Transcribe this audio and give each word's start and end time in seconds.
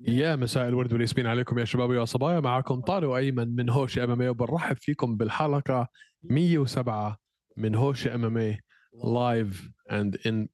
يا 0.00 0.36
مساء 0.36 0.68
الورد 0.68 0.92
والياسمين 0.92 1.26
عليكم 1.26 1.58
يا 1.58 1.64
شباب 1.64 1.92
يا 1.92 2.04
صبايا 2.04 2.40
معكم 2.40 2.80
طارق 2.80 3.08
وأيمن 3.08 3.54
من 3.54 3.70
هوش 3.70 3.98
إم 3.98 4.10
إم 4.10 4.28
وبنرحب 4.28 4.76
فيكم 4.76 5.16
بالحلقة 5.16 5.88
107 6.22 7.18
من 7.56 7.74
هوشة 7.74 8.06
MMA 8.06 8.36
live 8.36 9.70
and 9.92 10.18
in 10.26 10.48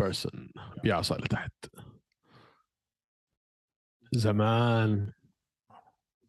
person 0.00 0.50
بعصا 0.84 1.18
لتحت 1.18 1.52
زمان 4.12 5.12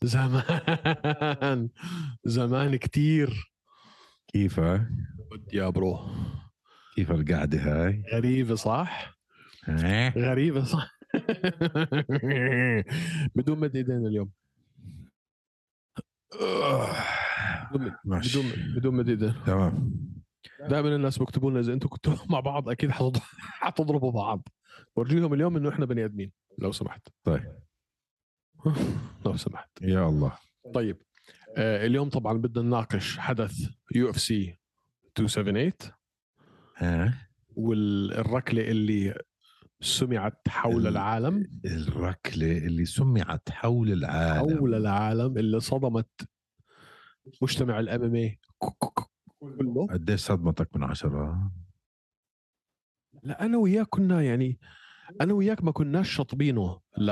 زمان 0.04 1.70
زمان 2.26 2.76
كتير 2.76 3.52
كيفك؟ 4.28 4.88
يا 5.54 5.70
bro 5.70 6.00
كيف 6.96 7.12
القعدة 7.12 7.58
هاي؟ 7.60 8.04
غريبة 8.14 8.56
صح؟ 8.56 9.18
ها؟ 9.64 10.10
غريبة 10.10 10.64
صح 10.64 10.97
بدون 13.36 13.60
مد 13.60 13.76
ايدينا 13.76 14.08
اليوم. 14.08 14.32
بدون 17.72 17.96
ماشي. 18.06 18.40
بدون 18.40 18.52
بدون 18.76 18.96
مد 18.96 19.10
ايدينا 19.10 19.36
تمام. 19.46 19.92
دائما 20.60 20.96
الناس 20.96 21.20
بيكتبوا 21.20 21.52
لنا 21.52 21.60
إذا 21.60 21.74
أنتم 21.74 21.90
كنتوا 21.90 22.16
مع 22.34 22.40
بعض 22.40 22.70
أكيد 22.70 22.92
حتض- 22.92 23.20
حتضربوا 23.40 24.12
بعض. 24.12 24.48
ورجيهم 24.96 25.34
اليوم 25.34 25.58
إنه 25.58 25.70
إحنا 25.70 25.86
بني 25.86 26.06
آدمين 26.06 26.32
لو 26.58 26.72
سمحت. 26.72 27.08
طيب. 27.24 27.56
لو 29.26 29.38
سمحت. 29.38 29.70
يا 29.82 30.08
الله. 30.10 30.38
طيب. 30.74 30.98
آه 31.58 31.86
اليوم 31.86 32.10
طبعا 32.10 32.34
بدنا 32.38 32.64
نناقش 32.66 33.18
حدث 33.20 33.70
UFC 33.96 34.58
278 35.20 35.72
ها؟ 36.78 37.28
والركلة 37.56 38.62
اللي 38.68 39.22
سمعت 39.82 40.48
حول 40.50 40.82
ال- 40.82 40.88
العالم؟ 40.88 41.48
الركلة 41.66 42.58
اللي 42.58 42.86
سمعت 42.86 43.50
حول 43.50 43.92
العالم. 43.94 44.58
حول 44.58 44.74
العالم 44.76 45.38
اللي 45.38 45.60
صدمت 45.60 46.30
مجتمع 47.42 47.80
الام 47.80 48.04
إم 48.04 48.16
اي 48.16 48.40
كله. 49.40 49.88
قديش 49.92 50.20
صدمتك 50.20 50.76
من 50.76 50.84
عشرة؟ 50.84 51.52
لا 53.24 53.46
أنا 53.46 53.58
وياك 53.58 53.88
كنا 53.90 54.22
يعني 54.22 54.60
أنا 55.22 55.34
وياك 55.34 55.64
ما 55.64 55.72
كناش 55.72 56.12
شاطبينه 56.16 56.80
ل 56.98 57.12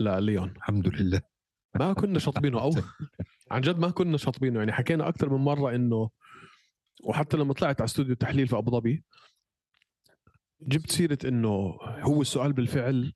لليون 0.00 0.48
الحمد 0.56 0.88
لله. 0.88 1.20
ما 1.80 1.92
كنا 1.92 2.18
شاطبينه. 2.18 2.60
أو 2.60 2.70
عن 3.50 3.60
جد 3.60 3.78
ما 3.78 3.90
كنا 3.90 4.16
شاطبينه. 4.16 4.58
يعني 4.58 4.72
حكينا 4.72 5.08
أكثر 5.08 5.30
من 5.30 5.44
مرة 5.44 5.74
إنه 5.74 6.10
وحتى 7.04 7.36
لما 7.36 7.54
طلعت 7.54 7.80
على 7.80 7.84
استوديو 7.84 8.12
التحليل 8.12 8.48
في 8.48 8.56
أبو 8.56 8.70
ظبي 8.70 9.04
جبت 10.66 10.90
سيرة 10.90 11.18
إنه 11.24 11.78
هو 11.82 12.20
السؤال 12.22 12.52
بالفعل 12.52 13.12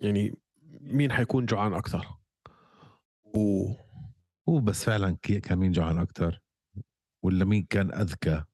يعني 0.00 0.38
مين 0.80 1.12
حيكون 1.12 1.46
جوعان 1.46 1.72
أكثر 1.72 2.06
و 3.36 3.72
هو 4.48 4.60
بس 4.60 4.84
فعلا 4.84 5.16
كان 5.16 5.58
مين 5.58 5.72
جوعان 5.72 5.98
أكتر؟ 5.98 6.42
ولا 7.24 7.44
مين 7.44 7.66
كان 7.70 7.94
أذكى؟ 7.94 8.44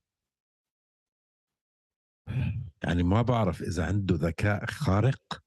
يعني 2.85 3.03
ما 3.03 3.23
بعرف 3.23 3.63
إذا 3.63 3.87
عنده 3.87 4.15
ذكاء 4.15 4.67
خارق 4.67 5.43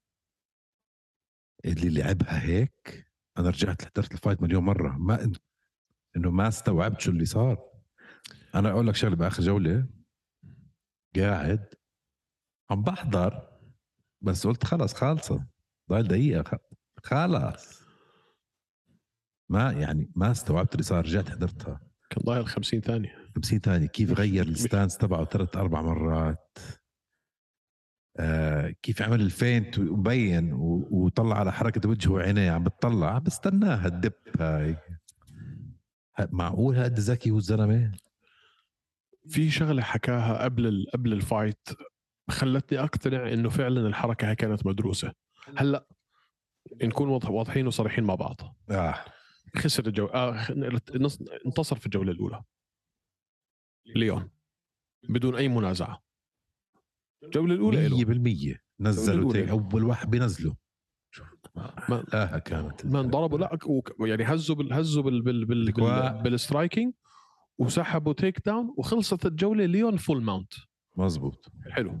اللي 1.64 1.88
لعبها 1.90 2.42
هيك 2.42 3.06
أنا 3.38 3.48
رجعت 3.48 3.82
حضرت 3.84 4.12
الفايت 4.12 4.42
مليون 4.42 4.64
مرة 4.64 4.98
ما 4.98 5.32
إنه 6.16 6.30
ما 6.30 6.48
استوعبت 6.48 7.00
شو 7.00 7.10
اللي 7.10 7.24
صار 7.24 7.70
أنا 8.54 8.70
أقول 8.70 8.86
لك 8.86 8.94
شغلة 8.94 9.16
بآخر 9.16 9.42
جولة 9.42 9.86
قاعد 11.16 11.74
عم 12.70 12.82
بحضر 12.82 13.48
بس 14.20 14.46
قلت 14.46 14.64
خلص 14.64 14.94
خالصة. 14.94 15.46
ضايل 15.90 16.08
دقيقة 16.08 16.42
خ- 16.42 16.60
خلاص 17.04 17.82
ما 19.50 19.72
يعني 19.72 20.12
ما 20.16 20.30
استوعبت 20.30 20.72
اللي 20.72 20.82
صار 20.82 21.04
رجعت 21.04 21.28
حضرتها. 21.30 21.80
كان 22.10 22.22
ضايل 22.24 22.46
50 22.46 22.80
ثانية. 22.80 23.28
50 23.36 23.58
ثانية. 23.60 23.86
كيف 23.86 24.12
غير 24.12 24.48
ال 24.48 24.55
stance 24.55 24.96
تبعه 24.96 25.24
ثلاث 25.24 25.56
أربع 25.56 25.82
مرات؟ 25.82 26.58
آه 28.18 28.74
كيف 28.82 29.02
عمل 29.02 29.20
ال 29.20 29.30
feint 29.30 29.78
وبين 29.78 30.52
و- 30.52 30.88
وطلع 30.90 31.38
على 31.38 31.52
حركة 31.52 31.88
وجهه 31.88 32.10
وعينيه 32.12 32.50
عم 32.50 32.64
بتطلع. 32.64 33.14
عم 33.14 33.22
بستناها 33.22 33.86
الدب 33.86 34.12
هاي. 34.40 34.76
معقول 36.32 36.76
هاد 36.76 36.98
ذكي 37.00 37.30
هو 37.30 37.38
الزلمة؟ 37.38 37.92
في 39.28 39.50
شغلة 39.50 39.82
حكاها 39.82 40.44
قبل. 40.44 40.86
قبل 40.94 41.12
ال 41.12 41.20
fight. 41.20 41.68
خلتني 42.30 42.80
أقتنع 42.80 43.32
إنه 43.32 43.48
فعلا 43.48 43.86
الحركة 43.88 44.30
هي 44.30 44.36
كانت 44.36 44.66
مدروسة. 44.66 45.12
هلأ 45.56 45.86
نكون 46.82 47.08
واضح- 47.08 47.30
واضحين 47.30 47.66
وصريحين 47.66 48.04
مع 48.04 48.14
بعض. 48.14 48.40
آه. 48.70 48.94
خسر 49.56 49.86
الجو 49.86 50.06
آه 50.06 50.46
انتصر 51.46 51.76
في 51.78 51.86
الجولة 51.86 52.12
الأولى. 52.12 52.42
ليون. 53.86 54.30
بدون 55.08 55.34
أي 55.36 55.48
منازعة. 55.48 56.02
الجولة 57.22 57.54
الأولى 57.54 57.76
مية 57.78 57.88
له 57.88 58.04
بالمية. 58.04 58.62
نزلوا. 58.80 59.50
أول 59.50 59.84
واحد 59.84 60.10
بينزله 60.10 60.56
ما 61.88 62.04
لا 62.12 62.38
كانت 62.38 62.86
ما 62.86 63.00
انضربوا. 63.00 63.38
لا 63.38 63.58
يعني 64.00 64.24
هزوا 64.24 64.56
بال 64.56 64.72
هزوا 64.72 65.02
بال 65.02 65.22
بال. 65.22 65.44
بال 65.44 66.22
بالسترايكينج 66.22 66.94
وسحبوا 67.58 68.12
takedown 68.12 68.74
وخلصت 68.78 69.26
الجولة 69.26 69.64
ليون 69.66 69.96
full 69.96 70.22
mount 70.22 70.52
مزبوط 70.96 71.46
حلو. 71.70 72.00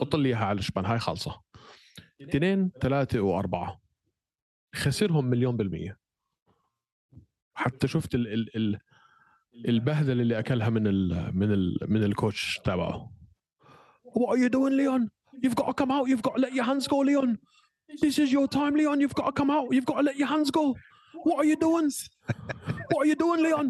حط 0.00 0.16
لي 0.16 0.28
اياها 0.28 0.44
على 0.44 0.58
الشبان 0.58 0.86
هاي 0.86 0.98
خالصه 0.98 1.40
اثنين 2.22 2.70
ثلاثة 2.80 3.20
وأربعة 3.20 3.80
خسرهم 4.74 5.24
مليون 5.24 5.56
بالمية 5.56 5.98
حتى 7.54 7.88
شفت 7.88 8.14
ال 8.14 8.32
ال 8.34 8.56
ال 8.56 8.80
البهدلة 9.68 10.22
اللي 10.22 10.38
أكلها 10.38 10.70
من 10.70 10.86
ال 10.86 11.30
من 11.38 11.52
ال 11.52 11.78
من 11.88 12.04
ال 12.04 12.13
coach 12.13 12.58
تبعه 12.64 13.14
What 14.18 14.28
are 14.32 14.38
you 14.38 14.48
doing 14.48 14.76
Leon? 14.80 15.02
You've 15.42 15.56
got 15.60 15.66
to 15.66 15.74
come 15.74 15.90
out. 15.90 16.04
You've 16.10 16.22
got 16.22 16.34
to 16.36 16.40
let 16.46 16.52
your 16.58 16.66
hands 16.70 16.86
go 16.86 16.98
Leon. 17.10 17.30
This 18.02 18.16
is 18.22 18.28
your 18.36 18.46
time 18.58 18.74
Leon. 18.80 19.00
You've 19.02 19.18
got 19.20 19.26
to 19.30 19.34
come 19.40 19.50
out. 19.56 19.66
You've 19.74 19.88
got 19.90 19.96
to 20.00 20.04
let 20.10 20.16
your 20.22 20.28
hands 20.34 20.50
go. 20.58 20.64
What 21.26 21.36
are 21.40 21.48
you 21.50 21.56
doing? 21.56 21.88
What 22.90 23.00
are 23.02 23.08
you 23.12 23.16
doing 23.24 23.40
Leon? 23.46 23.66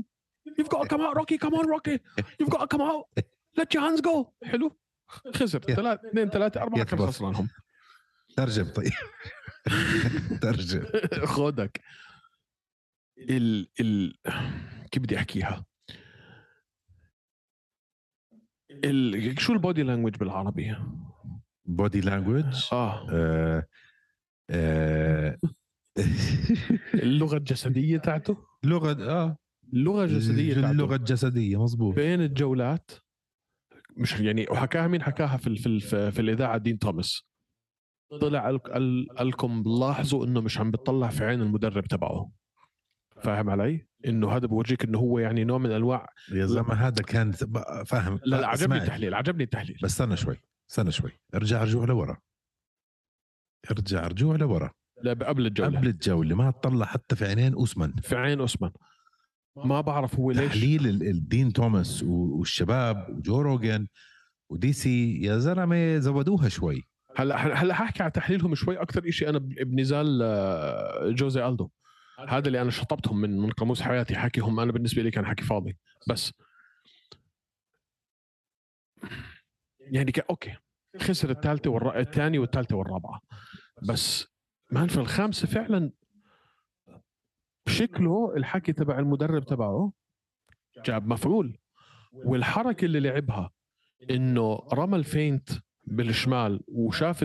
You've 0.58 0.72
got 0.74 0.80
to 0.82 0.88
come 0.92 1.02
out 1.06 1.16
Rocky. 1.20 1.36
Come 1.44 1.54
on 1.60 1.66
Rocky. 1.74 1.96
You've 2.38 2.52
got 2.54 2.60
to 2.64 2.68
come 2.74 2.82
out. 2.90 3.02
Let 3.56 3.68
your 3.74 3.82
hands 3.86 4.00
go. 4.00 4.32
حلو 4.44 4.76
خسر. 5.36 5.58
ثلاث 5.60 6.04
اثنين 6.04 6.28
ثلاثة 6.28 6.62
أربعة 6.62 6.84
كان 6.84 6.98
يخلص. 6.98 7.16
خسرانهم 7.16 7.48
ترجم 8.36 8.64
طيب. 8.64 8.92
ترجم. 10.42 10.84
خودك 11.34 11.80
ال 13.18 13.68
ال 13.80 14.14
كيف 14.90 15.02
بدي 15.02 15.18
أحكيها؟ 15.18 15.64
ال... 18.84 19.40
شو 19.40 19.52
ال 19.52 19.58
body 19.58 19.82
language 19.82 20.16
بالعربي؟ 20.16 20.76
body 21.64 22.00
language 22.00 22.68
آه. 22.72 23.10
آه 23.10 23.66
آه. 24.50 25.38
اللغة 26.94 27.36
الجسدية 27.36 27.98
تاعته؟ 27.98 28.36
لغة 28.64 29.10
آه. 29.10 29.36
اللغة 29.72 30.04
الجسدية 30.04 30.54
تاعته. 30.54 30.70
اللغة 30.70 30.96
الجسدية 30.96 31.62
مزبوط 31.62 31.94
بين 31.94 32.20
الجولات؟ 32.20 32.90
مش 33.96 34.20
يعني 34.20 34.46
وحكاها 34.50 34.88
مين 34.88 35.02
حكاها 35.02 35.36
في. 35.36 35.56
في. 35.56 36.10
في, 36.10 36.20
الإذاعة 36.20 36.58
دين 36.58 36.78
توماس 36.78 37.22
طلع 38.20 38.56
قال- 38.56 39.06
لكم 39.20 39.64
لاحظوا 39.80 40.26
إنه 40.26 40.40
مش 40.40 40.58
عم 40.58 40.70
بتطلع 40.70 41.08
في 41.08 41.24
عين 41.24 41.42
المدرب 41.42 41.84
تبعه 41.86 42.30
فاهم 43.22 43.50
علي؟ 43.50 43.86
إنه 44.06 44.30
هذا 44.36 44.46
بورجيك 44.46 44.84
إنه 44.84 44.98
هو 44.98 45.18
يعني 45.18 45.44
نوع 45.44 45.58
من 45.58 45.70
أنواع 45.70 46.08
يا 46.32 46.46
زلمة 46.46 46.74
هذا 46.74 47.02
كان 47.02 47.32
فاهم 47.86 48.20
لا 48.24 48.36
لا 48.40 48.46
عجبني. 48.46 48.78
التحليل 48.78 49.14
عجبني 49.14 49.44
التحليل 49.44 49.76
بس 49.82 49.90
استنى 49.90 50.16
شوي 50.16 50.40
استنى 50.70 50.92
شوي 50.92 51.10
ارجع 51.34 51.62
رجوع 51.62 51.84
لورا 51.84 52.16
ارجع 53.70 54.06
رجوع 54.06 54.36
لورا 54.36 54.70
لا 55.02 55.12
قبل 55.12 55.46
الجولة 55.46 55.78
قبل 55.78 55.88
الجولة 55.88 56.34
ما 56.36 56.50
تطلع 56.50 56.86
حتى 56.86 57.16
في 57.16 57.24
عينين 57.24 57.54
اوسمان 57.54 57.92
في 58.02 58.16
عين 58.16 58.40
اوسمان 58.40 58.70
ما 59.56 59.80
بعرف 59.80 60.14
هو 60.14 60.30
ليش. 60.30 60.48
تحليل 60.52 60.86
ال- 60.86 61.02
الدين 61.08 61.52
توماس 61.52 62.02
و- 62.02 62.38
والشباب 62.38 63.08
وجو 63.10 63.40
روجن 63.40 63.86
ودي 64.48 64.72
سي 64.72 65.20
يا 65.22 65.38
زلمة 65.38 65.98
زودوها 65.98 66.48
شوي. 66.48 66.82
هلا 67.16 67.36
هلا 67.62 67.74
حاحكي 67.74 68.02
على 68.02 68.12
تحليلهم 68.12 68.54
شوي 68.54 68.82
أكثر 68.82 69.10
شيء 69.10 69.28
أنا 69.28 69.38
بنزال 69.38 70.20
آه، 70.22 71.10
جوزي 71.10 71.46
ألدو. 71.46 71.70
هذا. 72.28 72.46
اللي 72.46 72.62
أنا 72.62 72.70
شطبتهم 72.70 73.20
من 73.20 73.38
من 73.40 73.50
قاموس 73.50 73.82
حياتي 73.82 74.16
حكيهم 74.16 74.60
أنا 74.60 74.72
بالنسبة 74.72 75.02
لي 75.02 75.10
كان 75.10 75.26
حكي 75.26 75.44
فاضي. 75.44 75.76
بس. 76.08 76.32
يعني 79.80 80.12
ك... 80.12 80.18
okay. 80.30 80.56
خسر 81.00 81.30
الثالثة 81.30 81.70
والر... 81.70 81.98
الثانية 81.98 82.38
والثالثة 82.38 82.76
والرابعة. 82.76 83.20
بس. 83.82 84.26
man 84.72 84.88
في 84.88 84.96
الخامسة 84.98 85.46
فعلا 85.46 85.90
شكله 87.68 88.34
الحكي 88.36 88.72
تبع 88.72 88.98
المدرب 88.98 89.44
تبعه 89.44 89.92
جاب 90.86 91.06
مفعول. 91.06 91.58
والحركة 92.12 92.84
اللي 92.84 93.00
لعبها 93.00 93.50
إنه 94.10 94.54
رمى 94.72 94.96
ال 94.96 95.05
feint 95.05 95.48
بالشمال 95.84 96.60
وشاف 96.68 97.24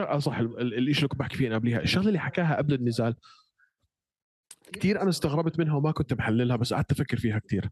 آه 0.00 0.18
صح 0.18 0.38
ال- 0.38 0.60
ال- 0.60 0.74
الشيء 0.88 0.96
اللي 0.96 1.08
كنت 1.08 1.18
بحكي 1.20 1.36
فيه 1.36 1.46
أنا 1.48 1.54
قبليها. 1.54 1.80
الشغلة 1.80 2.08
اللي 2.08 2.18
حكاها 2.18 2.56
قبل 2.56 2.74
النزال 2.74 3.16
كثير 4.72 5.02
أنا 5.02 5.08
استغربت 5.10 5.58
منها 5.58 5.76
وما 5.76 5.92
كنت 5.92 6.14
محللها 6.14 6.56
بس 6.56 6.72
قعدت 6.74 6.92
أفكر 6.92 7.16
فيها 7.16 7.38
كثير 7.38 7.68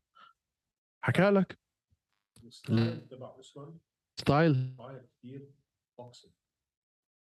حكى 1.04 1.30
لك؟ 1.30 1.58
style. 4.16 4.60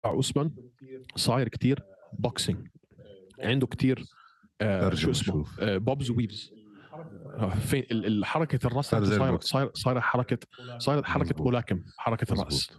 تبع 0.02 0.10
اوسمان 0.10 0.54
صاير 1.16 1.48
كثير 1.48 1.82
boxing. 2.12 2.68
عنده 3.38 3.66
كثير 3.66 4.04
آه 4.60 4.94
شو 4.94 5.10
اسمه. 5.10 5.44
آه 5.60 5.76
bobs 5.78 6.10
weaves 6.10 6.52
فين 7.60 7.84
ال- 7.90 8.24
حركة 8.24 8.66
الرأس 8.66 8.86
صار 8.90 9.04
صايره 9.74 10.00
حركه 10.00 10.38
صايرة 10.78 11.02
حركة. 11.02 11.44
ملاكم 11.44 11.82
حركة 11.98 12.32
الرأس. 12.32 12.70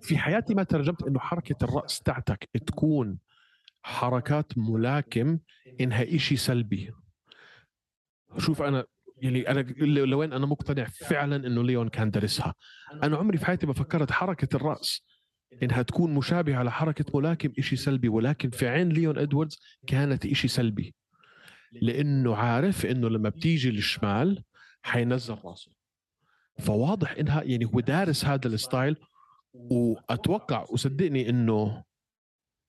في 0.00 0.18
حياتي 0.18 0.54
ما 0.54 0.62
ترجمت 0.62 1.02
إنه 1.02 1.18
حركة 1.18 1.64
الرأس 1.64 2.00
تاعتك 2.00 2.48
تكون 2.66 3.18
حركات 3.82 4.52
ملاكم 4.58 5.38
إنها 5.80 6.02
إشي 6.16 6.36
سلبي 6.36 6.92
شوف 8.38 8.62
أنا 8.62 8.84
يعني 9.16 9.50
أنا 9.50 9.60
لوين 9.80 10.32
أنا 10.32 10.46
مقتنع 10.46 10.84
فعلا 10.84 11.36
إنه 11.46 11.62
ليون 11.64 11.88
كان 11.88 12.10
دارسها 12.10 12.54
أنا 13.02 13.16
عمري 13.16 13.38
في 13.38 13.46
حياتي 13.46 13.66
ما 13.66 13.72
فكرت 13.72 14.10
حركة 14.12 14.56
الرأس 14.56 15.02
إنها 15.62 15.82
تكون 15.82 16.14
مشابهة 16.14 16.56
على 16.56 16.72
حركة 16.72 17.18
ملاكم 17.18 17.52
إشي 17.58 17.76
سلبي 17.76 18.08
ولكن 18.08 18.50
في 18.50 18.68
عين 18.68 18.88
ليون 18.88 19.18
ادواردز 19.18 19.58
كانت 19.86 20.26
إشي 20.26 20.48
سلبي. 20.48 20.94
لأنه 21.72 22.36
عارف 22.36 22.86
إنه 22.86 23.08
لما 23.08 23.28
بتيجي 23.28 23.68
الشمال 23.68 24.42
حينزل 24.82 25.36
راسه. 25.44 25.72
فواضح 26.58 27.12
إنها 27.12 27.42
يعني 27.42 27.64
هو 27.64 27.80
دارس 27.80 28.24
هذا 28.24 28.48
ال 28.48 28.56
style 28.56 28.96
وأتوقع 29.52 30.64
وصدقني 30.70 31.28
إنه 31.30 31.84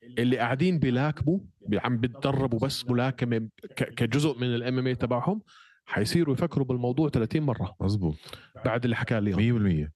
اللي 0.03 0.37
قاعدين 0.37 0.79
بيلاكموا 0.79 1.39
عم 1.73 1.97
بيتدربوا 1.97 2.59
بس 2.59 2.89
ملاكمة 2.89 3.49
كجزء 3.75 4.37
من 4.37 4.55
الام 4.55 4.79
إم 4.79 4.87
اي 4.87 4.95
تبعهم 4.95 5.41
حيصيروا 5.85 6.33
يفكروا 6.33 6.65
بالموضوع 6.65 7.09
30 7.09 7.41
مرة 7.41 7.75
مزبوط 7.81 8.15
بعد 8.65 8.83
اللي 8.83 8.95
حكى 8.95 9.19
لي 9.19 9.33
100% 9.33 9.89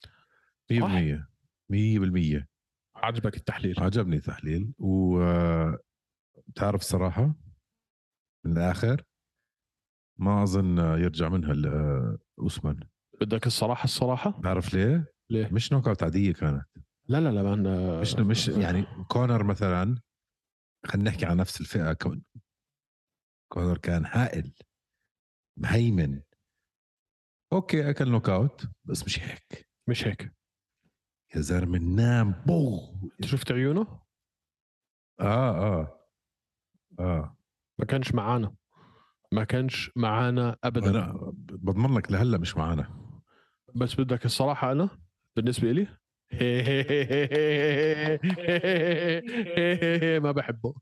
100% 0.72 2.40
100% 2.40 2.44
عجبك 3.04 3.38
التحليل؟ 3.38 3.76
عجبني 3.80 4.16
التحليل 4.16 4.74
وبتعرف 4.80 6.02
صراحة 6.82 7.36
من 8.46 8.52
الآخر 8.58 9.04
ما 10.20 10.44
أظن 10.44 10.78
يرجع 10.78 11.30
منها 11.30 11.54
أوسمان. 12.40 12.80
بدك 13.22 13.48
الصراحة 13.48 13.84
الصراحة؟ 13.84 14.42
تعرف 14.44 14.74
ليه؟ 14.74 15.14
ليه؟ 15.30 15.50
مش 15.54 15.74
knockout 15.74 16.04
عادية 16.04 16.34
كانت. 16.34 16.66
لا 17.08 17.20
لا 17.22 17.30
لا 17.30 17.44
من 17.44 17.64
مش 18.02 18.16
مش 18.16 18.48
يعني 18.64 18.86
كونر 19.08 19.44
مثلا 19.44 20.02
خلينا 20.86 21.10
نحكي 21.10 21.26
عن 21.26 21.38
نفس 21.38 21.62
الفئة 21.62 21.94
كون 21.94 22.22
كونر 23.52 23.78
كان 23.78 24.06
هائل 24.06 24.54
مهيمن. 25.58 26.22
okay 27.54 27.90
أكل 27.90 28.12
knockout 28.12 28.68
بس 28.86 29.06
مش 29.06 29.20
هيك. 29.20 29.70
مش 29.88 30.08
هيك. 30.08 30.34
يا 31.36 31.42
زلمه 31.42 31.80
نام 31.80 32.32
بو 32.46 32.80
أنت 33.04 33.26
شفت 33.26 33.52
عيونه؟ 33.52 33.88
آه 35.20 35.80
آه. 35.80 36.00
آه. 37.00 37.38
ما 37.80 37.86
كانش 37.86 38.14
معانا. 38.14 38.56
ما 39.32 39.44
كانش 39.44 39.92
معانا 39.96 40.58
ابدا. 40.64 40.90
أنا 40.90 41.32
بضمن 41.36 41.98
لك 41.98 42.12
لهلأ 42.12 42.38
مش 42.38 42.58
معانا. 42.58 42.88
بس 43.76 43.96
بدك 43.96 44.26
الصراحة 44.26 44.72
أنا 44.72 44.90
بالنسبة 45.36 45.72
لي 45.72 45.88
ما 50.20 50.32
بحبه. 50.32 50.74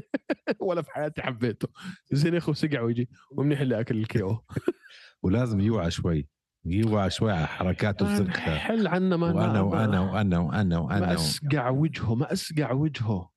ولا 0.66 0.82
في 0.82 0.90
حياتي 0.90 1.22
حبيته. 1.22 1.68
زنخ 2.12 2.48
وسقع 2.48 2.80
ويجي. 2.80 3.08
ومنيح 3.30 3.60
اللي 3.60 3.80
أكل 3.80 3.96
الكيو. 3.98 4.44
ولازم 5.22 5.60
يوعى 5.60 5.90
شوي. 5.90 6.28
يوعى 6.66 7.10
شوي 7.10 7.32
على 7.32 7.46
حركاته 7.46 8.06
وزرقها 8.06 8.58
حل 8.58 8.86
عنا 8.86 9.16
ما 9.16 9.32
وأنا 9.32 9.60
وأنا 9.60 10.00
وأنا 10.00 10.38
وأنا 10.38 10.78
ما 10.78 10.78
وأنا 10.78 11.14
اسقع 11.14 11.68
وجهه 11.68 12.14
ما 12.14 12.32
اسقع 12.32 12.72
وجهه 12.72 13.36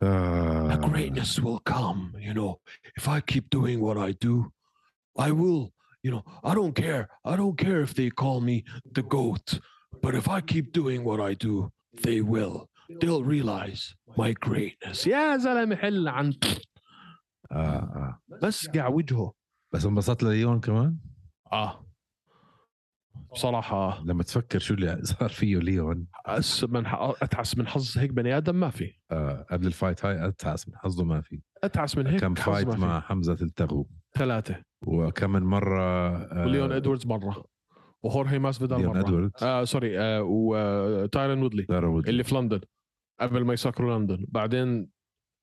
The 0.00 0.06
آه. 0.08 0.80
greatness 0.92 1.40
will 1.40 1.60
come, 1.60 2.12
you 2.18 2.34
know. 2.34 2.60
If 2.98 3.08
I 3.08 3.20
keep 3.20 3.48
doing 3.48 3.80
what 3.80 3.96
I 3.96 4.12
do, 4.12 4.52
I 5.16 5.30
will, 5.30 5.72
you 6.02 6.10
know, 6.10 6.22
I 6.44 6.52
don't 6.54 6.74
care. 6.74 7.08
I 7.24 7.34
don't 7.40 7.56
care 7.56 7.80
if 7.80 7.94
they 7.94 8.10
call 8.10 8.42
me 8.42 8.64
the 8.96 9.02
goat. 9.02 9.58
But 10.02 10.14
if 10.14 10.28
I 10.28 10.42
keep 10.52 10.66
doing 10.72 11.02
what 11.02 11.18
I 11.18 11.32
do, 11.32 11.72
they 12.06 12.20
will. 12.20 12.68
They'll 13.00 13.24
realize 13.24 13.94
my 14.16 14.32
greatness. 14.34 15.06
يا 15.06 15.36
زلمه 15.36 15.76
حل 15.76 16.08
عن 16.08 16.34
آه 17.52 17.56
آه. 17.56 18.20
مسقع 18.42 18.86
وجهه. 18.88 19.32
بس 19.72 19.86
انبسطت 19.86 20.22
لليون 20.22 20.60
كمان 20.60 20.98
آه 21.52 21.85
بصراحة. 23.36 24.02
لما 24.04 24.22
تفكر 24.22 24.58
شو 24.58 24.74
اللي 24.74 24.98
صار 25.02 25.28
فيه 25.28 25.58
ليون. 25.58 26.06
أس 26.26 26.64
من 26.64 26.82
أتعس 26.86 27.58
من 27.58 27.66
حظ 27.66 27.98
هيك 27.98 28.10
بني 28.10 28.36
آدم 28.36 28.56
ما 28.56 28.70
في. 28.70 28.92
آه 29.10 29.46
قبل 29.50 29.66
ال 29.66 29.72
fight 29.72 30.04
هاي 30.04 30.28
أتعس 30.28 30.68
من 30.68 30.76
حظه 30.76 31.04
ما 31.04 31.20
في. 31.20 31.40
أتعس 31.64 31.98
من 31.98 32.06
هيك 32.06 32.20
كم 32.20 32.34
fight. 32.34 32.68
مع 32.68 33.00
حمزة 33.00 33.36
التغو 33.42 33.88
ثلاثة. 34.18 34.62
وكم 34.86 35.30
من 35.30 35.42
مرة 35.42 35.82
آه 35.82 36.46
وليون 36.46 36.72
إدواردز 36.72 37.06
مرة. 37.06 37.44
وهورهي 38.02 38.38
ماسفيدال 38.38 38.78
ليون 38.78 38.92
مرة. 38.92 39.08
إدواردز. 39.08 39.42
آه 39.42 39.64
sorry 39.64 40.00
آه 40.00 40.22
وتايرن 40.22 41.42
وودلي. 41.42 41.62
دارا 41.62 41.88
وودلي. 41.88 42.10
اللي 42.10 42.24
في 42.24 42.34
لندن. 42.34 42.60
قبل 43.20 43.44
ما 43.44 43.52
يسكروا 43.52 43.98
لندن. 43.98 44.26
بعدين 44.28 44.88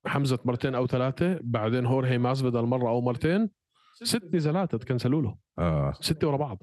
حمزة 0.06 0.38
مرتين 0.44 0.74
أو 0.74 0.86
ثلاثة. 0.86 1.38
بعدين 1.42 1.86
هورهي 1.86 2.18
ماسفيدال 2.18 2.66
مرة 2.66 2.88
أو 2.88 3.00
مرتين. 3.00 3.50
ست 3.94 4.34
نزالات 4.34 4.76
تكنسلوا 4.76 5.22
له. 5.22 5.36
آه. 5.58 5.92
ستة 6.00 6.28
ورا 6.28 6.36
بعض. 6.36 6.62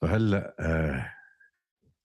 فهلأ 0.00 0.56
آه 0.60 1.14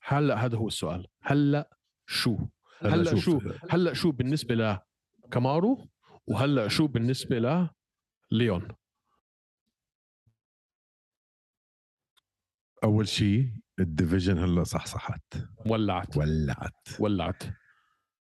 هلأ 0.02 0.46
هذا 0.46 0.58
هو 0.58 0.68
السؤال. 0.68 1.08
هلأ 1.22 1.78
شو؟ 2.08 2.38
هلأ 2.82 3.16
شو؟ 3.16 3.42
هلأ 3.70 3.94
شو 3.94 4.12
بالنسبة 4.12 4.80
لكامارو 5.25 5.88
وهلأ 6.28 6.68
شو 6.68 6.88
بالنسبة 6.88 7.40
ل 7.40 7.70
ليون؟ 8.32 8.68
أول 12.84 13.08
شيء 13.08 13.54
ال 13.79 13.86
division 13.86 14.38
هلأ 14.38 14.64
صحصحت. 14.64 15.34
ولعت. 15.66 16.18
ولعت. 16.18 17.00
ولعت. 17.00 17.44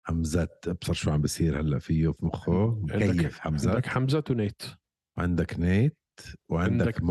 حمزه 0.05 0.49
ابصر 0.67 0.93
شو 0.93 1.11
عم 1.11 1.23
بيصير 1.23 1.61
هلأ 1.61 1.79
فيه 1.79 2.13
في 2.13 2.27
مخه؟ 2.27 2.81
مكيف 2.83 3.39
حمزه 3.39 3.71
عندك 3.71 3.87
حمزه 3.87 4.25
ونيت. 4.31 4.63
عندك 5.19 5.59
نيت. 5.59 6.04
وعندك 6.49 6.87
عندك- 6.87 7.03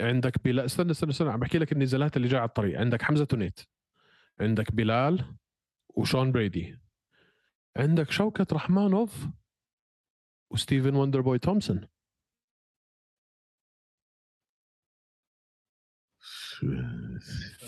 عندك 0.00 0.44
بلال. 0.44 0.64
استنى 0.64 0.90
استنى 0.90 1.10
استنى 1.10 1.30
عم 1.30 1.40
بحكي 1.40 1.58
لك 1.58 1.72
النزالات 1.72 2.16
اللي 2.16 2.28
جاية 2.28 2.40
على 2.40 2.48
الطريق. 2.48 2.80
عندك 2.80 3.02
حمزة 3.02 3.28
ونيت 3.32 3.60
عندك 4.40 4.72
بلال 4.72 5.36
وشون 5.88 6.32
برادي 6.32 6.80
عندك 7.76 8.10
شوكة 8.10 8.46
رحمانوف 8.52 9.26
وستيفن 10.52 10.94
وندر 10.94 11.20
بوي 11.20 11.38
تومسون. 11.38 11.88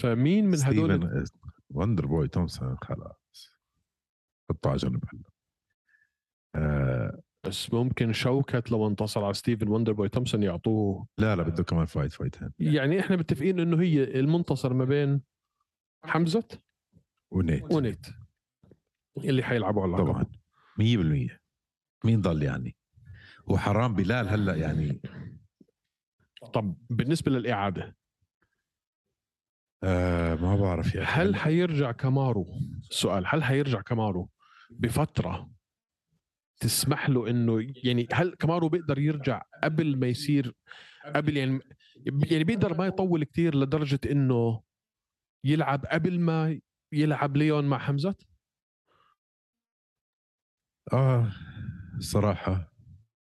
فمين 0.01 0.45
من 0.47 0.59
هدول 0.63 1.25
وندر 1.71 2.07
بوي 2.07 2.29
تومسون؟ 2.29 2.77
خلاص. 2.83 3.53
حطه 4.51 4.69
على 4.71 4.77
جنب 4.77 5.05
هلا. 5.13 5.23
آه 6.55 7.23
بس 7.47 7.73
ممكن 7.73 8.13
شوكة 8.13 8.63
لو 8.71 8.89
انتصر 8.89 9.25
على 9.25 9.35
ستيفن 9.35 9.69
وندر 9.69 9.93
بوي 9.93 10.09
تومسون 10.09 10.43
يعطوه. 10.43 11.07
لا 11.19 11.37
لا 11.37 11.43
بده 11.43 11.63
كمان 11.63 11.87
fight 11.87 12.13
فايتين 12.13 12.51
يعني 12.59 13.01
إحنا 13.01 13.17
متفقين 13.17 13.61
إنه 13.61 13.81
هي 13.83 14.21
المنتصر 14.21 14.75
ما 14.75 14.85
بين 14.85 15.23
حمزة 16.05 16.49
ونيت. 17.31 17.73
ونيت 17.73 18.07
اللي 19.17 19.43
حيلعبوا 19.43 19.83
على. 19.83 19.97
طبعا 19.97 20.27
100% 20.79 21.41
مين 22.05 22.21
ضل 22.21 22.43
يعني؟ 22.43 22.77
وحرام 23.47 23.95
بلال 23.95 24.29
هلأ 24.29 24.55
يعني. 24.55 25.01
طب 26.53 26.75
بالنسبة 26.91 27.33
للإعادة. 27.33 27.97
آه 29.85 30.35
ما 30.35 30.57
بعرف 30.57 30.97
أخي. 30.97 31.01
هل 31.01 31.37
حيرجع 31.37 31.93
كامارو؟ 31.93 32.47
سؤال 32.91 33.25
هل 33.27 33.45
حيرجع 33.45 33.81
كامارو 33.81 34.31
بفترة 34.71 35.51
تسمح 36.63 37.09
له 37.11 37.31
إنه 37.31 37.73
يعني 37.85 38.09
هل 38.13 38.35
كمارو 38.35 38.69
بيقدر 38.69 38.99
يرجع 38.99 39.43
قبل 39.65 39.97
ما 39.97 40.07
يصير 40.07 40.55
قبل 41.15 41.37
يعني 41.37 41.61
يعني 42.31 42.45
بيقدر 42.45 42.79
ما 42.79 42.87
يطول 42.87 43.25
كتير 43.25 43.55
لدرجة 43.55 44.01
إنه 44.11 44.63
يلعب 45.45 45.87
قبل 45.87 46.21
ما 46.21 46.61
يلعب 46.93 47.37
ليون 47.37 47.65
مع 47.65 47.79
حمزه 47.79 48.15
آه 50.93 51.33
الصراحه 51.99 52.73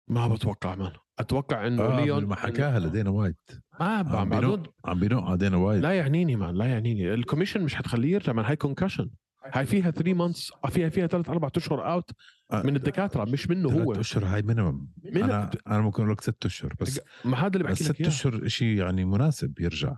ما 0.09 0.29
بتوقع 0.29 0.75
man. 0.75 0.93
أتوقع 1.19 1.67
إنه 1.67 1.83
آه 1.83 2.05
ليون 2.05 2.25
ما 2.25 2.37
حكاها 2.37 2.79
لدينا 2.79 3.11
وايت 3.11 3.51
ما 3.81 3.87
عم 3.87 4.29
بينق 4.31 4.75
عم 4.85 5.01
بينق 5.01 5.23
على 5.23 5.39
دينا 5.39 5.57
وايت 5.57 5.83
لا 5.83 5.93
يعنيني 5.93 6.37
man 6.37 6.55
لا 6.55 6.65
يعنيني. 6.65 7.15
ال 7.15 7.19
commission 7.19 7.63
مش 7.63 7.75
حتخليه 7.75 8.13
يرجع 8.13 8.33
من 8.33 8.45
هاي 8.45 8.57
concussion 8.57 9.11
هاي 9.53 9.67
فيها 9.67 9.91
3 9.91 10.15
months 10.15 10.53
فيها 10.71 10.89
فيها 10.89 11.07
ثلاث 11.07 11.29
أربع 11.29 11.51
أشهر 11.57 11.93
out 11.93 12.11
آه، 12.53 12.63
من 12.63 12.77
الدكاترة 12.77 13.25
مش 13.25 13.49
منه 13.51 13.69
ثلاث 13.71 13.83
هو. 13.83 13.93
أشهر 14.01 14.25
هاي 14.25 14.43
minimum 14.43 14.89
أنا 15.17 15.51
أنا 15.67 15.81
ممكن 15.81 16.03
أقول 16.03 16.13
لك 16.13 16.21
ست 16.21 16.47
أشهر 16.47 16.75
بس. 16.81 17.01
ما 17.25 17.37
هذا 17.37 17.47
اللي 17.57 17.65
بحكي 17.65 17.85
لك 17.85 17.93
ست 17.95 18.01
أشهر 18.01 18.49
شيء 18.49 18.79
يعني 18.79 19.05
مناسب 19.05 19.61
يرجع. 19.61 19.97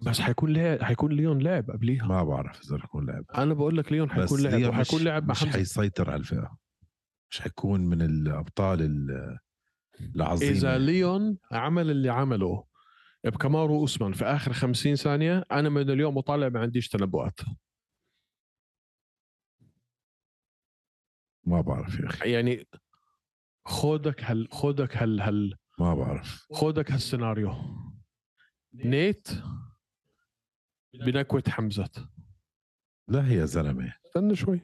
بس 0.00 0.20
حيكون 0.20 0.52
لعب 0.52 0.82
حيكون 0.82 1.12
ليون 1.12 1.38
لعب 1.42 1.70
قبليها. 1.70 2.06
ما 2.06 2.24
بعرف 2.24 2.60
إذا 2.64 2.76
رح 2.76 2.84
يكون 2.84 3.06
لعب. 3.06 3.24
أنا 3.38 3.54
بقول 3.54 3.76
لك 3.76 3.92
ليون 3.92 4.10
حيكون 4.10 4.40
لعب 4.42 4.70
وحيكون 4.70 5.02
لعب 5.02 5.24
مع 5.24 5.30
مش 5.30 5.44
حيسيطر 5.44 6.10
على 6.10 6.20
الفئة. 6.20 6.56
مش 7.30 7.40
حيكون 7.40 7.80
من 7.80 8.02
الأبطال 8.02 8.82
ال- 8.82 9.38
العظيمة. 10.16 10.50
إذا 10.52 10.78
ليون 10.78 11.38
عمل 11.52 11.90
اللي 11.90 12.08
عمله 12.08 12.64
بكمارو 13.24 13.80
أوسمان 13.80 14.12
في 14.12 14.24
آخر 14.24 14.52
50 14.52 14.94
ثانية 14.94 15.44
أنا 15.52 15.68
من 15.68 15.90
اليوم 15.90 16.16
وطالع 16.16 16.48
ما 16.48 16.60
عنديش 16.60 16.88
تنبؤات. 16.88 17.40
ما 21.44 21.60
بعرف 21.60 22.00
يا 22.00 22.06
أخي. 22.06 22.32
يعني 22.32 22.66
خودك 23.64 24.22
هال 24.24 24.48
خودك 24.52 24.96
هال 24.96 25.20
هال 25.20 25.58
ما 25.78 25.94
بعرف. 25.94 26.46
خودك 26.52 26.92
هالسيناريو. 26.92 27.52
نيت 28.74 29.28
بنكوة 30.94 31.42
حمزة. 31.48 32.08
لا 33.08 33.28
يا 33.28 33.44
زلمة. 33.44 33.94
استنى 34.06 34.36
شوي 34.36 34.60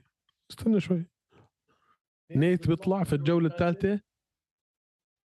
استنى 0.50 0.80
شوي. 0.80 1.06
نيت 2.30 2.68
بيطلع 2.68 3.04
في 3.04 3.12
الجولة 3.12 3.47
الثالثة 3.47 4.00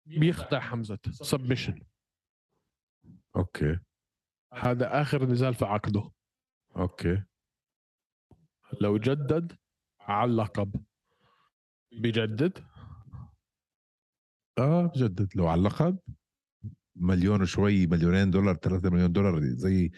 بيخدع 0.06 0.60
حمزة. 0.60 0.98
submission 1.10 1.84
okay. 3.36 3.78
هذا 4.54 5.00
آخر 5.02 5.26
نزال 5.26 5.54
في 5.54 5.64
عقده. 5.64 6.10
okay. 6.76 7.22
لو 8.80 8.98
جدد 8.98 9.58
على 10.00 10.30
اللقب 10.30 10.84
بجدد؟ 12.00 12.58
آه 14.58 14.86
بجدد. 14.86 15.28
لو 15.36 15.46
على 15.46 15.58
اللقب 15.58 15.98
مليون 16.96 17.42
وشوي 17.42 17.86
مليونين 17.86 18.30
دولار 18.30 18.54
ثلاثة 18.54 18.90
مليون 18.90 19.12
دولار 19.12 19.40
زي 19.42 19.90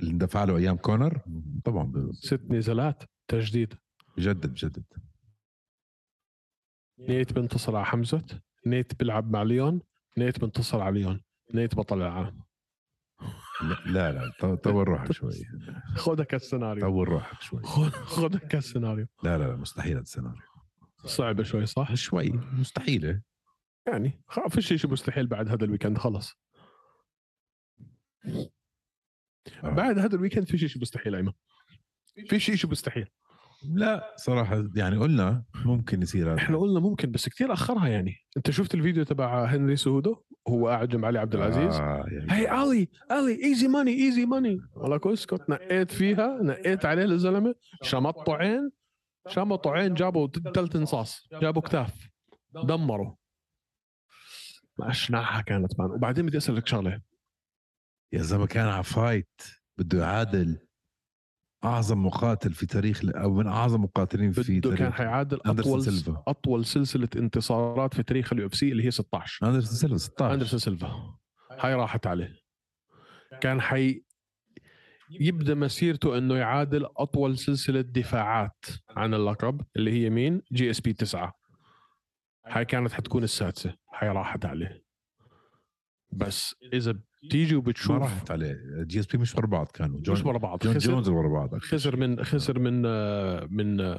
اللي 0.00 0.10
اندفع 0.10 0.44
له 0.44 0.56
أيام 0.56 0.76
كونر. 0.76 1.20
طبعا. 1.64 1.84
ب- 1.84 2.12
ست 2.12 2.40
نزالات 2.50 3.02
تجديد. 3.28 3.74
بجدد 4.16 4.46
بجدد. 4.50 4.84
نيت 6.98 7.32
بينتصر 7.32 7.76
على 7.76 7.86
حمزة. 7.86 8.24
نيت 8.66 8.94
بيلعب 8.98 9.30
مع 9.30 9.42
ليون. 9.42 9.80
نيت 10.18 10.40
بينتصر 10.40 10.80
على 10.80 11.00
ليون. 11.00 11.20
نيت 11.54 11.74
بطل 11.74 12.02
العالم. 12.02 12.42
لا 13.86 14.12
لا 14.12 14.56
طور 14.56 14.88
روحك 14.88 15.12
شوي. 15.12 15.32
خذك 16.04 16.34
السيناريو 16.34 16.86
طور 16.88 17.08
روحك 17.08 17.42
شوي. 17.42 17.62
خذ 17.62 17.90
خذك 17.90 18.54
السيناريو 18.54 19.06
لا 19.24 19.38
لا 19.38 19.44
لا 19.48 19.56
مستحيل 19.56 19.98
السيناريو. 19.98 20.42
صعبة 21.04 21.42
شوي 21.42 21.66
صح؟ 21.66 21.94
شوي 21.94 22.32
مستحيلة. 22.32 23.22
يعني 23.86 24.22
فيش 24.48 24.74
شيء 24.74 24.90
مستحيل 24.90 25.26
بعد 25.26 25.48
هذا 25.48 25.64
ال 25.64 25.68
weekend 25.68 25.98
خلص. 25.98 26.32
آه. 29.64 29.70
بعد 29.70 29.98
هذا 29.98 30.16
ال 30.16 30.20
weekend 30.20 30.48
في 30.48 30.58
شيء 30.58 30.82
مستحيل 30.82 31.14
أيمن. 31.14 31.32
في 32.28 32.40
شيء 32.40 32.70
مستحيل. 32.70 33.08
لا 33.74 34.14
صراحة 34.16 34.68
يعني 34.76 34.96
قلنا 34.96 35.44
ممكن 35.64 36.02
يصير 36.02 36.34
إحنا 36.36 36.56
هذا 36.56 36.62
قلنا 36.62 36.80
ممكن 36.80 37.10
بس 37.10 37.28
كثير 37.28 37.52
أخرها 37.52 37.88
يعني. 37.88 38.16
أنت 38.36 38.50
شفت 38.50 38.74
الفيديو 38.74 39.04
تبع 39.04 39.44
هنري 39.44 39.76
سيهودو 39.76 40.22
هو 40.48 40.68
قاعد 40.68 40.88
جنب 40.88 41.04
علي 41.04 41.18
عبد 41.18 41.34
العزيز. 41.34 41.74
آه 41.74 42.04
يا 42.12 42.26
هي 42.30 42.46
علي 42.46 42.88
علي 43.10 43.44
easy 43.44 43.68
money 43.68 43.92
easy 43.92 44.26
money 44.26 44.60
ولك 44.76 45.06
اسكت 45.06 45.50
نقيت 45.50 45.90
فيها 45.90 46.42
نقيت 46.42 46.84
عليه 46.84 47.04
الزلمة 47.04 47.54
شمطوا 47.82 48.34
عين. 48.34 48.70
شمطوا 49.28 49.72
عين 49.72 49.94
جابوا 49.94 50.28
ثلاث 50.54 50.76
انصاص 50.76 51.28
جابوا 51.32 51.62
كتاف. 51.62 52.08
دمروا. 52.54 53.14
اشنعها 54.80 55.40
كانت 55.40 55.80
man 55.80 55.90
وبعدين 55.90 56.26
بدي 56.26 56.36
أسألك 56.36 56.66
شغلة. 56.66 57.00
يا 58.12 58.22
زلمة 58.22 58.46
كان 58.46 58.68
على 58.68 58.84
fight 58.84 59.40
بده 59.78 60.02
يعادل 60.02 60.66
أعظم 61.64 62.06
مقاتل 62.06 62.54
في 62.54 62.66
تاريخ 62.66 63.00
أو 63.04 63.34
من 63.34 63.46
أعظم 63.46 63.82
مقاتلين 63.82 64.32
في 64.32 64.60
بده 64.60 64.70
كان 64.70 64.78
تاريخ 64.78 64.94
حيعادل 64.94 65.40
أندرسون 65.46 65.72
أطول 65.72 65.84
سيلفا. 65.84 66.22
أطول 66.26 66.64
سلسلة 66.64 67.08
انتصارات 67.16 67.94
في 67.94 68.02
تاريخ 68.02 68.32
ال 68.32 68.46
UFC 68.46 68.72
اللي 68.72 68.84
هي 68.84 68.90
16 68.90 69.46
أندرسون 69.46 69.76
سيلفا 69.76 69.96
16 69.96 70.34
أندرسون 70.34 70.58
سيلفا. 70.58 71.16
هاي 71.60 71.74
راحت 71.74 72.06
عليه. 72.06 72.42
كان 73.40 73.60
حي 73.60 74.04
يبدأ 75.20 75.54
مسيرته 75.54 76.18
إنه 76.18 76.36
يعادل 76.36 76.86
أطول 76.96 77.38
سلسلة 77.38 77.80
دفاعات 77.80 78.64
عن 78.90 79.14
اللقب 79.14 79.60
اللي 79.76 79.92
هي 79.92 80.10
مين؟ 80.10 80.42
جي 80.52 80.70
اس 80.70 80.80
بي 80.80 80.92
9 80.92 81.34
هاي 82.46 82.64
كانت 82.64 82.92
حتكون 82.92 83.24
السادسة. 83.24 83.74
هاي 83.94 84.08
راحت 84.08 84.44
عليه. 84.44 84.84
بس 86.12 86.54
إذا 86.72 86.98
بتيجي 87.22 87.54
ما 87.54 87.58
وبتشوف 87.58 88.02
راحت 88.02 88.30
عليه. 88.30 88.56
جي 88.82 89.00
اس 89.00 89.06
بي 89.06 89.18
مش 89.18 89.34
ورا 89.34 89.46
بعض 89.46 89.66
كانوا. 89.66 90.00
جون 90.00 90.16
مش 90.16 90.24
ورا 90.24 90.38
بعض. 90.38 90.58
جون 90.58 90.74
خسر 90.74 90.90
جونز 90.90 91.08
ورا 91.08 91.28
بعض. 91.28 91.58
خسر 91.58 91.96
من 91.96 92.24
خسر 92.24 92.58
من 92.58 92.82
من 93.56 93.96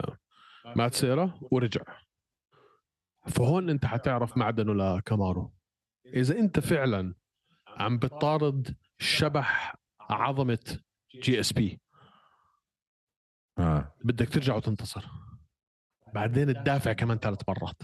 مات 0.76 0.94
سيرا 0.94 1.40
ورجع. 1.52 1.84
فهون 3.28 3.70
أنت 3.70 3.86
حتعرف 3.86 4.38
معدنه 4.38 4.74
لكامارو. 4.74 5.54
إذا 6.06 6.40
أنت 6.40 6.60
فعلا 6.60 7.16
عم 7.68 7.98
بتطارد 7.98 8.76
شبح 9.00 9.76
عظمة 10.10 10.80
جي 11.16 11.40
اس 11.40 11.54
بي. 11.54 11.82
آه. 13.58 13.96
بدك 14.04 14.30
ترجع 14.30 14.56
وتنتصر. 14.56 15.06
بعدين 16.14 16.54
تدافع 16.54 16.94
كمان 16.94 17.18
ثلاث 17.18 17.50
مرات. 17.50 17.82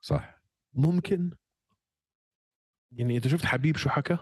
صح. 0.00 0.40
ممكن. 0.72 1.30
يعني 2.92 3.16
انت 3.16 3.28
شفت 3.28 3.44
حبيب 3.44 3.76
شو 3.76 3.88
حكى؟ 3.88 4.18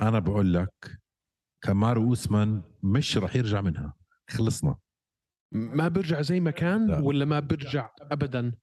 أنا 0.00 0.18
بقول 0.18 0.54
لك 0.54 1.00
كمارو 1.60 2.02
أوسمان 2.02 2.62
مش 2.82 3.16
رح 3.18 3.36
يرجع 3.36 3.60
منها. 3.60 3.94
خلصنا. 4.28 4.76
ما 5.52 5.88
برجع 5.88 6.20
زي 6.20 6.40
ما 6.40 6.50
كان 6.50 6.86
لا. 6.86 6.98
ولا 6.98 7.24
ما 7.24 7.40
برجع 7.40 7.90
ابدا؟ 8.00 8.54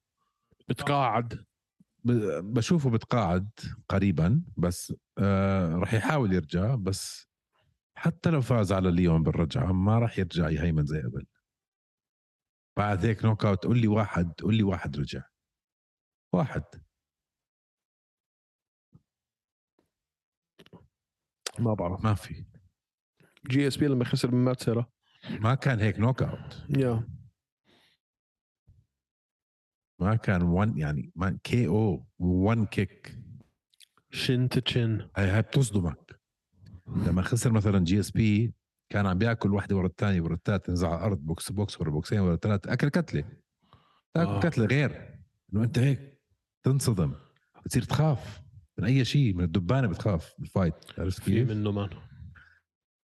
بتقاعد. 0.69 1.45
بشوفه 2.03 2.89
بتقاعد 2.89 3.49
قريبا 3.89 4.43
بس 4.57 4.93
آه 5.17 5.75
رح 5.75 5.93
يحاول 5.93 6.33
يرجع 6.33 6.75
بس 6.75 7.28
حتى 7.99 8.29
لو 8.29 8.41
فاز 8.41 8.71
على 8.73 8.91
ليون 8.91 9.23
بالرجعة 9.23 9.71
ما 9.71 9.99
رح 9.99 10.19
يرجع 10.19 10.49
يهيمن 10.49 10.85
زي 10.85 11.01
قبل. 11.01 11.25
بعد 12.77 13.05
هيك 13.05 13.25
knockout 13.25 13.63
قول 13.65 13.81
لي 13.81 13.87
واحد 13.87 14.33
قول 14.41 14.55
لي 14.55 14.63
واحد 14.63 14.97
رجع. 14.97 15.23
واحد. 16.33 16.63
ما 21.59 21.73
بعرف. 21.73 22.03
ما 22.03 22.13
في. 22.13 22.45
جي 23.49 23.67
اس 23.67 23.77
بي 23.77 23.87
لما 23.87 24.05
خسر 24.05 24.31
من 24.31 24.43
مات 24.43 24.63
سيرا 24.63 24.85
ما 25.39 25.55
كان 25.55 25.79
هيك 25.79 25.99
نوك 25.99 26.23
اوت 26.23 26.65
يا 26.77 27.07
ما 29.99 30.15
كان 30.15 30.41
1 30.41 30.77
يعني 30.77 31.11
ما 31.15 31.39
كي 31.43 31.67
أو 31.67 32.05
1 32.19 32.65
كيك 32.65 33.19
شن 34.11 34.49
تشن 34.49 35.09
هاي 35.17 35.27
هاي 35.27 35.41
بتصدمك. 35.41 36.18
لما 36.95 37.21
خسر 37.21 37.51
مثلا 37.51 37.79
جي 37.79 37.99
اس 37.99 38.11
بي 38.11 38.53
كان 38.89 39.05
عم 39.05 39.17
بيأكل 39.17 39.53
واحدة 39.53 39.75
ورا 39.75 39.87
الثانية 39.87 40.21
ورا 40.21 40.33
الثالثه 40.33 40.65
تنزل 40.65 40.87
على 40.87 40.97
الأرض 40.97 41.17
بوكس 41.17 41.51
بوكس 41.51 41.81
ورا 41.81 41.89
بوكسين 41.89 42.19
ورا 42.19 42.35
ثلاثة 42.35 42.73
أكل 42.73 42.89
كتلة. 42.89 43.23
آه. 44.15 44.39
كتلة 44.39 44.65
غير. 44.65 45.19
إنه 45.53 45.63
أنت 45.63 45.79
هيك 45.79 46.19
تنصدم. 46.63 47.13
بتصير 47.65 47.83
تخاف 47.83 48.41
من 48.77 48.85
أي 48.85 49.05
شيء 49.05 49.33
من 49.33 49.43
الدبانة 49.43 49.87
بتخاف 49.87 50.33
بالفايت 50.39 50.75
عرفت 50.97 51.21
في 51.21 51.31
كيف؟ 51.31 51.49
منه 51.49 51.71
مان 51.71 51.89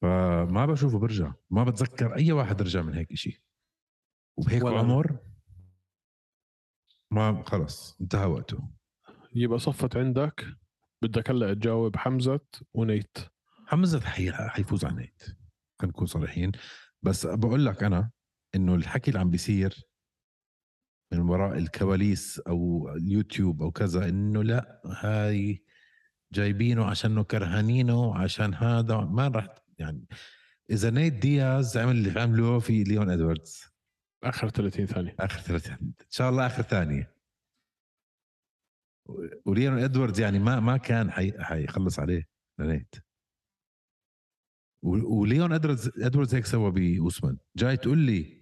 فما 0.03 0.67
بشوفه 0.67 0.99
برجع. 0.99 1.33
ما 1.51 1.65
بتذكر 1.65 2.17
أي 2.17 2.33
واحد 2.33 2.63
رجع 2.63 2.83
من 2.83 2.95
هيك 2.95 3.15
شيء 3.15 3.39
وبهيك. 4.37 4.65
عمر 4.65 5.19
ما 7.11 7.43
خلص 7.47 7.97
انتهى 8.01 8.27
وقته. 8.27 8.69
يبقى 9.35 9.59
صفت 9.59 9.97
عندك. 9.97 10.47
بدك 11.03 11.31
هلأ 11.31 11.55
تجاوب 11.55 11.97
حمزة 11.97 12.41
ونيت. 12.75 13.19
حمزة 13.71 14.01
حي... 14.01 14.33
حيفوز 14.33 14.85
على 14.85 14.97
نيت 14.97 15.23
خلينا 15.81 15.95
نكون 15.97 16.07
صريحين. 16.07 16.53
بس 17.03 17.27
بقول 17.27 17.67
لك 17.67 17.83
أنا 17.83 18.11
إنه 18.55 18.75
الحكي 18.75 19.09
اللي 19.11 19.21
عم 19.21 19.31
بيصير 19.31 19.85
من 21.13 21.21
وراء 21.21 21.59
الكواليس 21.59 22.39
أو 22.39 22.89
اليوتيوب 22.89 23.63
أو 23.63 23.71
كذا 23.71 24.09
إنه 24.09 24.43
لا 24.45 24.83
هاي 24.87 25.65
جايبينه 26.33 26.85
عشانه 26.85 27.25
كرهانينه 27.25 28.19
عشان 28.19 28.55
هذا 28.55 28.97
ما 28.97 29.29
راح 29.29 29.47
يعني. 29.79 30.07
إذا 30.71 30.91
نيت 30.91 31.13
دياز 31.13 31.79
عمل 31.79 31.97
اللي 31.97 32.21
عمله 32.21 32.59
في 32.59 32.85
ليون 32.85 33.11
إدواردز. 33.11 33.65
آخر 34.25 34.49
30 34.49 34.87
ثانية. 34.87 35.17
آخر 35.21 35.41
ثلاثة 35.41 35.73
إن 35.75 35.93
شاء 36.11 36.31
الله 36.31 36.47
آخر 36.47 36.63
ثانية. 36.63 37.15
وليون 39.45 39.79
إدواردز 39.79 40.21
يعني 40.21 40.39
ما 40.39 40.61
ما 40.61 40.77
كان 40.77 41.11
حي 41.11 41.33
حيخلص 41.39 41.99
عليه 41.99 42.29
لنيت 42.59 42.95
وليون 44.83 45.53
ادواردز 45.53 45.91
ادواردز 45.99 46.35
هيك 46.35 46.47
سوى 46.47 46.71
باوسمان 46.71 47.39
جاي 47.57 47.77
تقول 47.77 47.99
لي 47.99 48.41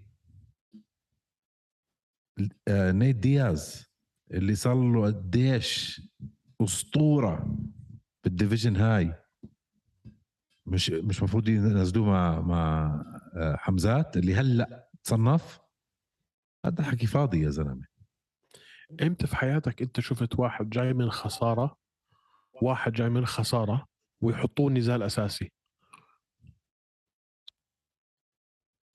آه، 2.68 2.92
نيت 2.92 3.16
دياز 3.16 3.88
اللي 4.30 4.54
صار 4.54 4.74
له 4.74 5.06
قديش 5.06 6.02
أسطورة 6.60 7.56
بال 8.24 8.35
division 8.35 8.76
هاي. 8.76 9.14
مش 10.66 10.90
مش 10.90 11.18
المفروض 11.18 11.48
ينزلوه 11.48 12.06
مع 12.06 12.40
مع 12.40 12.86
آه، 13.36 13.56
حمزات 13.56 14.16
اللي 14.16 14.34
هلأ 14.34 14.90
تصنف. 15.04 15.60
هذا 16.66 16.82
حكي 16.84 17.06
فاضي 17.06 17.42
يا 17.42 17.50
زلمة. 17.50 17.86
إمتى 19.02 19.26
في 19.26 19.36
حياتك 19.36 19.82
أنت 19.82 20.00
شفت 20.00 20.38
واحد 20.38 20.70
جاي 20.70 20.92
من 20.92 21.10
خسارة؟ 21.10 21.76
واحد 22.62 22.92
جاي 22.92 23.08
من 23.08 23.26
خسارة 23.26 23.86
ويحطوه 24.22 24.70
نزال 24.70 25.02
اساسي 25.02 25.52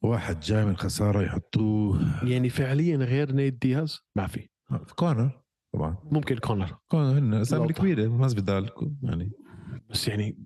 واحد 0.03 0.39
جاي 0.39 0.65
من 0.65 0.77
خسارة 0.77 1.22
يحطوه. 1.22 2.24
يعني 2.29 2.50
فعليا 2.50 2.98
غير 2.98 3.31
نيت 3.31 3.53
دياز؟ 3.53 4.00
ما 4.15 4.27
في. 4.27 4.50
كونر 4.95 5.43
طبعا. 5.74 5.98
ممكن 6.03 6.38
كونر. 6.38 6.77
كونر 6.88 7.19
هن 7.19 7.33
أسامي. 7.33 7.74
كبيرة 7.74 8.03
الناس 8.03 8.33
بدال 8.33 8.69
يعني. 9.03 9.31
بس 9.89 10.07
يعني 10.07 10.38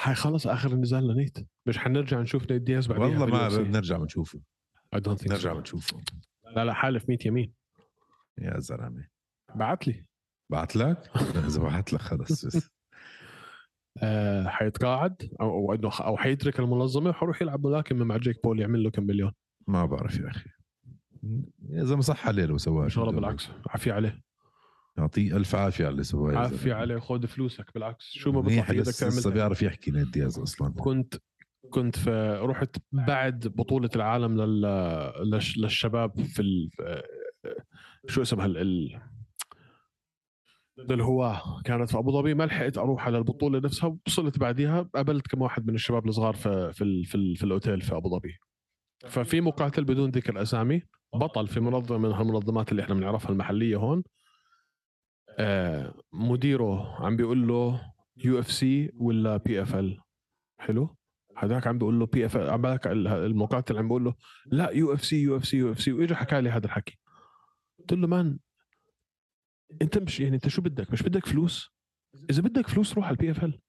هاي 0.00 0.14
خلص 0.14 0.46
آخر 0.46 0.72
النزال 0.72 1.08
لنيت 1.08 1.38
مش 1.66 1.78
حنرجع 1.78 2.20
نشوف 2.20 2.50
نيت 2.50 2.62
دياز 2.62 2.86
بعدين 2.86 3.04
والله 3.04 3.26
ما 3.26 3.48
بنرجع 3.48 3.96
بنشوفه. 3.96 4.40
نرجع 4.94 5.16
نرجع 5.26 5.52
بنشوفه. 5.52 6.00
لا 6.56 6.64
لا 6.64 6.72
حالف 6.72 7.08
100 7.08 7.18
يمين. 7.26 7.52
يا 8.38 8.58
زلمة. 8.58 9.08
بعت 9.54 9.88
لي. 9.88 10.06
بعت 10.50 10.76
لك؟ 10.76 11.10
إذا 11.48 11.62
بعت 11.62 11.92
لك 11.92 12.00
خلص. 12.00 12.46
بس. 12.46 12.70
آه 14.02 14.46
حيتقاعد 14.48 15.30
أو 15.40 15.74
إنه 15.74 15.90
أو 16.00 16.16
حيترك 16.16 16.60
المنظمة 16.60 17.10
وحروح 17.10 17.42
يلعب 17.42 17.66
ملاكمه 17.66 18.04
مع 18.04 18.16
جيك 18.16 18.42
بول 18.44 18.60
يعمل 18.60 18.82
له 18.82 18.90
كم 18.90 19.02
مليون. 19.02 19.32
ما 19.68 19.86
بعرف 19.86 20.18
يا 20.20 20.28
أخي. 20.28 20.50
اذا 21.70 21.96
ما 21.96 22.02
صح 22.02 22.28
عليه 22.28 22.44
لو 22.44 22.58
سواها 22.58 22.84
إن 22.84 22.88
شاء 22.90 23.04
الله 23.04 23.16
بالعكس. 23.16 23.48
عافية 23.68 23.92
عليه. 23.92 24.20
يعطيه 24.98 25.36
ألف 25.36 25.54
عافية 25.54 25.84
على 25.84 25.92
اللي 25.92 26.04
سواه 26.04 26.32
يا 26.32 26.38
عافية. 26.38 26.74
عليه. 26.74 26.98
خذ 26.98 27.26
فلوسك 27.26 27.74
بالعكس. 27.74 28.10
شو 28.12 28.32
ما 28.32 28.40
بطلع 28.40 28.62
في 28.62 28.72
إيدك 28.72 28.88
لسه 28.88 29.08
لسه 29.08 29.22
تعمل. 29.22 29.34
بيعرف 29.34 29.62
يحكي 29.62 29.90
نيت 29.90 30.08
دياز 30.08 30.38
أصلا. 30.38 30.72
كنت 30.72 31.14
كنت 31.70 31.98
في 31.98 32.38
رحت 32.42 32.76
بعد 32.92 33.48
بطولة 33.56 33.90
العالم 33.96 34.40
لل 34.40 34.62
للش- 35.16 35.58
للشباب 35.58 36.20
في 36.20 36.42
ال... 36.42 36.70
شو 38.08 38.22
اسمها؟ 38.22 38.46
ال... 38.46 39.00
ال... 40.78 40.86
للهواة 40.92 41.62
كانت 41.64 41.90
في 41.90 41.98
أبو 41.98 42.12
ظبي 42.12 42.34
ما 42.34 42.44
لحقت 42.44 42.78
أروح 42.78 43.06
على 43.06 43.18
البطولة 43.18 43.58
نفسها 43.58 43.96
وصلت 44.06 44.38
بعديها 44.38 44.82
قابلت 44.94 45.26
كم 45.26 45.42
واحد 45.42 45.66
من 45.66 45.74
الشباب 45.74 46.08
الصغار 46.08 46.34
في 46.34 46.72
في 46.72 46.84
ال... 46.84 47.04
في, 47.04 47.14
ال... 47.14 47.36
في 47.36 47.44
الأوتيل 47.44 47.80
في 47.80 47.96
أبو 47.96 48.08
ظبي. 48.08 48.38
ففي 49.08 49.40
مقاتل 49.40 49.84
بدون 49.84 50.10
ذكر 50.10 50.42
أسامي 50.42 50.82
بطل 51.14 51.48
في 51.48 51.60
منظمة 51.60 51.98
من 51.98 52.12
هالمنظمات 52.12 52.70
اللي 52.72 52.82
إحنا 52.82 52.94
بنعرفها 52.94 53.30
المحلية 53.30 53.76
هون. 53.76 54.02
آه 55.38 55.94
مديره 56.12 57.04
عم 57.04 57.16
بيقول 57.16 57.48
له 57.48 57.92
يو 58.16 58.38
اف 58.38 58.50
سي 58.50 58.90
ولا 58.94 59.36
بي 59.36 59.62
اف 59.62 59.74
ال 59.74 59.98
حلو. 60.58 60.96
هذاك 61.36 61.66
عم 61.66 61.78
بيقول 61.78 61.98
له 61.98 62.06
PFL 62.06 62.36
بالك 62.36 62.86
المقاتل 62.86 63.78
عم 63.78 63.88
بيقول 63.88 64.04
له 64.04 64.14
لا 64.46 64.70
يو 64.70 64.92
اف 64.94 65.04
سي 65.04 65.22
يو 65.22 65.36
اف 65.36 65.44
سي 65.44 65.56
يو 65.56 65.72
اف 65.72 65.80
سي 65.80 65.92
واجى 65.92 66.14
حكى 66.14 66.40
لي 66.40 66.50
هذا 66.50 66.66
الحكي. 66.66 66.98
قلت 67.78 67.92
له 67.92 68.06
man 68.06 68.38
انت 69.82 69.98
مش 69.98 70.20
يعني 70.20 70.36
انت 70.36 70.48
شو 70.48 70.62
بدك؟ 70.62 70.92
مش 70.92 71.02
بدك 71.02 71.26
فلوس؟ 71.26 71.70
إذا 72.30 72.42
بدك 72.42 72.68
فلوس 72.68 72.94
روح 72.94 73.04
على 73.04 73.12
ال 73.12 73.30
PFL 73.30 73.60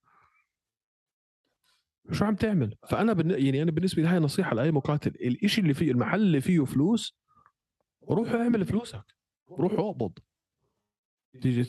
شو 2.11 2.25
عم 2.25 2.35
تعمل؟ 2.35 2.75
فأنا 2.87 3.13
بن... 3.13 3.31
يعني 3.31 3.61
أنا 3.61 3.71
بالنسبة 3.71 4.01
لي 4.01 4.07
هاي 4.07 4.19
نصيحة 4.19 4.55
لأي 4.55 4.71
مقاتل. 4.71 5.09
الإشي 5.09 5.61
اللي 5.61 5.73
فيه 5.73 5.91
المحل 5.91 6.21
اللي 6.21 6.41
فيه 6.41 6.65
فلوس 6.65 7.17
روح 8.09 8.29
اعمل 8.29 8.65
فلوسك. 8.65 9.15
روح 9.49 9.73
اقبض. 9.73 10.19
تيجي 11.41 11.65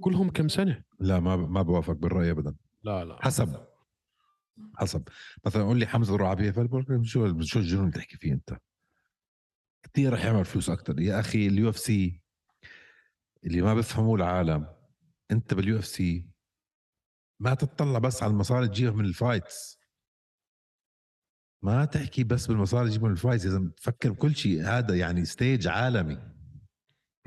كلهم 0.00 0.30
كم 0.30 0.48
سنة؟ 0.48 0.82
لا 1.00 1.20
ما 1.20 1.36
ما 1.36 1.62
بوافق 1.62 1.92
بالرأي 1.92 2.30
ابدا. 2.30 2.56
لا 2.82 3.04
لا. 3.04 3.24
حسب. 3.24 3.66
حسب. 4.74 5.08
مثلا 5.46 5.62
قول 5.62 5.78
لي 5.78 5.86
حمزة 5.86 6.16
روح 6.16 6.28
على 6.28 6.36
PFL 6.36 7.06
شو 7.06 7.40
شو 7.40 7.58
الجنون 7.58 7.82
اللي 7.82 7.96
تحكي 7.96 8.16
فيه 8.16 8.32
أنت؟ 8.32 8.56
كثير 9.82 10.12
رح 10.12 10.24
يعمل 10.24 10.44
فلوس 10.44 10.70
أكثر 10.70 11.00
يا 11.00 11.20
أخي 11.20 11.46
ال 11.46 11.68
UFC 11.68 12.22
اللي 13.44 13.62
ما 13.62 13.74
بفهموه 13.74 14.14
العالم 14.14 14.66
أنت 15.30 15.54
بال 15.54 15.78
UFC 15.78 16.30
ما 17.40 17.54
تطلع 17.54 17.98
بس 17.98 18.22
على 18.22 18.30
المصاري 18.30 18.68
تجيبها 18.68 18.92
من 18.92 19.04
ال 19.04 19.13
fights. 19.13 19.80
ما 21.62 21.84
تحكي 21.84 22.24
بس 22.24 22.46
بالمصاري 22.46 22.88
تجيبها 22.88 23.08
من 23.08 23.12
ال 23.12 23.17
fights 23.17 23.46
إذا 23.46 23.70
تفكر 23.76 24.12
بكل 24.12 24.36
شيء 24.36 24.62
هذا 24.62 24.96
يعني 24.96 25.24
stage 25.24 25.68
عالمي. 25.68 26.18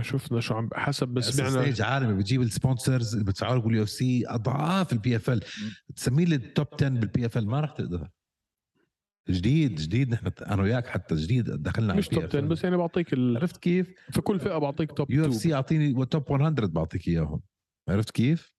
شفنا 0.02 0.40
شو 0.40 0.54
عم 0.54 0.70
حسب 0.74 1.08
بس 1.08 1.28
بس 1.28 1.36
سمعنا. 1.36 1.62
stage 1.62 1.82
عالمي 1.82 2.14
بتجيب 2.14 2.42
ال 2.42 2.50
sponsors 2.50 3.14
اللي 3.14 3.26
بتدفعوا 3.26 3.56
لك 3.58 3.64
بال 3.64 3.84
UFC 3.84 4.28
اضعاف 4.28 5.30
ال 5.30 5.33
PFL 5.33 5.44
تسميه 5.96 6.26
لي 6.26 6.36
ال 6.36 6.44
top 6.44 6.68
10 6.74 6.90
بال 6.90 7.26
PFL 7.26 7.48
ما 7.48 7.60
راح 7.60 7.72
تقدر 7.72 8.10
جديد 9.30 9.76
جديد 9.76 10.10
نحن 10.10 10.32
أنا 10.42 10.62
وياك 10.62 10.88
حتى 10.88 11.16
جديد 11.16 11.50
دخلنا 11.50 11.94
مش 11.94 12.08
top 12.08 12.24
10 12.24 12.42
بس 12.42 12.64
يعني 12.64 12.78
بعطيك 12.78 13.14
ال... 13.14 13.38
عرفت 13.38 13.58
كيف؟ 13.58 13.94
في 14.12 14.22
كل 14.22 14.40
فئة 14.40 14.58
بعطيك 14.58 14.92
top 14.92 15.12
UFC 15.12 15.28
2 15.28 15.54
اعطيني 15.54 16.06
top 16.06 16.32
100 16.32 16.50
بعطيك 16.50 17.08
إياهم 17.08 17.42
عرفت 17.90 18.12
كيف؟ 18.12 18.54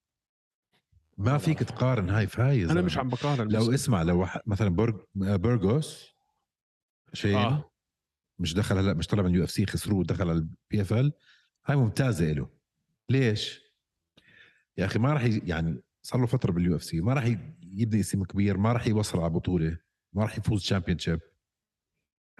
ما 1.18 1.38
فيك 1.38 1.58
تقارن 1.58 2.10
هاي 2.10 2.26
في 2.26 2.42
هاي 2.42 2.60
يا 2.60 2.70
أنا. 2.70 2.82
مش 2.82 2.98
عم 2.98 3.08
بقارن 3.08 3.48
لو 3.48 3.74
اسمع 3.74 4.02
لو 4.02 4.26
مثلا 4.46 4.68
برج 4.68 5.00
بيرغوس 5.14 6.14
شيء 7.12 7.36
آه. 7.36 7.70
مش 8.38 8.54
دخل 8.54 8.78
هلا 8.78 8.94
مش 8.94 9.06
طلع 9.06 9.22
من 9.22 9.30
ال 9.30 9.44
UFC 9.44 9.66
خسروه 9.66 9.98
ودخل 9.98 10.28
على 10.28 10.38
ال 10.38 10.82
PFL 10.82 11.12
هاي 11.66 11.76
ممتازة 11.76 12.32
له 12.32 12.48
ليش؟ 13.10 13.64
يا 14.78 14.84
أخي 14.84 14.98
ما 14.98 15.12
راح 15.12 15.24
يعني 15.24 15.82
صار 16.02 16.20
له 16.20 16.26
فترة 16.26 16.52
بال 16.52 16.76
UFC 16.76 17.00
ما 17.00 17.14
راح 17.14 17.24
يبني 17.62 18.00
اسم 18.00 18.24
كبير 18.24 18.58
ما 18.58 18.72
راح 18.72 18.86
يوصل 18.86 19.20
على 19.20 19.30
بطولة 19.30 19.78
ما 20.14 20.22
راح 20.22 20.38
يفوز 20.38 20.62
championship 20.62 21.20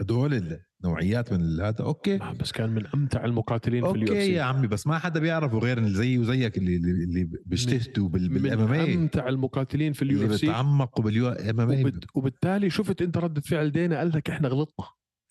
هدول 0.01 0.59
النوعيات 0.85 1.33
من 1.33 1.61
هذا. 1.61 1.85
okay. 1.85 2.23
آه، 2.23 2.33
بس 2.33 2.53
كان 2.53 2.71
من 2.71 2.87
أمتع 2.87 3.25
المقاتلين 3.25 3.85
في 3.85 3.91
اليو 3.91 4.05
اف 4.05 4.11
أوكي 4.11 4.21
يا 4.21 4.27
سي 4.27 4.41
عمي 4.41 4.67
بس 4.67 4.87
ما 4.87 4.99
حدا 4.99 5.21
بيعرفه 5.21 5.59
غير 5.59 5.79
اللي 5.79 5.91
زيي 5.91 6.19
وزيك 6.19 6.59
اللي 6.59 6.77
اللي, 6.77 7.05
اللي 7.05 7.29
بيجتهدوا 7.47 8.09
بالام 8.09 8.61
ام 8.61 8.71
من 8.71 8.77
اي 8.81 8.95
أمتع 8.95 9.29
المقاتلين 9.29 9.93
في 9.93 10.03
اليو 10.03 10.23
اللي 10.23 10.35
اف 10.35 10.41
سي 10.41 10.47
بتعمقوا 10.47 11.05
باليو 11.05 11.29
ام 11.29 11.61
ام 11.61 11.71
اي. 11.71 11.93
وبالتالي 12.15 12.71
شفت 12.71 13.03
أنت 13.03 13.17
ردة 13.17 13.41
فعل 13.41 13.73
دينا 13.73 13.99
قال 13.99 14.09
لك 14.09 14.31
إحنا 14.31 14.49
غلطنا. 14.49 14.87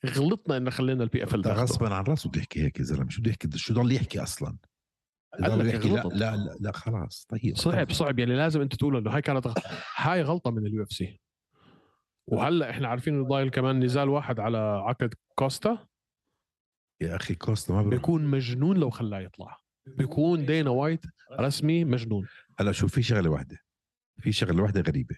غلطنا 0.06 0.58
إن 0.58 0.69
خلينا 0.69 1.03
البي 1.03 1.23
اف 1.23 1.36
ال 1.36 1.41
غصبا 1.41 1.93
عن 1.93 2.03
راسه 2.03 2.29
بده 2.29 2.39
يحكي 2.39 2.63
هيك 2.63 2.79
يا 2.79 2.84
زلمة. 2.84 3.10
شو 3.10 3.21
بده 3.21 3.29
يحكي 3.32 3.58
شو 3.58 3.73
ضل 3.73 3.91
يحكي 3.91 4.23
أصلا؟ 4.23 4.58
قال 5.43 5.60
لك 5.60 5.73
يحكي 5.73 5.89
لا. 5.89 6.01
لا 6.01 6.36
لا 6.36 6.58
لا 6.60 6.71
خلاص 6.71 7.25
طيب 7.29 7.58
صعب 7.58 7.91
صعب 7.91 8.19
يعني 8.19 8.36
لازم 8.36 8.62
أنت 8.62 8.75
تقول 8.75 8.97
إنه 8.97 9.12
هاي 9.12 9.21
كانت. 9.21 9.47
هاي 9.95 10.21
غلطة 10.21 10.51
من 10.51 10.67
اليو 10.67 10.84
اف 10.84 10.91
سي 10.91 11.19
وهلأ 12.27 12.69
إحنا 12.69 12.88
عارفين 12.88 13.13
إنه 13.13 13.27
ضايل 13.27 13.49
كمان 13.49 13.83
نزال 13.83 14.09
واحد 14.09 14.39
على 14.39 14.57
عقد 14.57 15.13
كوستا. 15.36 15.88
يا 17.01 17.15
أخي 17.15 17.36
كوستا 17.36 17.73
ما 17.73 17.81
بيروح. 17.81 17.95
بيكون 17.95 18.25
مجنون 18.25 18.77
لو 18.77 18.89
خلاه 18.89 19.19
يطلع. 19.19 19.57
بيكون 19.88 20.45
دينا 20.45 20.69
وايت 20.69 21.05
رسمي 21.31 21.86
مجنون. 21.86 22.27
هلا 22.59 22.71
شوف 22.71 22.93
في 22.95 23.03
شغلة 23.03 23.29
واحدة. 23.29 23.57
في 24.19 24.31
شغلة 24.31 24.63
واحدة 24.63 24.81
غريبة. 24.81 25.15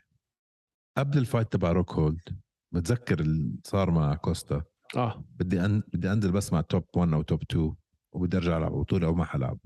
قبل 0.98 1.18
الفايت 1.18 1.52
تبع 1.52 1.72
روك 1.72 1.92
هولد 1.92 2.40
متذكر 2.72 3.20
اللي 3.20 3.60
صار 3.64 3.92
مع 3.92 4.16
كوستا. 4.16 4.64
آه. 4.96 5.26
بدي 5.30 5.66
أن... 5.66 5.84
بدي 5.94 6.12
أنزل 6.12 6.32
بس 6.32 6.54
مع 6.54 6.62
top 6.62 6.86
1 6.96 7.14
أو 7.14 7.22
top 7.22 7.42
2 7.42 7.76
وبدي 8.12 8.38
أرجع 8.38 8.58
ألعب 8.58 8.72
بطوله 8.72 9.08
أو 9.08 9.14
ما 9.14 9.26
حلعب. 9.26 9.60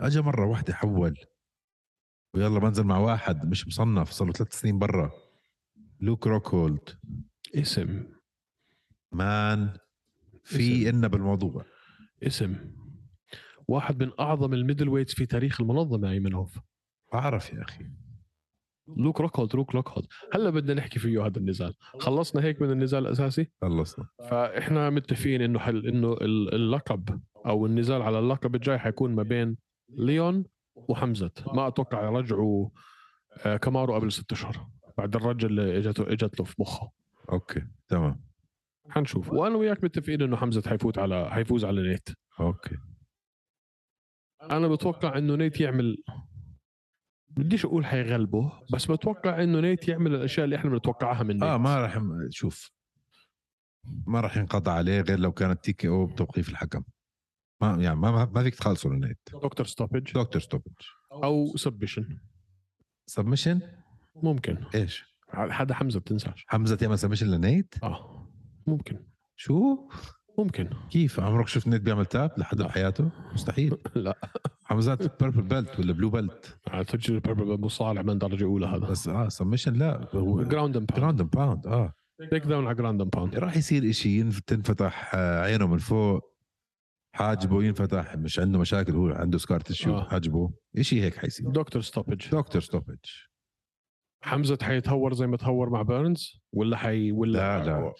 اجى 0.00 0.20
مرة 0.20 0.46
واحدة 0.46 0.74
حول. 0.74 1.18
ويلا 2.34 2.58
بنزل 2.58 2.84
مع 2.84 2.98
واحد 2.98 3.46
مش 3.46 3.66
مصنف 3.66 4.10
صار 4.10 4.26
له 4.26 4.32
ثلاث 4.32 4.60
سنين 4.60 4.78
برا. 4.78 5.27
لوك 6.00 6.26
روك 6.26 6.48
هولد 6.54 6.88
اسم. 7.54 8.04
man 9.12 9.76
في 10.44 10.88
إلنا 10.90 11.08
بالموضوع. 11.08 11.64
اسم. 12.22 12.56
واحد 13.68 14.02
من 14.02 14.10
أعظم 14.20 14.54
ال 14.54 14.88
middleweights 14.88 15.14
في 15.14 15.26
تاريخ 15.26 15.60
المنظمة 15.60 16.10
أيمن 16.10 16.34
هوف. 16.34 16.58
بعرف 17.12 17.52
يا 17.52 17.62
أخي. 17.62 17.84
لوك 18.96 19.20
روكهولد 19.20 19.56
لوك 19.56 19.74
روكهولد 19.74 20.06
هلأ 20.32 20.50
بدنا 20.50 20.74
نحكي 20.74 20.98
فيه 20.98 21.26
هذا 21.26 21.38
النزال. 21.38 21.74
خلصنا 22.00 22.44
هيك 22.44 22.62
من 22.62 22.70
النزال 22.70 23.06
الأساسي؟ 23.06 23.50
خلصنا. 23.62 24.06
فإحنا 24.18 24.90
متفقين 24.90 25.42
إنه 25.42 25.58
حل 25.58 25.86
إنه 25.86 26.12
ال- 26.12 26.54
اللقب 26.54 27.20
أو 27.46 27.66
النزال 27.66 28.02
على 28.02 28.18
اللقب 28.18 28.54
الجاي 28.54 28.78
حيكون 28.78 29.14
ما 29.14 29.22
بين 29.22 29.56
ليون 29.88 30.44
وحمزة. 30.74 31.30
ما 31.54 31.68
أتوقع 31.68 32.04
يرجعوا 32.04 32.68
آه، 33.46 33.56
كامارو 33.56 33.94
قبل 33.94 34.12
ست 34.12 34.32
أشهر. 34.32 34.66
بعد 34.98 35.16
الرجه 35.16 35.46
اللي 35.46 35.78
اجته 35.78 36.12
إجت 36.12 36.38
له 36.40 36.44
في 36.44 36.54
مخه. 36.58 36.90
أوكي 37.32 37.62
تمام. 37.88 38.24
حنشوف. 38.90 39.32
وأنا 39.32 39.56
وياك 39.56 39.84
متفقين 39.84 40.22
إنه 40.22 40.36
حمزة 40.36 40.62
حيفوت 40.68 40.98
على 40.98 41.30
حيفوز 41.30 41.64
على 41.64 41.88
نيت. 41.88 42.08
أوكي. 42.40 42.76
أنا 44.42 44.68
بتوقع 44.68 45.18
إنه 45.18 45.34
نيت 45.36 45.60
يعمل 45.60 45.96
بديش 47.28 47.64
أقول 47.64 47.86
حيغلبه 47.86 48.52
بس 48.72 48.90
بتوقع 48.90 49.42
إنه 49.42 49.60
نيت 49.60 49.88
يعمل 49.88 50.14
الأشياء 50.14 50.44
اللي 50.44 50.56
إحنا 50.56 50.70
بنتوقعها 50.70 51.22
من 51.22 51.34
نيت. 51.34 51.42
آه 51.42 51.56
ما 51.56 51.76
راح 51.78 51.98
شوف. 52.30 52.70
ما 54.06 54.20
راح 54.20 54.36
ينقضى 54.36 54.70
عليه 54.70 55.00
غير 55.00 55.18
لو 55.18 55.32
كانت 55.32 55.64
TK 55.64 55.88
O 55.88 56.06
بتوقيف 56.06 56.48
الحكم. 56.48 56.82
ما 57.60 57.82
يعني 57.82 57.96
ما 57.96 58.24
ما- 58.26 58.42
فيك 58.42 58.54
تخلصه 58.54 58.90
للنيت 58.90 59.18
doctor 59.42 59.66
stoppage 59.66 60.12
doctor 60.12 60.40
stoppage 60.42 60.72
أو 61.12 61.56
submission 61.56 62.18
submission 63.06 63.60
ممكن. 64.22 64.58
إيش؟ 64.74 65.04
هذا 65.34 65.74
حمزة 65.74 66.00
بتنساش 66.00 66.44
حمزة 66.48 66.78
يعمل 66.82 66.98
submission 66.98 67.26
لنيت 67.26 67.74
آه 67.82 68.28
ممكن. 68.66 68.98
شو؟ 69.36 69.88
ممكن. 70.38 70.70
كيف؟ 70.90 71.20
عمرك 71.20 71.48
شفت 71.48 71.68
نيت 71.68 71.80
بيعمل 71.82 72.06
tap 72.06 72.30
لحد. 72.38 72.56
بحياته 72.62 73.10
مستحيل. 73.32 73.76
لا. 73.94 74.18
حمزات 74.64 75.22
purple 75.22 75.42
belt 75.42 75.78
ولا 75.80 75.92
blue 75.92 76.10
belt 76.10 76.58
تسجل 76.88 77.20
مصارع 77.60 78.02
من 78.02 78.18
درجه 78.18 78.44
أولى 78.44 78.66
هذا. 78.66 78.86
بس 78.86 79.08
آه 79.08 79.28
submission 79.28 79.72
لا. 79.72 80.08
هو 80.14 80.42
ground 80.42 80.76
and 80.76 80.86
pound 80.92 81.16
ground 81.16 81.22
pound 81.30 81.66
آه. 81.66 81.92
take 82.30 82.42
down 82.46 82.66
على 82.66 82.74
ground 82.74 83.00
and 83.00 83.10
pound 83.10 83.36
راح 83.36 83.56
يصير 83.56 83.84
ينف- 83.84 84.40
تنفتح 84.46 85.10
آه، 85.14 85.40
عينه 85.42 85.66
من 85.66 85.78
فوق. 85.78 86.20
حاجبه 87.14 87.62
ينفتح 87.64 88.16
مش 88.16 88.38
عنده 88.38 88.58
مشاكل 88.58 88.92
هو 88.92 89.08
عنده 89.08 89.38
scar 89.38 89.60
tissue 89.60 89.98
آه. 89.98 90.04
حاجبه. 90.08 90.50
إشي 90.78 91.02
هيك 91.02 91.16
حيصير. 91.16 91.48
doctor 91.50 91.82
stoppage 91.82 92.28
doctor 92.32 92.62
stoppage 92.62 92.96
حمزة 94.20 94.58
حيتهور 94.62 95.14
زي 95.14 95.26
ما 95.26 95.36
تهور 95.36 95.70
مع 95.70 95.82
بيرنز 95.82 96.40
ولا 96.52 96.76
حي 96.76 97.12
ولا 97.12 97.32
لا 97.32 97.64
لا. 97.64 97.94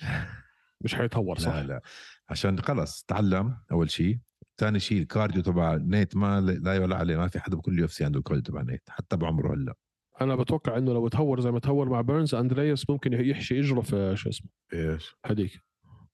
مش 0.80 0.94
حيتهور 0.94 1.38
صح؟ 1.38 1.54
لا. 1.54 1.62
لا 1.62 1.82
عشان 2.28 2.58
خلص 2.60 3.04
تعلم 3.04 3.56
أول 3.72 3.90
شيء. 3.90 4.18
ثاني 4.58 4.80
شيء 4.80 5.02
ال 5.02 5.08
cardio 5.08 5.42
تبع 5.42 5.74
نيت 5.74 6.16
ما 6.16 6.40
لا 6.40 6.74
يعلى 6.74 6.94
عليه 6.94 7.16
ما 7.16 7.28
في 7.28 7.40
حدا 7.40 7.56
بكل 7.56 7.78
UFC 7.78 8.04
عنده 8.04 8.18
ال 8.18 8.22
cardio 8.22 8.42
تبع 8.42 8.62
نيت 8.62 8.82
حتى 8.88 9.16
بعمره 9.16 9.54
هلا. 9.54 9.74
أنا 10.20 10.36
بتوقع 10.36 10.78
إنه 10.78 10.92
لو 10.92 11.08
تهور 11.08 11.40
زي 11.40 11.50
ما 11.50 11.60
تهور 11.60 11.88
مع 11.88 12.00
بيرنز 12.00 12.34
أندرياس 12.34 12.90
ممكن 12.90 13.12
يحشي 13.12 13.60
إجره 13.60 13.80
في 13.80 14.16
شو 14.16 14.28
اسمه؟ 14.28 14.50
إيش؟ 14.72 15.16
هديك. 15.24 15.60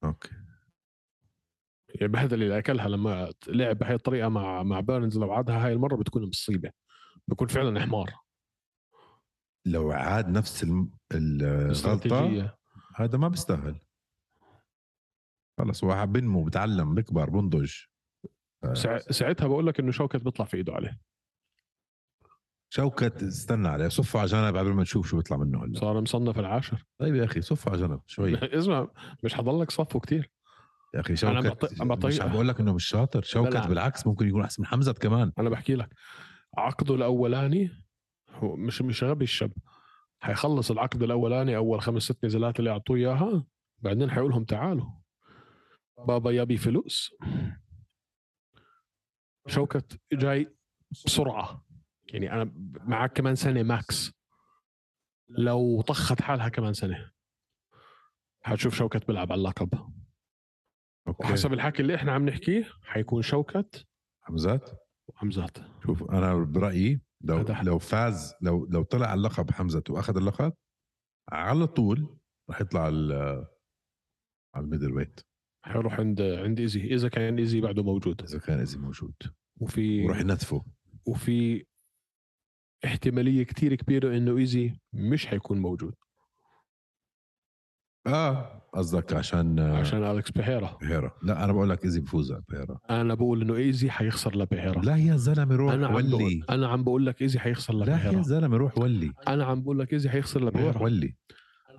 أوكي. 0.04 0.30
يعني 1.94 2.12
بهذا 2.12 2.34
اللي 2.34 2.58
أكلها 2.58 2.88
لما 2.88 3.32
لعب 3.48 3.78
بهي 3.78 3.94
الطريقة 3.94 4.28
مع 4.28 4.62
مع 4.62 4.80
بيرنز 4.80 5.18
لو 5.18 5.32
عادها 5.32 5.66
هاي 5.66 5.72
المرة 5.72 5.96
بتكون 5.96 6.28
مصيبة. 6.28 6.70
بكون 7.28 7.48
فعلا 7.48 7.80
حمار 7.80 8.10
لو 9.66 9.92
عاد 9.92 10.28
نفس 10.28 10.66
الغلطة 11.12 12.54
هذا 12.96 13.18
ما 13.18 13.28
بيستاهل. 13.28 13.80
خلص 15.58 15.84
واحد 15.84 16.12
بنمو 16.12 16.44
بتعلم 16.44 16.94
بكبر 16.94 17.30
بنضج. 17.30 17.72
سع... 18.72 18.98
ساعتها 18.98 19.46
بقول 19.46 19.66
لك 19.66 19.80
إنه 19.80 19.90
شوكت 19.92 20.16
بيطلع 20.16 20.46
في 20.46 20.56
إيده 20.56 20.72
عليه. 20.72 21.00
شوكت 22.70 23.22
استنى 23.22 23.68
عليه. 23.68 23.88
صفه 23.88 24.18
على 24.18 24.28
جنب 24.28 24.56
قبل 24.56 24.72
ما 24.72 24.82
نشوف 24.82 25.08
شو 25.08 25.16
بيطلع 25.16 25.36
منه 25.36 25.64
هلا. 25.64 25.78
صار 25.80 26.00
مصنف 26.00 26.38
العاشر. 26.38 26.84
طيب 26.98 27.14
يا 27.14 27.24
أخي 27.24 27.42
صفه 27.42 27.70
على 27.70 27.80
جنب 27.80 28.00
شوي. 28.06 28.34
اسمع 28.58 28.88
مش 29.22 29.34
حضلك 29.34 29.70
صفه 29.70 30.00
كتير. 30.00 30.30
يا 30.94 31.00
أخي 31.00 31.14
أنا 31.22 31.42
شوكت 31.42 31.64
بعطي- 31.64 31.84
بعطي- 31.84 32.06
مش 32.06 32.20
عم 32.20 32.32
بقول 32.32 32.48
لك 32.48 32.60
إنه 32.60 32.72
مش 32.74 32.84
شاطر. 32.84 33.22
شوكت. 33.22 33.56
بالعكس 33.56 34.06
ممكن 34.06 34.28
يكون 34.28 34.42
أحسن 34.42 34.62
من 34.62 34.66
حمزة 34.68 34.92
كمان. 34.92 35.32
أنا 35.38 35.50
بحكي 35.50 35.74
لك 35.74 35.94
عقده 36.58 36.94
الأولاني 36.94 37.70
هو 38.34 38.56
مش 38.56 38.82
مش 38.82 39.04
غبي 39.04 39.24
الشاب. 39.24 39.52
حيخلص 40.20 40.70
العقد 40.70 41.02
الأولاني 41.02 41.56
أول 41.56 41.80
خمس 41.80 42.02
ست 42.02 42.24
نزالات 42.24 42.58
اللي 42.58 42.70
أعطوه 42.70 42.96
إياها 42.96 43.44
بعدين 43.78 44.10
حيقول 44.10 44.30
لهم 44.30 44.44
تعالوا. 44.44 44.90
بابا 46.06 46.30
يبي 46.30 46.56
فلوس. 46.56 47.14
شوكت 49.46 50.00
جاي 50.12 50.56
بسرعة. 50.90 51.64
يعني 52.06 52.32
أنا 52.32 52.52
معك 52.74 53.12
كمان 53.12 53.34
سنة 53.34 53.62
max. 53.62 54.12
لو 55.28 55.80
طخت 55.80 56.22
حالها 56.22 56.48
كمان 56.48 56.72
سنة. 56.72 57.10
حتشوف 58.42 58.74
شوكت 58.74 59.06
بيلعب 59.06 59.32
على 59.32 59.38
اللقب. 59.38 59.74
أوكي. 61.08 61.24
وحسب 61.26 61.52
الحكي 61.52 61.82
اللي 61.82 61.94
إحنا 61.94 62.12
عم 62.12 62.28
نحكيه 62.28 62.70
حيكون 62.82 63.22
شوكت 63.22 63.86
حمزات 64.20 64.70
وحمزات 65.08 65.58
شوف 65.82 66.02
أنا 66.10 66.34
برأيي 66.34 67.00
لو. 67.24 67.44
لو 67.62 67.78
فاز 67.78 68.34
لو 68.40 68.66
لو 68.66 68.82
طلع 68.82 69.06
على 69.06 69.18
اللقب 69.18 69.50
حمزة 69.50 69.82
وأخذ 69.90 70.16
اللقب 70.16 70.52
على 71.28 71.66
طول 71.66 72.18
راح 72.50 72.60
يطلع 72.60 72.80
على 72.80 73.46
على 74.54 74.64
ال 74.64 74.92
middleweight. 74.92 75.20
حيروح 75.64 76.00
عند 76.00 76.20
عند 76.20 76.60
إيزي. 76.60 76.94
اذا 76.94 77.08
كان 77.08 77.38
إيزي 77.38 77.60
بعده 77.60 77.82
موجود. 77.82 78.22
اذا 78.22 78.38
كان 78.38 78.58
إيزي 78.58 78.78
موجود. 78.78 79.14
وفي 79.60 80.04
وراح 80.04 80.20
ينتفه 80.20 80.64
وفي 81.06 81.64
احتمالية 82.84 83.42
كتير 83.42 83.74
كبيرة 83.74 84.16
إنه 84.16 84.36
إيزي 84.38 84.78
مش 84.92 85.26
حيكون 85.26 85.58
موجود. 85.58 85.94
آه 88.06 88.60
قصدك 88.74 89.12
عشان 89.12 89.58
عشان 89.58 90.04
الكس 90.04 90.30
بيهيرا 90.30 90.78
بيهيرا 90.80 91.10
لا 91.22 91.44
أنا 91.44 91.52
بقول 91.52 91.70
لك 91.70 91.84
إيزي 91.84 92.00
بفوز 92.00 92.32
على 92.32 92.42
بيهيرا 92.48 92.78
أنا 92.90 93.14
بقول 93.14 93.42
إنه 93.42 93.56
إيزي 93.56 93.90
حيخسر 93.90 94.36
لبيهيرا 94.36 94.80
لا 94.80 94.96
يا 94.96 95.16
زلمة 95.16 95.56
روح 95.56 95.72
عم 95.72 95.94
ولي. 95.94 96.08
بقول 96.08 96.44
أنا 96.50 96.68
عم 96.68 96.84
بقول 96.84 97.06
لك 97.06 97.22
إيزي 97.22 97.38
حيخسر 97.38 97.74
لا 97.74 97.92
يا 97.92 97.96
لبيهيرا 97.96 98.22
زلمة 98.22 98.56
روح 98.56 98.78
ولي. 98.78 99.12
أنا 99.28 99.44
عم 99.44 99.62
بقول 99.62 99.78
لك 99.78 99.92
إيزي 99.92 100.10
حيخسر 100.10 100.40
روح 100.40 100.48
لبيهيرا 100.54 100.82
ولي. 100.82 101.14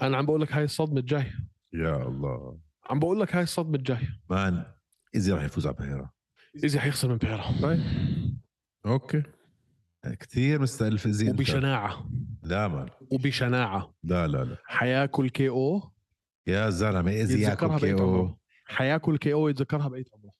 أنا 0.02 0.18
عم 0.18 0.26
بقول 0.26 0.42
لك 0.42 0.54
هاي 0.54 0.64
الصدمة 0.64 1.00
الجاي. 1.00 1.32
يا 1.74 2.08
الله. 2.08 2.58
عم 2.90 3.00
بقول 3.00 3.20
لك 3.20 3.36
هاي 3.36 3.44
الصدمة 3.44 3.76
الجاي. 3.76 4.08
man 4.30 4.65
إيزي 5.16 5.34
راح 5.34 5.44
يفوز 5.44 5.68
على 5.68 5.76
بيهيرا 5.80 6.10
إيزي 6.64 6.80
حيخسر 6.80 7.10
من 7.10 7.18
بيهيرا 7.18 7.44
طيب. 7.62 7.80
أوكي. 8.86 9.24
كثير 10.20 10.62
مستألف 10.62 11.06
ايزي. 11.06 11.30
وبشناعة. 11.30 12.10
لا 12.44 12.68
man. 12.68 12.88
وبشناعة. 13.12 13.94
لا 14.04 14.28
لا 14.28 14.44
لا. 14.44 14.58
حياكل 14.66 15.30
KO. 15.30 15.95
يا 16.48 16.70
زلمة 16.70 17.12
يتذكرها 17.12 17.74
ياكل 17.74 17.80
KO. 17.80 18.38
حياكل 18.66 19.18
كي 19.18 19.34
أو 19.34 19.50
يتذكرها 19.50 19.88
بقيت 19.88 20.10
عمره. 20.14 20.34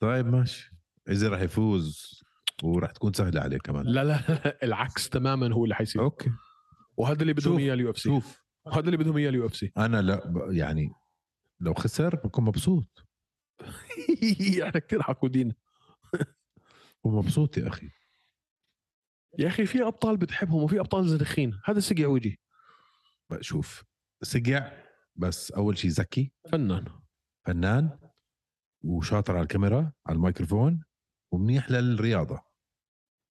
طيب 0.00 0.26
ماشي. 0.26 0.72
ايزي 1.08 1.26
راح 1.26 1.40
يفوز 1.40 2.20
وراح 2.62 2.90
تكون 2.90 3.12
سهلة 3.12 3.40
عليه 3.40 3.58
كمان. 3.58 3.86
لا 3.86 4.04
لا 4.04 4.24
لا 4.28 4.58
العكس 4.62 5.08
تماما 5.08 5.54
هو 5.54 5.64
اللي 5.64 5.74
حيصير. 5.74 6.02
أوكي. 6.02 6.30
وهذا 6.96 7.22
اللي 7.22 7.32
بدهم 7.32 7.58
إياه 7.58 7.74
ال 7.74 7.90
UFC. 7.90 8.08
شوف. 8.08 8.42
هذا 8.72 8.86
اللي 8.86 8.96
بدهم 8.96 9.16
إياه 9.16 9.28
ال 9.28 9.46
UFC. 9.46 9.72
أنا 9.76 10.02
لا 10.02 10.46
يعني 10.50 10.92
لو 11.60 11.74
خسر 11.74 12.16
بكون 12.16 12.44
مبسوط. 12.44 13.04
إحنا 14.62 14.80
كثير 14.80 15.02
حقودين. 15.02 15.54
بكون 16.98 17.14
مبسوط 17.14 17.58
يا 17.58 17.68
أخي. 17.68 17.90
يا 19.38 19.48
أخي 19.48 19.66
في 19.66 19.82
أبطال 19.82 20.16
بتحبهم 20.16 20.62
وفي 20.62 20.80
أبطال 20.80 21.08
زنخين 21.08 21.60
هذا 21.64 21.80
سقع 21.80 22.18
بقى 23.30 23.42
شوف 23.42 23.84
سقع 24.22 24.72
بس 25.18 25.50
أول 25.52 25.78
شيء 25.78 25.90
ذكي. 25.90 26.32
فنان. 26.52 26.84
فنان 27.46 27.90
وشاطر 28.84 29.32
على 29.36 29.42
الكاميرا 29.42 29.92
على 30.06 30.16
الميكروفون 30.16 30.82
ومنيح 31.32 31.70
للرياضة. 31.70 32.40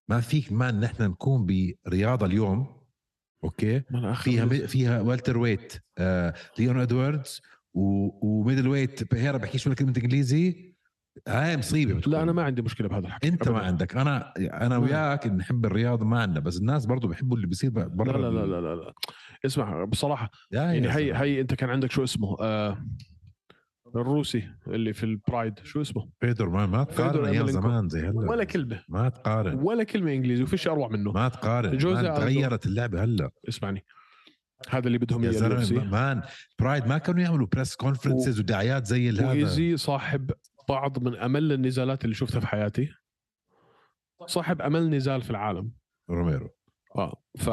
ما 0.09 0.21
فيك 0.21 0.51
ما 0.51 0.71
نحن 0.71 1.03
نكون 1.03 1.45
برياضة 1.85 2.25
اليوم 2.25 2.77
أوكي؟ 3.43 3.83
ما 3.91 4.13
فيها 4.13 4.45
مي- 4.45 4.67
فيها 4.67 5.01
والتر 5.01 5.37
ويت 5.37 5.73
آه 5.97 6.33
ليون 6.59 6.79
إدواردز 6.79 7.41
و- 7.73 8.27
وميدل 8.27 8.67
ويت. 8.67 9.13
بيهيرا 9.13 9.37
بحكيش 9.37 9.67
ولا 9.67 9.75
كلمة 9.75 9.93
إنجليزي. 9.97 10.75
هاي 11.27 11.57
مصيبة 11.57 11.93
بتكون. 11.93 12.13
لا 12.13 12.23
أنا 12.23 12.31
ما 12.31 12.43
عندي 12.43 12.61
مشكلة 12.61 12.87
بهذا 12.87 13.07
الحكي. 13.07 13.27
أنت 13.27 13.47
ما 13.49 13.57
أبداً. 13.57 13.67
عندك. 13.67 13.95
أنا 13.97 14.33
أنا 14.37 14.79
ما- 14.79 14.85
وياك 14.85 15.27
نحب 15.27 15.65
الرياضة 15.65 16.05
ما 16.05 16.21
عندنا. 16.21 16.39
بس 16.39 16.57
الناس 16.57 16.85
برضو 16.85 17.07
بيحبوا 17.07 17.35
اللي 17.35 17.47
بيصير 17.47 17.69
برا 17.69 18.17
لا 18.17 18.27
لا 18.29 18.45
لا 18.45 18.61
لا, 18.61 18.75
لا. 18.75 18.93
اسمع 19.45 19.83
بصراحة 19.83 20.31
يا 20.51 20.61
يعني 20.61 20.87
يا 20.87 20.97
هي. 20.97 21.13
هي 21.13 21.41
انت 21.41 21.53
كان 21.53 21.69
عندك 21.69 21.91
شو 21.91 22.03
اسمه 22.03 22.37
آه 22.41 22.85
الروسي 23.95 24.49
اللي 24.67 24.93
في 24.93 25.03
البرايد 25.03 25.59
شو 25.63 25.81
اسمه؟ 25.81 26.09
بيدر 26.21 26.49
ما 26.49 26.65
ما 26.65 26.83
تقارن 26.83 27.25
أيام 27.25 27.35
أمالينكو. 27.35 27.61
زمان 27.61 27.89
زي 27.89 27.99
هلا. 27.99 28.29
ولا 28.29 28.43
كلمة. 28.43 28.83
ما 28.89 29.09
تقارن. 29.09 29.59
ولا 29.59 29.83
كلمة 29.83 30.13
إنجليزي 30.13 30.43
وفيش 30.43 30.67
أروع 30.67 30.87
منه. 30.87 31.11
ما 31.11 31.29
تقارن. 31.29 31.77
جوزي 31.77 32.01
ألدو. 32.01 32.15
تغيرت 32.15 32.65
اللعبة 32.65 33.03
هلا. 33.03 33.31
اسمعني. 33.49 33.85
هذا 34.69 34.87
اللي 34.87 34.97
بدهم 34.97 35.23
يا 35.23 35.29
إياه 35.29 35.57
اف 35.57 35.63
زلمة 35.63 35.83
man 35.83 36.21
pride 36.59 36.87
ما 36.87 36.97
كانوا 36.97 37.21
يعملوا 37.21 37.47
press 37.47 37.75
conferences 37.75 38.39
ودعايات 38.39 38.85
زي 38.85 39.09
هذا. 39.09 39.27
وإيزي 39.27 39.77
صاحب 39.77 40.31
بعض 40.69 41.03
من 41.03 41.15
أمل 41.15 41.51
النزالات 41.51 42.03
اللي 42.03 42.15
شفتها 42.15 42.39
في 42.39 42.47
حياتي. 42.47 42.89
صاحب 44.25 44.61
أمل 44.61 44.89
نزال 44.89 45.21
في 45.21 45.29
العالم. 45.29 45.71
روميرو. 46.09 46.49
آه 46.95 47.21
ف 47.37 47.49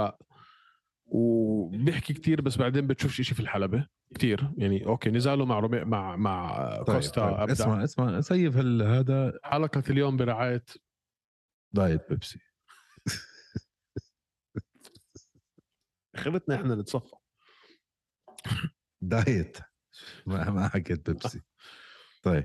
وبيحكي 1.06 2.14
كتير 2.14 2.40
بس 2.40 2.56
بعدين 2.56 2.86
بتشوفش 2.86 3.20
شيء 3.20 3.34
في 3.34 3.40
الحلبة 3.40 3.86
كتير. 4.14 4.50
يعني 4.56 4.86
okay 4.86 5.10
نزاله 5.10 5.44
مع 5.44 5.58
رومي 5.58 5.84
مع 5.84 6.16
مع 6.16 6.68
طيب 6.82 6.96
كوستا 6.96 7.26
طيب. 7.26 7.34
أبدع. 7.40 7.52
اسمع 7.52 7.84
اسمع 7.84 8.20
سيف 8.20 8.56
هال- 8.56 8.82
هذا 8.82 9.38
حلقة 9.44 9.82
اليوم 9.90 10.16
برعاية 10.16 10.64
دايت 11.72 12.08
بيبسي. 12.10 12.38
خلتنا 16.16 16.54
إحنا 16.54 16.74
نتصفى. 16.74 17.16
دايت. 19.00 19.58
ما 20.26 20.50
ما 20.50 20.68
حكيت 20.68 21.10
بيبسي. 21.10 21.40
طيب. 22.22 22.44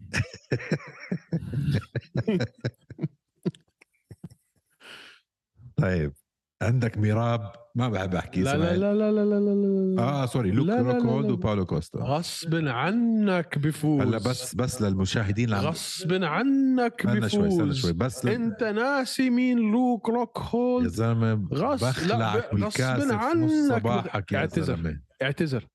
طيب. 5.76 6.12
عندك 6.62 6.98
ميراب؟ 6.98 7.52
ما 7.74 7.88
بحب 7.88 8.14
أحكي 8.14 8.42
لا 8.42 8.56
لا 8.56 8.76
لا 8.76 8.94
لا 8.94 9.10
لا 9.12 9.24
لا 9.24 9.94
لا 9.94 10.02
آه 10.02 10.26
sorry 10.26 10.50
لوك 10.50 10.68
روكولد. 10.68 11.30
وباولو 11.30 11.66
كوستا 11.66 11.98
غصب 11.98 12.54
عنك 12.54 13.58
بفوز. 13.58 14.00
هلا 14.00 14.18
بس 14.18 14.54
بس 14.54 14.82
للمشاهدين 14.82 15.54
غصب 15.54 16.12
عنك 16.24 17.06
استنى 17.06 17.28
شوي 17.28 17.48
استنى 17.48 17.62
بفوز. 17.64 17.80
شوي. 17.80 17.92
بس 17.92 18.24
لل... 18.24 18.30
أنت 18.32 18.62
ناسي 18.64 19.30
مين 19.30 19.58
لوك 19.58 20.08
روك 20.08 20.36
يا 20.38 20.42
هولد 20.54 20.88
زلمة 20.88 21.48
غص- 21.54 21.82
لا، 21.82 21.90
بخلعك 21.90 22.54
ب- 22.54 22.56
بالكاسة 22.56 22.94
غصباً 22.94 23.18
في 23.32 23.38
نص 23.38 23.70
عنك 23.72 23.80
صباحك 23.80 24.32
يا 24.32 24.38
اعتذر. 24.38 24.62
زلمة. 24.76 25.00
اعتذر. 25.22 25.66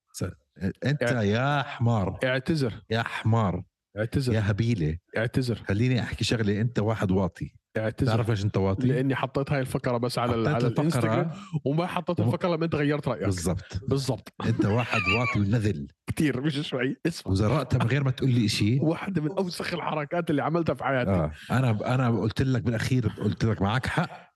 أنت 0.85 1.01
يا 1.01 1.61
حمار. 1.63 2.19
اعتذر. 2.23 2.73
يا 2.89 3.03
حمار. 3.03 3.63
اعتذر. 3.97 4.33
يا 4.33 4.51
هبيلة. 4.51 4.97
اعتذر. 5.17 5.55
خليني 5.67 6.01
أحكي 6.01 6.23
شغلة 6.23 6.61
أنت 6.61 6.79
واحد 6.79 7.11
واطي. 7.11 7.53
اعتذر 7.77 8.07
تعرف 8.07 8.29
ليش 8.29 8.43
أنت 8.45 8.57
واطي؟ 8.57 8.87
لأني 8.87 9.15
حطيت 9.15 9.51
هاي 9.51 9.59
الفقرة 9.61 9.97
بس 9.97 10.19
على 10.19 10.35
ال- 10.35 10.47
على 10.47 10.67
الإنستغرام 10.67 11.31
وما 11.65 11.87
حطيت 11.87 12.19
الفقرة 12.19 12.55
لما 12.55 12.65
أنت 12.65 12.75
غيرت 12.75 13.07
رأيك. 13.07 13.23
بالضبط. 13.25 13.79
بالضبط. 13.87 14.33
أنت 14.45 14.65
واحد 14.65 14.99
واطي 15.17 15.39
ونذل. 15.39 15.87
كثير 16.15 16.41
مش 16.41 16.53
شوي. 16.67 16.97
اسمع. 17.07 17.31
وزرقتها 17.31 17.77
من 17.79 17.85
غير 17.87 18.03
ما 18.03 18.11
تقول 18.11 18.29
لي 18.29 18.47
شيء 18.47 18.83
واحدة 18.83 19.21
من 19.21 19.31
أوسخ 19.31 19.73
الحركات 19.73 20.29
اللي 20.29 20.43
عملتها 20.43 20.73
في 20.73 20.83
حياتي. 20.83 21.11
آه. 21.11 21.31
أنا 21.51 21.95
أنا 21.95 22.09
قلت 22.19 22.41
لك 22.41 22.61
بالأخير 22.61 23.07
قلت 23.07 23.45
لك 23.45 23.61
معك 23.61 23.85
حق. 23.85 24.31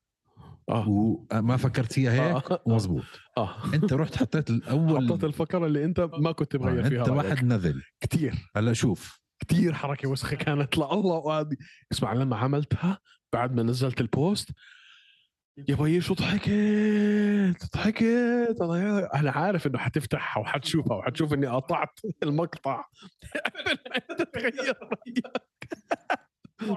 آه. 0.69 0.86
وما 0.89 1.58
فكرت 1.58 1.93
فيها 1.93 2.12
هيك 2.13 2.52
آه. 2.52 2.62
ومزبوط 2.65 3.04
آه. 3.38 3.50
أنت 3.74 3.93
رحت 3.93 4.15
حطيت 4.17 4.50
الأول 4.50 5.08
حطيت 5.10 5.24
الفقرة 5.24 5.65
اللي 5.65 5.84
أنت 5.86 6.00
ما 6.19 6.32
كنت 6.32 6.56
مغير 6.56 6.86
آه، 6.86 6.89
فيها 6.89 7.00
أنت 7.02 7.10
رأيك. 7.10 7.32
واحد 7.32 7.45
نذل. 7.45 7.82
كثير 8.02 8.34
هلا 8.56 8.74
شوف. 8.74 9.19
كثير 9.48 9.74
حركة 9.74 10.10
وسخة 10.10 10.36
كانت. 10.36 10.78
لا 10.78 10.93
الله 10.93 11.15
وهذه 11.15 11.56
اسمع 11.91 12.13
لما 12.13 12.36
عملتها 12.38 13.00
بعد 13.36 13.56
ما 13.56 13.63
نزلت 13.63 14.02
البوست 14.02 14.50
يا 15.69 15.76
بيي 15.76 16.02
شو 16.02 16.13
ضحكت. 16.13 17.76
ضحكت 17.76 18.58
أنا 19.13 19.32
عارف 19.32 19.67
إنه 19.67 19.78
حتفتحها 19.78 20.41
وحتشوفها 20.41 20.98
وحتشوف 20.98 21.34
إني 21.34 21.48
قطعت 21.48 22.00
المقطع. 22.24 22.86
قبل 23.45 23.78
ما 23.89 23.95
انت 24.12 24.21
تغير 24.21 24.76
رايك 24.82 25.24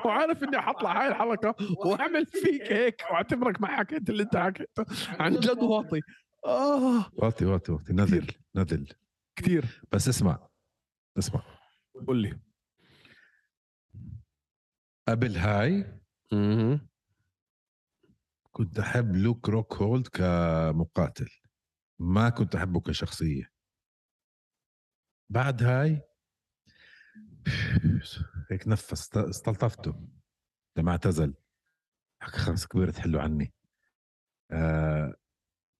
وعارف 0.04 0.42
إني 0.42 0.60
حطلع 0.60 1.02
هاي 1.02 1.08
الحلقة 1.08 1.54
وأعمل 1.86 2.26
فيك 2.26 2.72
هيك 2.72 3.02
وأعتبرك 3.10 3.60
ما 3.60 3.68
حكيت 3.68 4.10
اللي 4.10 4.22
أنت 4.22 4.36
حكيته 4.36 4.84
عن 5.20 5.32
جد 5.32 5.58
واطي. 5.58 6.00
آه. 6.44 7.10
واطي 7.12 7.44
واطي 7.44 7.72
واطي. 7.72 7.92
نذل. 7.92 8.26
نذل. 8.56 8.88
كثير 9.36 9.82
بس 9.92 10.08
اسمع 10.08 10.48
اسمع. 11.18 11.42
قول 12.06 12.22
لي. 12.22 12.38
قبل 15.08 15.36
هاي 15.36 15.97
كنت 18.52 18.78
أحب 18.78 19.16
لوك 19.16 19.48
روكهولد 19.48 20.06
كمقاتل. 20.08 21.28
ما 21.98 22.28
كنت 22.28 22.54
أحبه 22.54 22.80
كشخصية. 22.80 23.50
بعد 25.30 25.62
هاي 25.62 26.02
هيك 28.50 28.68
نفس 28.68 28.92
است- 28.92 29.16
استلطفته. 29.16 30.08
لما 30.76 30.90
اعتزل. 30.90 31.34
حكى 32.22 32.38
خلص 32.38 32.66
كبرت 32.66 32.98
حلو 32.98 33.20
عني. 33.20 33.52
آه 34.50 35.14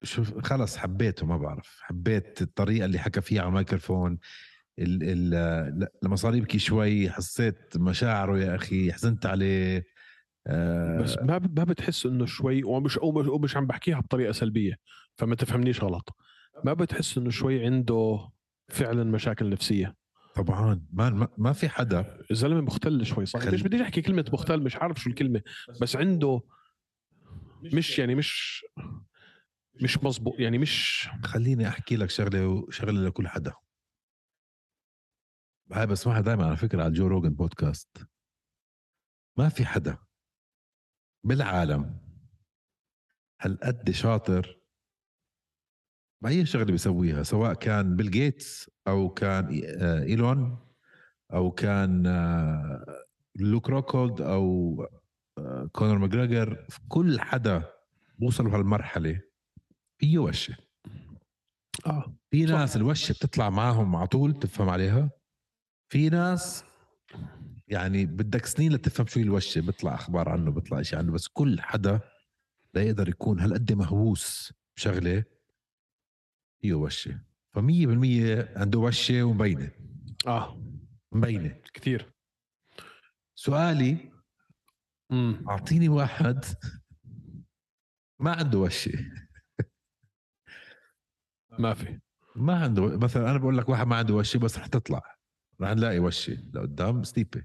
شوف 0.02 0.38
خلص 0.38 0.76
حبيته 0.76 1.26
ما 1.26 1.36
بعرف. 1.36 1.78
حبيت 1.82 2.42
الطريقة 2.42 2.84
اللي 2.84 2.98
حكى 2.98 3.20
فيها 3.20 3.40
على 3.40 3.48
الميكروفون. 3.48 4.18
لما 6.02 6.16
صار 6.16 6.34
يبكي 6.34 6.58
شوي 6.58 7.10
حسيت 7.10 7.76
مشاعره 7.76 8.38
يا 8.38 8.54
أخي 8.54 8.92
حزنت 8.92 9.26
عليه. 9.26 9.84
آه. 10.46 11.00
بس 11.02 11.18
ما 11.18 11.38
ما 11.38 11.64
بتحس 11.64 12.06
إنه 12.06 12.26
شوي 12.26 12.64
ومش 12.64 12.96
ومش, 12.96 13.26
ومش 13.26 13.56
عم 13.56 13.66
بحكيها 13.66 14.00
بطريقة 14.00 14.32
سلبية 14.32 14.78
فما 15.16 15.34
تفهمنيش 15.34 15.82
غلط. 15.82 16.16
ما 16.64 16.72
بتحس 16.72 17.18
إنه 17.18 17.30
شوي 17.30 17.64
عنده 17.66 18.30
فعلا 18.68 19.04
مشاكل 19.04 19.50
نفسية؟ 19.50 19.96
طبعا. 20.34 20.86
ما 20.92 21.10
ما- 21.10 21.28
ما 21.38 21.52
في 21.52 21.68
حدا. 21.68 22.18
الزلمة 22.30 22.60
مختل 22.60 23.06
شوي 23.06 23.26
صح. 23.26 23.40
خل- 23.40 23.54
مش 23.54 23.62
بديش 23.62 23.80
أحكي 23.80 24.02
كلمة 24.02 24.24
مختل؟ 24.32 24.62
مش 24.62 24.76
عارف 24.76 25.00
شو 25.00 25.10
الكلمة. 25.10 25.42
بس 25.80 25.96
عنده 25.96 26.40
مش 27.62 27.98
يعني 27.98 28.14
مش 28.14 28.64
مش 29.82 30.04
مزبوط 30.04 30.40
يعني 30.40 30.58
مش 30.58 31.08
خليني 31.24 31.68
أحكي 31.68 31.96
لك 31.96 32.10
شغلة 32.10 32.66
شغلة 32.70 33.00
لكل 33.08 33.28
حدا. 33.28 33.52
هاي 35.72 35.86
بسمعها 35.86 36.20
دائما 36.20 36.46
على 36.46 36.56
فكرة 36.56 36.82
على 36.82 36.92
جو 36.92 37.06
روجن 37.06 37.34
بودكاست 37.34 37.88
ما 39.36 39.48
في 39.48 39.64
حدا 39.66 39.98
بالعالم. 41.24 41.98
هالقد 43.40 43.90
شاطر؟ 43.90 44.58
بأي 46.22 46.46
شغله 46.46 46.64
بيسويها؟ 46.64 47.22
سواء 47.22 47.54
كان 47.54 47.96
بيل 47.96 48.10
جيتس 48.10 48.70
أو 48.88 49.08
كان 49.08 49.62
آه، 49.64 50.02
إيلون 50.02 50.58
أو 51.32 51.50
كان 51.50 52.06
آه، 52.06 53.04
لوك 53.36 53.70
روكولد 53.70 54.20
أو 54.20 54.76
آه، 55.38 55.70
كونر 55.72 55.98
ماجريجر 55.98 56.66
كل 56.88 57.20
حدا 57.20 57.72
بوصلوا 58.18 58.54
هالمرحله 58.56 59.20
فيه 59.98 60.18
وشة. 60.18 60.56
آه 61.86 62.14
في. 62.30 62.44
ناس 62.44 62.76
الوشة 62.76 63.12
بتطلع 63.12 63.50
معاهم 63.50 63.96
على 63.96 64.06
طول 64.06 64.38
تفهم 64.38 64.68
عليها. 64.68 65.10
في 65.92 66.08
ناس 66.08 66.64
يعني 67.68 68.06
بدك 68.06 68.46
سنين 68.46 68.72
لتفهم 68.72 69.06
شو 69.06 69.20
هي 69.20 69.24
الوشه 69.24 69.60
بيطلع 69.60 69.94
أخبار 69.94 70.28
عنه 70.28 70.50
بيطلع 70.50 70.82
شيء 70.82 70.98
عنه 70.98 71.12
بس 71.12 71.28
كل 71.28 71.60
حدا 71.60 72.00
لا 72.74 72.82
يقدر 72.82 73.08
يكون 73.08 73.40
هالقد 73.40 73.72
مهووس 73.72 74.52
بشغلة 74.76 75.24
هي 76.64 76.72
وشه 76.72 77.20
فمية 77.52 77.86
بالمية 77.86 78.52
عنده 78.56 78.78
وشه 78.78 79.22
ومبينة. 79.22 79.70
آه. 80.26 80.62
مبينة. 81.12 81.60
كثير. 81.74 82.12
سؤالي 83.34 84.12
امم 85.12 85.48
أعطيني 85.48 85.88
واحد 85.88 86.44
ما 88.20 88.32
عنده 88.32 88.58
وشه 88.58 88.92
ما 91.58 91.74
في. 91.74 92.00
ما 92.36 92.62
عنده 92.62 92.98
مثلا 92.98 93.30
أنا 93.30 93.38
بقول 93.38 93.58
لك 93.58 93.68
واحد 93.68 93.86
ما 93.86 93.96
عنده 93.96 94.14
وشه 94.14 94.38
بس 94.38 94.58
رح 94.58 94.66
تطلع. 94.66 95.02
رح 95.60 95.70
نلاقي 95.70 95.98
وشه 95.98 96.32
لقدام 96.54 97.04
ستيبي 97.04 97.44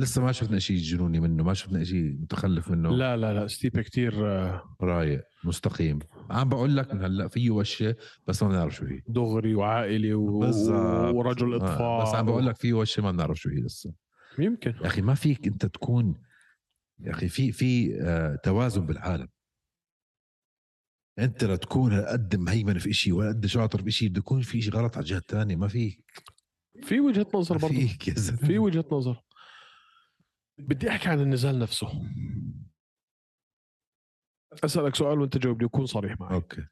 لسه 0.00 0.22
ما 0.22 0.32
شفنا 0.32 0.58
شيء 0.58 0.76
جنوني 0.76 1.20
منه 1.20 1.44
ما 1.44 1.54
شفنا 1.54 1.84
شيء 1.84 2.12
متخلف 2.20 2.70
منه. 2.70 2.90
لا 2.90 3.16
لا 3.16 3.34
لا 3.34 3.46
ستيبي 3.46 3.82
كثير 3.82 4.26
آه، 4.26 4.76
رايق 4.80 5.22
مستقيم. 5.44 5.98
عم 6.30 6.48
بقول 6.48 6.76
لك 6.76 6.94
من 6.94 7.04
هلأ 7.04 7.28
فيه 7.28 7.50
وشة 7.50 7.96
بس 8.26 8.42
ما 8.42 8.48
بنعرف 8.48 8.74
شو 8.74 8.84
هي 8.84 9.02
دغري 9.08 9.54
وعائلي 9.54 10.14
و... 10.14 10.24
ورجل 11.14 11.52
آه، 11.54 11.56
اطفاء 11.56 12.02
بس 12.02 12.14
عم 12.14 12.26
بقول 12.26 12.46
لك 12.46 12.56
فيه 12.56 12.72
وشة 12.72 13.02
ما 13.02 13.10
بنعرف 13.12 13.38
شو 13.38 13.48
هي 13.50 13.60
لسه. 13.60 13.92
يمكن. 14.38 14.70
يا 14.70 14.86
أخي 14.86 15.02
ما 15.02 15.14
فيك 15.14 15.46
أنت 15.46 15.66
تكون 15.66 16.14
يا 17.00 17.10
أخي 17.10 17.28
في 17.28 17.52
في 17.52 18.00
آه 18.02 18.36
توازن 18.44 18.86
بالعالم. 18.86 19.28
أنت 21.18 21.44
لا 21.44 21.56
تكون 21.56 21.92
هالقد 21.92 22.36
مهيمن 22.36 22.78
في 22.78 22.92
شيء 22.92 23.12
ولا 23.12 23.28
قد 23.28 23.46
شاطر 23.46 23.82
في 23.82 23.90
شيء 23.90 24.08
بده 24.08 24.18
يكون 24.18 24.40
في 24.40 24.62
شيء 24.62 24.72
غلط 24.72 24.96
على 24.96 25.04
الجهة 25.04 25.18
الثانية 25.18 25.56
ما 25.56 25.68
فيك. 25.68 26.04
في 26.82 27.00
وجهة 27.00 27.26
نظر 27.34 27.58
برضه 27.58 27.74
فيك 27.74 28.08
يا 28.08 28.14
زلمة. 28.14 28.38
في 28.38 28.58
وجهة 28.58 28.84
نظر. 28.92 29.22
بدي 30.68 30.88
أحكي 30.88 31.08
عن 31.08 31.20
النزال 31.20 31.58
نفسه. 31.58 32.02
أسألك 34.64 34.94
سؤال 34.94 35.20
وأنت 35.20 35.38
جاوبني 35.38 35.64
وكون 35.64 35.86
صريح 35.86 36.20
معي. 36.20 36.34
أوكي. 36.34 36.66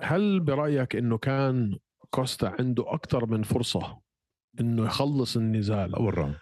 هل 0.00 0.40
برأيك 0.40 0.96
إنه 0.96 1.18
كان 1.18 1.78
كوستا 2.10 2.56
عنده 2.58 2.94
أكثر 2.94 3.26
من 3.26 3.42
فرصة 3.42 4.00
إنه 4.60 4.84
يخلص 4.86 5.36
النزال؟ 5.36 5.94
أول 5.94 6.18
round. 6.18 6.40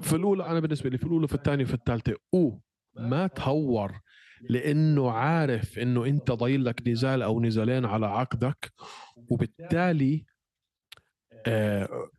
في 0.00 0.16
الأولى 0.16 0.46
أنا 0.46 0.60
بالنسبة 0.60 0.90
لي 0.90 0.98
في 0.98 1.04
الأولى 1.04 1.28
في 1.28 1.34
الثانية 1.34 1.64
في 1.64 1.74
الثالثة 1.74 2.16
أو 2.34 2.60
ما 2.94 3.26
تهور 3.26 4.00
لإنه 4.40 5.10
عارف 5.10 5.78
إنه 5.78 6.06
أنت 6.06 6.30
ضايل 6.30 6.64
لك 6.64 6.88
نزال 6.88 7.22
أو 7.22 7.40
نزالين 7.40 7.84
على 7.84 8.06
عقدك 8.06 8.72
وبالتالي 9.30 10.24
آه 11.46 12.10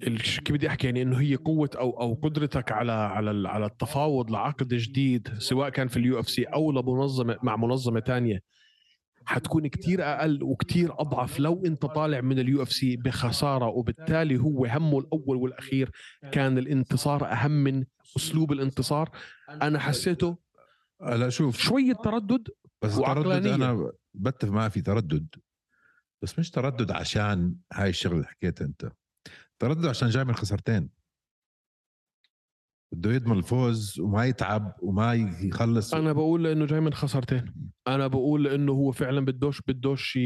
كيف 0.00 0.52
بدي 0.52 0.68
أحكي؟ 0.68 0.86
يعني 0.86 1.02
إنه 1.02 1.20
هي 1.20 1.34
قوة 1.34 1.70
أو 1.74 2.00
أو 2.00 2.14
قدرتك 2.14 2.72
على 2.72 2.92
على 2.92 3.48
على 3.48 3.66
التفاوض 3.66 4.30
لعقد 4.30 4.68
جديد 4.68 5.28
سواء 5.38 5.68
كان 5.68 5.88
في 5.88 5.96
ال 5.96 6.20
UFC 6.20 6.44
أو 6.44 6.72
لمنظمه 6.72 7.38
مع 7.42 7.56
منظمة 7.56 8.00
تانية 8.00 8.42
حتكون 9.24 9.66
كتير 9.66 10.04
أقل 10.04 10.42
وكتير 10.42 11.00
أضعف 11.00 11.40
لو 11.40 11.62
أنت 11.66 11.86
طالع 11.86 12.20
من 12.20 12.38
ال 12.38 12.62
UFC 12.62 12.96
بخسارة. 12.96 13.66
وبالتالي 13.66 14.40
هو 14.40 14.66
همه 14.66 14.98
الأول 14.98 15.36
والأخير 15.36 15.90
كان 16.32 16.58
الانتصار 16.58 17.32
أهم 17.32 17.50
من 17.50 17.84
أسلوب 18.16 18.52
الانتصار. 18.52 19.10
أنا 19.48 19.78
حسيته 19.78 20.36
لا 21.00 21.28
شوف. 21.28 21.58
شوية 21.58 21.92
تردد 21.92 22.48
بس 22.82 22.98
وعقلانية. 22.98 23.54
أنا 23.54 23.92
بتفق 24.14 24.52
معك 24.52 24.70
في 24.70 24.80
تردد. 24.80 25.26
بس 26.22 26.38
مش 26.38 26.50
تردد 26.50 26.90
عشان 26.90 27.54
هاي 27.72 27.88
الشغلة 27.88 28.16
اللي 28.16 28.26
حكيتها 28.26 28.64
أنت. 28.64 28.92
تردد 29.62 29.86
عشان 29.86 30.08
جاي 30.08 30.24
من 30.24 30.34
خسارتين 30.34 30.90
بده 32.92 33.12
يضمن 33.12 33.38
الفوز 33.38 34.00
وما 34.00 34.24
يتعب 34.24 34.74
وما 34.82 35.14
يخلص. 35.14 35.94
أنا 35.94 36.12
بقول 36.12 36.46
إنه 36.46 36.66
جاي 36.66 36.80
من 36.80 36.94
خسارتين 36.94 37.54
أنا 37.88 38.06
بقول 38.06 38.46
إنه 38.46 38.72
هو 38.72 38.92
فعلا 38.92 39.24
بدوش 39.24 39.60
بدوش 39.60 40.18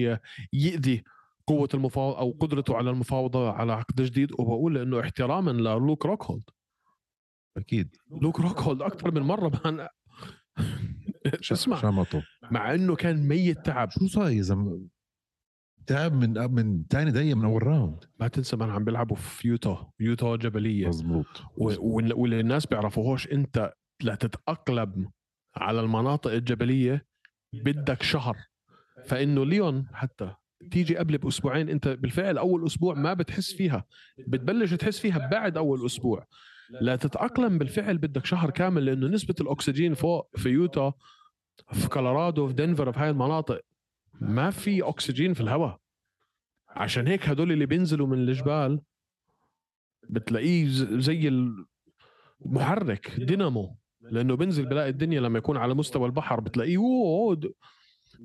يأذي 0.53 1.05
قوة 1.47 1.69
المفاوضة 1.75 2.19
أو 2.19 2.37
قدرته 2.41 2.77
على 2.77 2.91
المفاوضة 2.91 3.51
على 3.51 3.73
عقد 3.73 4.03
جديد. 4.03 4.33
وبقول 4.33 4.79
إنه 4.79 5.01
احتراما 5.01 5.51
للوك 5.51 6.07
روكهولد. 6.07 6.51
أكيد. 7.57 7.97
لوك 8.23 8.41
روكهولد 8.41 8.83
أكثر 8.83 9.15
من 9.15 9.23
مرة. 9.23 9.51
شو 11.41 11.55
اسمع؟ 11.55 11.77
شمطه 11.77 12.23
مع 12.51 12.75
إنه 12.75 12.97
كان 12.97 13.29
ميت 13.29 13.67
تعب. 13.67 13.91
شو 13.91 14.07
صار 14.07 14.31
يا 14.31 14.43
زلمه 14.43 14.87
تعب 15.87 16.13
من 16.13 16.51
من 16.55 16.85
ثاني 16.91 17.11
دقيقة 17.11 17.35
من 17.35 17.45
أول 17.45 17.67
round 17.67 18.05
ما 18.21 18.29
تنسى 18.29 18.57
من 18.57 18.71
عم 18.71 18.85
بيلعبوا 18.85 19.17
في 19.17 19.49
يوتا. 19.49 19.91
يوتا 20.01 20.37
مزبوط 20.89 21.27
و- 21.57 21.95
وال- 21.97 22.13
واللي 22.15 22.41
الناس 22.41 22.67
بيعرفوهوش 22.67 23.29
أنت 23.29 23.73
لتتاقلم 24.03 25.11
على 25.57 25.81
المناطق 25.81 26.31
الجبلية 26.33 27.07
بدك 27.53 28.03
شهر. 28.03 28.37
فإنه 29.07 29.45
ليون 29.47 29.87
حتى 29.93 30.35
تيجي 30.71 30.97
قبل 30.97 31.19
بأسبوعين. 31.19 31.69
أنت 31.69 31.89
بالفعل 31.89 32.39
أول 32.39 32.67
أسبوع 32.67 32.95
ما 32.95 33.15
بتحس 33.15 33.53
فيها. 33.53 33.85
بتبلش 34.29 34.75
تحس 34.75 34.99
فيها 35.01 35.29
بعد 35.31 35.57
أول 35.57 35.87
أسبوع. 35.87 36.27
لا 36.81 36.97
تتأقلم 36.97 37.59
بالفعل 37.59 37.99
بدك 37.99 38.25
شهر 38.27 38.51
كامل 38.51 38.85
لأنه 38.85 39.07
نسبة 39.07 39.35
الأكسجين 39.41 39.95
فوق 39.95 40.31
في 40.37 40.49
يوتا 40.49 40.93
في 41.73 41.89
كولورادو 41.89 42.47
في 42.47 42.53
دنفر 42.53 42.93
في 42.93 43.01
هاي 43.01 43.11
المناطق 43.11 43.61
ما 44.21 44.51
في 44.51 44.83
أكسجين 44.83 45.35
في 45.35 45.41
الهواء. 45.41 45.79
عشان 46.69 47.07
هيك 47.07 47.29
هدول 47.29 47.53
اللي 47.53 47.67
بينزلوا 47.67 48.07
من 48.07 48.19
الجبال 48.29 48.81
بتلاقيه 50.11 50.67
زي 50.99 51.29
المحرك 52.45 53.21
دينامو. 53.21 53.77
لأنه 54.01 54.35
بنزل 54.37 54.67
بلاقي 54.67 54.89
الدنيا 54.89 55.21
لما 55.21 55.39
يكون 55.39 55.57
على 55.57 55.75
مستوى 55.75 56.07
البحر 56.07 56.41
بتلاقيه 56.41 56.77
oh 56.79 57.35
د- 57.35 57.53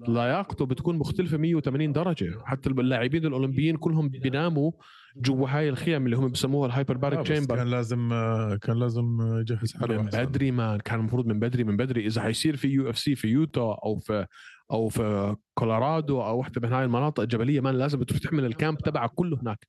لياقته 0.08 0.66
بتكون 0.66 0.98
مختلفة 0.98 1.38
180 1.38 1.94
درجة. 1.94 2.40
حتى 2.46 2.70
اللاعبين 2.70 3.26
الأولمبيين 3.26 3.78
كلهم 3.78 4.10
بيناموا 4.10 4.72
جوا 5.16 5.50
هاي 5.50 5.70
الخيم 5.70 6.06
اللي 6.06 6.16
هم 6.18 6.28
بسموها 6.32 6.68
ال 6.68 6.72
hyper 6.72 6.96
آه، 6.96 7.22
بس 7.22 7.28
chamber 7.28 7.56
كان 7.56 7.68
لازم 7.68 8.14
آه، 8.14 8.56
كان 8.56 8.80
لازم 8.80 9.22
آه، 9.22 9.40
يجهز 9.40 9.74
حاله 9.78 10.02
من. 10.02 10.10
بدري 10.10 10.52
ما 10.52 10.78
كان 10.78 11.00
المفروض 11.00 11.26
من 11.28 11.40
بدري 11.40 11.64
من 11.64 11.78
بدري. 11.78 12.06
إذا 12.06 12.22
حيصير 12.22 12.56
في 12.56 12.68
UFC 12.68 13.16
في 13.16 13.28
يوتا 13.28 13.62
أو 13.84 14.00
في 14.00 14.26
أو 14.72 14.90
في 14.90 15.36
كولورادو 15.54 16.22
أو 16.24 16.40
وحده 16.40 16.62
من 16.68 16.74
هاي 16.74 16.86
المناطق 16.86 17.20
الجبلية 17.20 17.60
man 17.62 17.76
لازم 17.78 18.04
تروح 18.04 18.20
تعمل 18.22 18.46
ال 18.46 18.52
camp 18.52 18.78
تبعك 18.78 19.12
كله 19.16 19.42
هناك. 19.42 19.68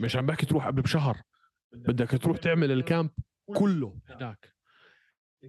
مش 0.00 0.16
عم 0.16 0.26
بحكي 0.26 0.46
تروح 0.46 0.66
قبل 0.66 0.82
بشهر. 0.82 1.16
بدك 1.72 2.10
تروح 2.10 2.36
تعمل 2.38 2.72
ال 2.72 2.80
camp 2.80 3.10
كله 3.54 3.98
هناك. 4.10 4.54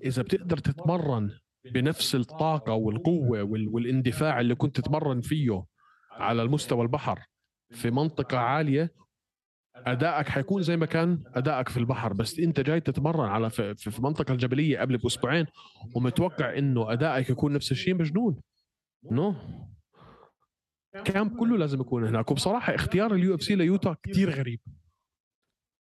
إذا 0.05 0.21
بتقدر 0.21 0.57
تتمرن 0.57 1.31
بنفس 1.73 2.15
الطاقة 2.15 2.73
والقوة 2.73 3.43
وال- 3.43 3.67
والاندفاع 3.67 4.39
اللي 4.39 4.55
كنت 4.55 4.79
تتمرن 4.79 5.21
فيه 5.21 5.63
على 6.11 6.41
المستوى 6.43 6.81
البحر 6.81 7.19
في 7.71 7.91
منطقة 7.91 8.37
عالية 8.37 8.91
أدائك 9.85 10.29
حيكون 10.29 10.61
زي 10.61 10.77
ما 10.77 10.85
كان 10.85 11.23
أدائك 11.35 11.69
في 11.69 11.77
البحر 11.77 12.13
بس 12.13 12.39
أنت 12.39 12.59
جاي 12.59 12.79
تتمرن 12.79 13.29
على 13.29 13.49
في, 13.49 13.97
المنطقة 13.97 14.31
الجبلية 14.31 14.79
قبل 14.79 14.97
بأسبوعين 14.97 15.45
ومتوقع 15.95 16.57
إنه 16.57 16.91
أدائك 16.91 17.29
يكون 17.29 17.53
نفس 17.53 17.71
الشيء 17.71 17.95
مجنون. 17.95 18.41
no؟ 19.11 19.35
camp 21.05 21.39
كله 21.39 21.57
لازم 21.57 21.81
يكون 21.81 22.07
هناك. 22.07 22.31
وبصراحة 22.31 22.75
اختيار 22.75 23.13
ال 23.13 23.35
UFC 23.35 23.55
ليوتا 23.55 23.95
كثير 24.03 24.29
غريب. 24.29 24.59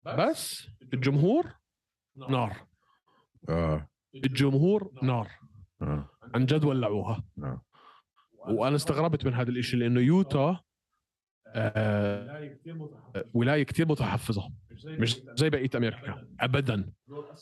بس 0.06 0.68
الجمهور 0.94 1.54
نار. 2.30 2.68
آه. 3.50 3.90
الجمهور 4.16 4.92
نار. 5.04 5.30
آه. 5.82 6.10
عن 6.36 6.46
جد 6.46 6.66
ولعوها. 6.66 7.24
آه. 7.44 7.62
وأنا 8.48 8.76
استغربت 8.76 9.26
من 9.26 9.34
هذا 9.34 9.50
الشيء 9.50 9.80
لأنه 9.80 10.02
يوتا 10.02 10.40
آه 10.40 10.71
ولاية 13.34 13.64
كثير 13.64 13.88
متحفظة. 13.88 14.50
مش 14.86 15.22
زي 15.36 15.50
بقية 15.50 15.70
أمريكا 15.76 16.28
ابدا. 16.40 16.92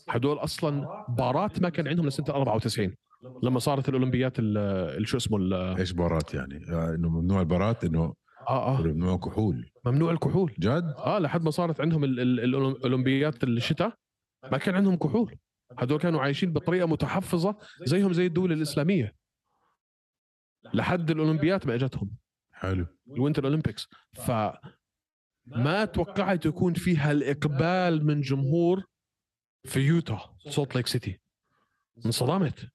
هدول 0.10 0.38
أصلا 0.38 1.06
بارات 1.10 1.62
ما 1.62 1.70
كان 1.70 1.88
عندهم 1.88 2.08
لسنة 2.08 2.26
94 2.30 2.96
لما 3.44 3.60
صارت 3.60 3.90
الأولمبيات 3.90 4.40
ال- 4.40 4.58
ال- 4.98 5.08
شو 5.08 5.18
اسمه 5.18 5.38
إيش 5.78 5.92
بارات 5.92 6.34
يعني؟ 6.34 6.62
آه 6.72 6.96
إنه 6.96 7.10
ممنوع 7.10 7.40
البارات 7.42 7.84
إنه 7.84 8.14
آه 8.50 8.78
آه. 8.78 8.82
ممنوع 8.82 9.18
كحول. 9.18 9.70
ممنوع 9.86 10.12
الكحول. 10.12 10.54
جد؟ 10.60 10.94
آه 10.98 11.20
لحد 11.20 11.42
ما 11.44 11.52
صارت 11.52 11.82
عندهم 11.82 12.04
ال- 12.04 12.20
ال- 12.20 12.40
الأولمبيات 12.40 13.44
الشتاء 13.44 13.94
ما 14.52 14.58
كان 14.58 14.76
عندهم 14.76 14.96
كحول. 14.96 15.36
هدول 15.78 16.00
كانوا 16.00 16.22
عايشين 16.22 16.54
بطريقة 16.54 16.88
متحفظة 16.88 17.56
زيهم 17.86 18.14
زي 18.14 18.26
الدول 18.26 18.52
الإسلامية. 18.52 19.14
لحد 20.74 21.12
الأولمبيات 21.12 21.68
ما 21.68 21.76
إجتهم. 21.76 22.10
حلو. 22.60 22.88
ال 23.08 23.13
Winter 23.13 23.46
Olympics 23.46 23.88
ف 24.14 24.32
ما 25.46 25.86
توقعت 25.86 26.46
يكون 26.46 26.74
فيها 26.74 27.12
الإقبال 27.12 28.06
من 28.06 28.22
جمهور 28.22 28.84
في 29.66 29.80
يوتا 29.80 30.36
سولت 30.50 30.76
ليك 30.76 30.88
سيتي 30.88 31.20
انصدمت. 32.06 32.70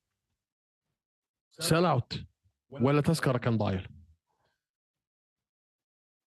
sell 1.50 1.84
out 1.84 2.24
ولا 2.68 3.00
تذكرة 3.00 3.38
كان 3.38 3.58
ضايل. 3.58 3.88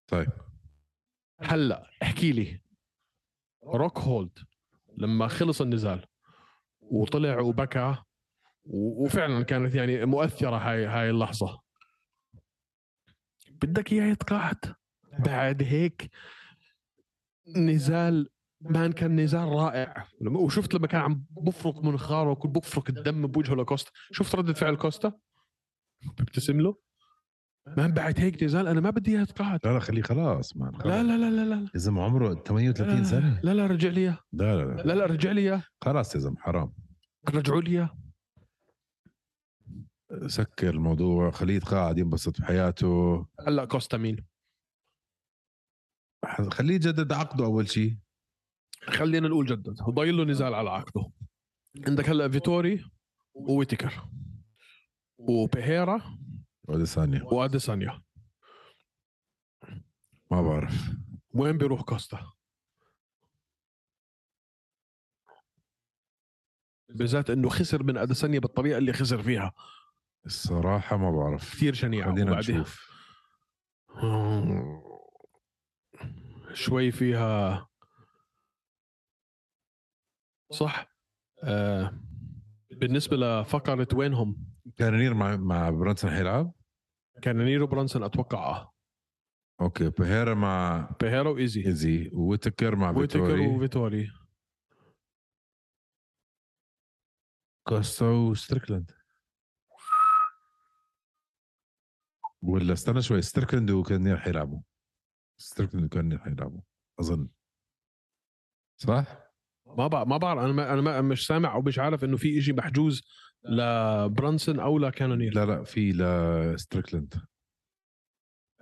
طيب. 0.07 0.29
هلا 1.39 1.89
احكي 2.03 2.31
لي. 2.31 2.61
روك 3.63 3.97
هولد 3.99 4.39
لما 4.97 5.27
خلص 5.27 5.61
النزال 5.61 6.05
وطلع 6.81 7.39
وبكى 7.39 7.95
وفعلا 8.65 9.43
كانت 9.43 9.75
يعني 9.75 10.05
مؤثرة 10.05 10.57
هاي 10.57 10.85
هاي 10.85 11.09
اللحظة. 11.09 11.66
بدك 13.61 13.93
اياه 13.93 14.05
يتقاعد. 14.05 14.75
بعد 15.19 15.63
هيك 15.63 16.09
نزال 17.55 18.29
man 18.61 18.91
كان 18.91 19.19
نزال 19.19 19.47
رائع. 19.47 20.07
وشفت 20.21 20.73
لما 20.73 20.87
كان 20.87 21.01
عم 21.01 21.25
بفرك 21.31 21.83
منخاره 21.83 22.31
وكل 22.31 22.49
بفرك 22.49 22.89
الدم 22.89 23.27
بوجهه 23.27 23.55
لكوستا. 23.55 23.91
شفت 24.11 24.35
ردة 24.35 24.53
فعل 24.53 24.75
كوستا؟ 24.75 25.13
بيبتسم 26.17 26.61
له. 26.61 26.75
man 27.77 27.93
بعد 27.93 28.19
هيك 28.19 28.43
نزال 28.43 28.67
أنا 28.67 28.81
ما 28.81 28.89
بدي 28.89 29.11
اياه 29.11 29.21
يتقاعد 29.21 29.59
لا 29.65 29.73
لا 29.73 29.79
خليه 29.79 30.01
خلاص 30.01 30.57
man 30.57 30.75
خلاص. 30.75 30.85
لا 30.85 31.03
لا 31.03 31.17
لا 31.17 31.29
لا 31.29 31.55
لا. 31.55 31.69
يا 31.75 31.79
زلمه 31.79 32.03
عمره 32.03 32.33
38 32.33 33.03
سنة. 33.03 33.39
لا 33.43 33.53
لا 33.53 33.67
رجع 33.67 33.89
لي 33.89 34.01
إياه. 34.01 34.17
لا 34.33 34.55
لا 34.55 34.81
لا. 34.81 34.93
لا 34.93 35.05
رجع 35.05 35.31
لي 35.31 35.41
إياه. 35.41 35.63
خلاص 35.81 36.15
يا 36.15 36.19
زلمة 36.19 36.37
حرام. 36.39 36.73
رجعوا 37.29 37.61
لي 37.61 37.71
إياه. 37.71 37.97
سكر 40.27 40.69
الموضوع 40.69 41.31
خليه 41.31 41.55
يتقاعد 41.55 41.97
ينبسط 41.97 42.41
بحياته 42.41 43.25
هلأ 43.47 43.65
كوستا 43.65 43.97
مين 43.97 44.25
خليه 46.49 46.75
يجدد 46.75 47.13
عقده 47.13 47.45
أول 47.45 47.69
شيء 47.69 47.97
خلينا 48.87 49.27
نقول 49.27 49.45
جدد. 49.45 49.75
ضايل 49.89 50.17
له 50.17 50.23
نزال 50.23 50.53
على 50.53 50.69
عقده. 50.69 51.11
عندك 51.87 52.09
هلأ 52.09 52.29
فيتوري 52.29 52.91
وويتكر 53.33 54.09
وبيهيرا 55.17 56.17
ثانية 56.85 57.23
وأديسانيا. 57.23 58.03
ما 60.31 60.41
بعرف. 60.41 60.73
وين 61.33 61.57
بيروح 61.57 61.81
كوستا؟ 61.81 62.31
بالذات 66.89 67.29
إنه 67.29 67.49
خسر 67.49 67.83
من 67.83 67.97
أديسانيا 67.97 68.39
بالطريقة 68.39 68.77
اللي 68.77 68.93
خسر 68.93 69.23
فيها. 69.23 69.53
الصراحة 70.27 70.97
ما 70.97 71.11
بعرف. 71.11 71.55
كثير 71.55 71.73
شنيعة 71.73 72.11
خلينا 72.11 72.39
نشوف. 72.39 72.87
شوي 76.53 76.91
فيها 76.91 77.67
صح؟ 80.51 80.85
آه 81.43 81.99
بالنسبة 82.71 83.17
لفقرة 83.17 83.87
وينهم؟ 83.93 84.47
كان 84.77 84.93
نير 84.97 85.13
مع 85.13 85.35
مع 85.35 85.69
برانسون 85.69 86.11
حيلعب 86.11 86.53
كان 87.21 87.45
نيرو 87.45 87.67
برانسون 87.67 88.03
أتوقع 88.03 88.37
آه. 88.37 88.73
أوكي 89.61 89.89
بهيرا 89.89 90.33
مع 90.33 90.89
بيهيرا 91.01 91.29
وإيزي. 91.29 91.65
إيزي 91.65 92.09
ويتكر 92.13 92.75
مع 92.75 92.89
ويتكر 92.91 93.25
فيتوري. 93.25 93.47
وفيتوري. 93.47 94.11
كوستا 97.67 98.05
وستريكلاند 98.05 98.91
ولا 102.41 102.73
استنى 102.73 103.01
شوي 103.01 103.21
ستريكلاند 103.21 103.71
وكانونير 103.71 104.17
حيلعبوا 104.17 104.59
ستريكلاند 105.37 105.85
وكانونير 105.85 106.19
حيلعبوا 106.19 106.61
أظن. 106.99 107.29
صح؟ 108.77 109.27
ما 109.65 109.87
بع... 109.87 110.03
ما 110.03 110.17
بعرف 110.17 110.39
أنا 110.43 110.51
ما... 110.53 110.73
أنا 110.73 110.81
ما... 110.81 111.01
مش 111.01 111.27
سامع 111.27 111.53
أو 111.53 111.61
مش 111.61 111.79
عارف 111.79 112.03
إنه 112.03 112.17
في 112.17 112.37
إشي 112.37 112.53
محجوز 112.53 113.07
لبرانسون 113.43 114.59
أو 114.59 114.77
لكانونير 114.79 115.33
لا 115.33 115.45
لا 115.45 115.63
في 115.63 115.91
لستريكلاند 115.91 117.13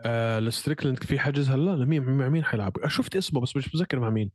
آه 0.06 0.40
لستريكلند 0.40 1.04
في 1.04 1.20
حجز 1.20 1.50
هلا؟ 1.50 1.72
لمين 1.72 2.04
مع 2.04 2.30
مين 2.30 2.44
حيلعب 2.44 2.88
شفت 2.88 3.16
اسمه 3.16 3.42
بس 3.42 3.56
مش 3.56 3.68
متذكر 3.68 4.00
مع 4.00 4.10
مين. 4.10 4.32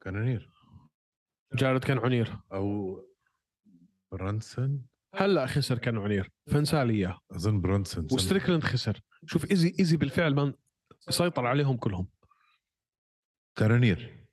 كانونير 0.00 0.52
جارد 1.54 1.84
كان 1.84 1.98
عنير 1.98 2.38
أو 2.52 2.98
برانسون 4.12 4.86
هلا 5.14 5.46
خسر 5.46 5.78
كان 5.78 5.98
عنير. 5.98 6.30
فانسى 6.52 6.84
لي 6.84 6.94
إياه. 6.94 7.20
أظن 7.30 7.60
برانسون 7.60 8.08
وستريكلند 8.12 8.64
خسر. 8.64 9.00
شوف 9.26 9.50
إيزي 9.50 9.76
إيزي 9.78 9.96
بالفعل 9.96 10.34
من 10.34 10.54
سيطر 11.08 11.46
عليهم 11.46 11.76
كلهم. 11.76 12.08
كانونير 13.58 14.26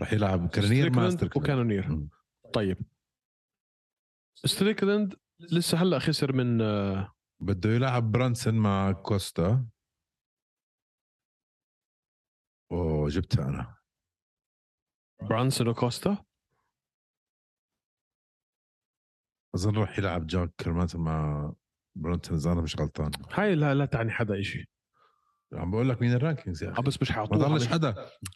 راح 0.00 0.12
يلعب 0.12 0.48
كانونير 0.48 0.90
مع 0.90 1.10
ستريكلاند 1.10 1.36
وكانونير. 1.36 2.08
طيب. 2.54 2.78
ستريكلاند 4.44 5.14
لسه 5.40 5.78
هلا 5.78 5.98
خسر 5.98 6.32
من 6.32 6.60
آه، 6.60 7.14
بده 7.40 7.70
يلعب 7.70 8.12
برانسون 8.12 8.54
مع 8.54 8.92
كوستا. 8.92 9.66
أوه 12.72 13.08
جبتها 13.08 13.48
أنا. 13.48 13.76
برانسون 15.22 15.68
وكوستا؟ 15.68 16.24
أظن 19.54 19.76
راح 19.76 19.98
يلعب 19.98 20.26
جاك 20.26 20.50
هرمانسون 20.60 21.04
مع 21.04 21.52
برانسون 21.94 22.36
اذا 22.36 22.52
أنا 22.52 22.60
مش 22.60 22.80
غلطان. 22.80 23.10
هاي 23.32 23.54
لا 23.54 23.74
لا 23.74 23.84
تعني 23.84 24.10
حدا 24.10 24.40
إشي. 24.40 24.70
عم 25.52 25.70
بقول 25.70 25.88
لك 25.88 26.02
مين 26.02 26.12
ال 26.12 26.18
rankings 26.18 26.62
يا 26.64 26.68
آه، 26.68 26.72
أخي 26.72 26.82
بس 26.82 27.02
مش 27.02 27.10
ما 27.10 27.14
حيعطوها 27.16 27.48
ضلش 27.48 27.66
حدا. 27.66 27.94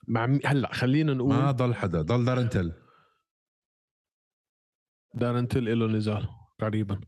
مع 0.08 0.26
مي... 0.26 0.40
هلأ 0.44 0.72
خلينا 0.72 1.14
نقول 1.14 1.34
ما 1.34 1.50
ضل 1.50 1.74
حدا 1.74 2.02
ضل 2.02 2.24
دارن 2.24 2.53
تل 2.53 2.72
دارن 5.14 5.53
تل 5.53 5.78
له 5.78 5.86
نزال 5.86 6.28
قريبا. 6.60 7.00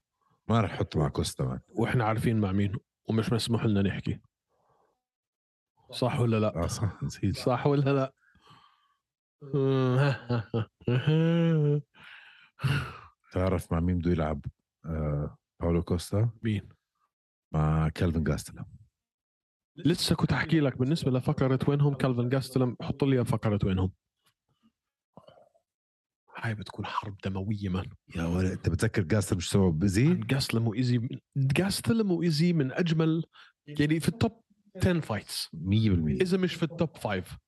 ما 0.48 0.60
راح 0.60 0.74
يحطه 0.74 1.00
مع 1.00 1.08
كوستا 1.08 1.44
man 1.44 1.60
وإحنا 1.68 2.04
عارفين 2.04 2.40
مع 2.40 2.52
مين 2.52 2.76
ومش 3.08 3.32
مسموح 3.32 3.64
لنا 3.64 3.82
نحكي. 3.82 4.20
صح 5.92 6.20
ولا 6.20 6.40
لا؟ 6.40 6.64
آه 6.64 6.66
صح 6.66 7.02
نسيت. 7.02 7.36
صح 7.36 7.66
ولا 7.66 7.90
لا؟ 7.92 8.12
تعرف 13.36 13.72
مع 13.72 13.80
مين 13.80 13.98
بده 13.98 14.10
يلعب 14.10 14.44
آه 14.86 15.38
باولو 15.60 15.82
كوستا؟ 15.82 16.30
مين؟ 16.42 16.68
مع 17.54 17.88
كالفن 17.88 18.24
جاستلم 18.24 18.64
لسه 19.76 20.14
كنت 20.14 20.32
أحكي 20.32 20.60
لك 20.60 20.78
بالنسبة 20.78 21.10
لفقرة 21.10 21.58
وينهم 21.68 21.94
كالفن 21.94 22.28
جاستلم 22.28 22.76
حط 22.82 23.04
لي 23.04 23.24
فقرة 23.24 23.58
وينهم. 23.64 23.92
هاي 26.36 26.54
بتكون 26.54 26.86
حرب 26.86 27.16
دموية 27.24 27.68
man 27.68 27.86
يا 28.16 28.24
ولد 28.24 28.50
أنت 28.50 28.68
بتذكر 28.68 29.02
جاستلم 29.02 29.38
شو 29.38 29.50
سوى؟ 29.50 29.72
بإيزي 29.72 30.14
جاستلم 30.14 30.68
وايزي 30.68 31.08
جاستلم 31.36 32.10
وايزي 32.10 32.52
من 32.52 32.72
أجمل 32.72 33.24
يعني 33.66 34.00
في 34.00 34.08
ال 34.08 34.17
top 34.17 34.42
10 34.76 35.00
fights 35.00 35.48
100% 35.54 35.56
اذا 36.20 36.38
مش 36.38 36.54
في 36.54 36.62
ال 36.62 36.71
top 36.71 36.96
5 36.96 37.38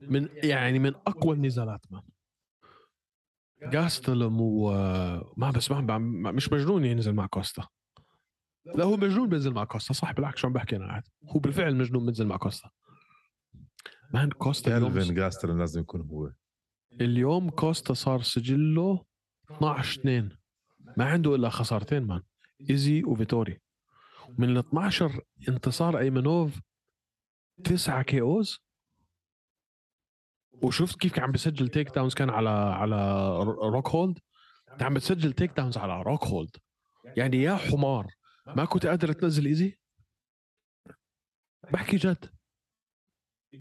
من 0.00 0.28
يعني 0.32 0.78
من 0.78 0.94
أقوى 0.94 1.36
النزالات 1.36 1.92
man 1.92 2.02
جاستلم 3.70 4.40
و 4.40 4.70
ما 5.36 5.50
بس 5.50 5.70
ما 5.70 6.32
مش 6.32 6.52
مجنون 6.52 6.84
ينزل 6.84 7.12
مع 7.12 7.26
كوستا. 7.26 7.66
لا 8.74 8.84
هو 8.84 8.96
مجنون 8.96 9.28
بينزل 9.28 9.52
مع 9.52 9.64
كوستا 9.64 9.92
صح 9.92 10.12
بالعكس 10.12 10.38
شو 10.38 10.46
عم 10.46 10.52
بحكي 10.52 10.76
أنا 10.76 10.86
قاعد 10.86 11.02
هو 11.28 11.40
بالفعل 11.40 11.76
مجنون 11.76 12.04
بينزل 12.04 12.26
مع 12.26 12.36
كوستا. 12.36 12.70
man 14.14 14.30
كوستا 14.30 14.78
كالفن 14.78 14.98
اليوم, 14.98 15.14
جاستلم 15.14 15.52
لازم 15.52 15.80
يكون 15.80 16.00
هو. 16.00 16.30
اليوم 17.00 17.50
كوستا 17.50 17.94
صار 17.94 18.22
سجله 18.22 19.04
12 19.50 20.00
2 20.00 20.38
ما 20.96 21.04
عنده 21.04 21.34
إلا 21.34 21.48
خسارتين 21.48 22.02
man 22.02 22.22
إيزي 22.70 23.04
وفيتوري. 23.04 23.60
من 24.38 24.48
ال 24.50 24.58
12 24.58 25.20
انتصار 25.48 25.98
أيمنوف 25.98 26.60
تسعة 27.64 28.02
KOs 28.02 28.58
وشفت 30.62 30.98
كيف 31.00 31.12
كان 31.12 31.24
عم 31.24 31.32
بسجل 31.32 31.68
takedowns 31.68 32.14
كان 32.14 32.30
على 32.30 32.50
على 32.50 33.38
روك 33.44 33.88
هولد 33.88 34.18
كان 34.66 34.82
عم 34.82 34.94
بتسجل 34.94 35.32
takedowns 35.32 35.78
على 35.78 36.02
روك 36.02 36.24
هولد 36.24 36.56
يعني 37.16 37.42
يا 37.42 37.56
حمار 37.56 38.06
ما 38.46 38.64
كنت 38.64 38.86
قادر 38.86 39.12
تنزل 39.12 39.46
ايزي 39.46 39.78
بحكي 41.72 41.96
جد. 41.96 42.30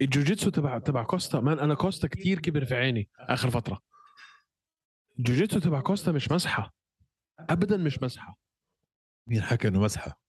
الجوجيتسو 0.01 0.49
تبع 0.49 0.79
تبع 0.79 1.03
كوستا 1.03 1.39
man 1.39 1.59
أنا 1.59 1.75
كوستا 1.75 2.07
كتير 2.07 2.39
كبر 2.39 2.65
في 2.65 2.75
عيني 2.75 3.09
آخر 3.19 3.49
فترة. 3.49 3.81
الجوجيتسو 5.19 5.59
تبع 5.59 5.81
كوستا 5.81 6.11
مش 6.11 6.31
مسحة. 6.31 6.73
ابدا 7.39 7.77
مش 7.77 8.03
مسحة. 8.03 8.37
مين 9.27 9.41
حكى 9.41 9.67
إنه 9.67 9.79
مسحة؟ 9.79 10.19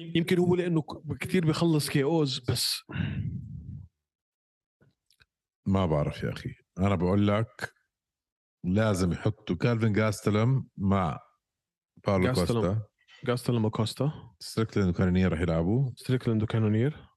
يمكن 0.00 0.38
هو 0.38 0.54
لأنه 0.54 0.82
كتير 1.20 1.46
بيخلص 1.46 1.88
KOs 1.90 2.38
بس 2.38 2.82
ما 5.70 5.86
بعرف 5.86 6.22
يا 6.22 6.32
أخي. 6.32 6.54
أنا 6.78 6.94
بقول 6.94 7.28
لك 7.28 7.72
لازم 8.64 9.12
يحطوا 9.12 9.56
كالفن 9.56 9.92
جاستلم 9.92 10.66
مع 10.76 11.18
باولو 12.06 12.24
جاستلم. 12.24 12.46
كوستا. 12.46 12.82
جاستلم 13.24 13.64
وكوستا. 13.64 14.12
ستريكلاند 14.38 14.88
وكارينير 14.90 15.32
راح 15.32 15.40
يلعبوا 15.40 15.90
ستريكلاند 15.96 16.42
وكانونير 16.42 17.08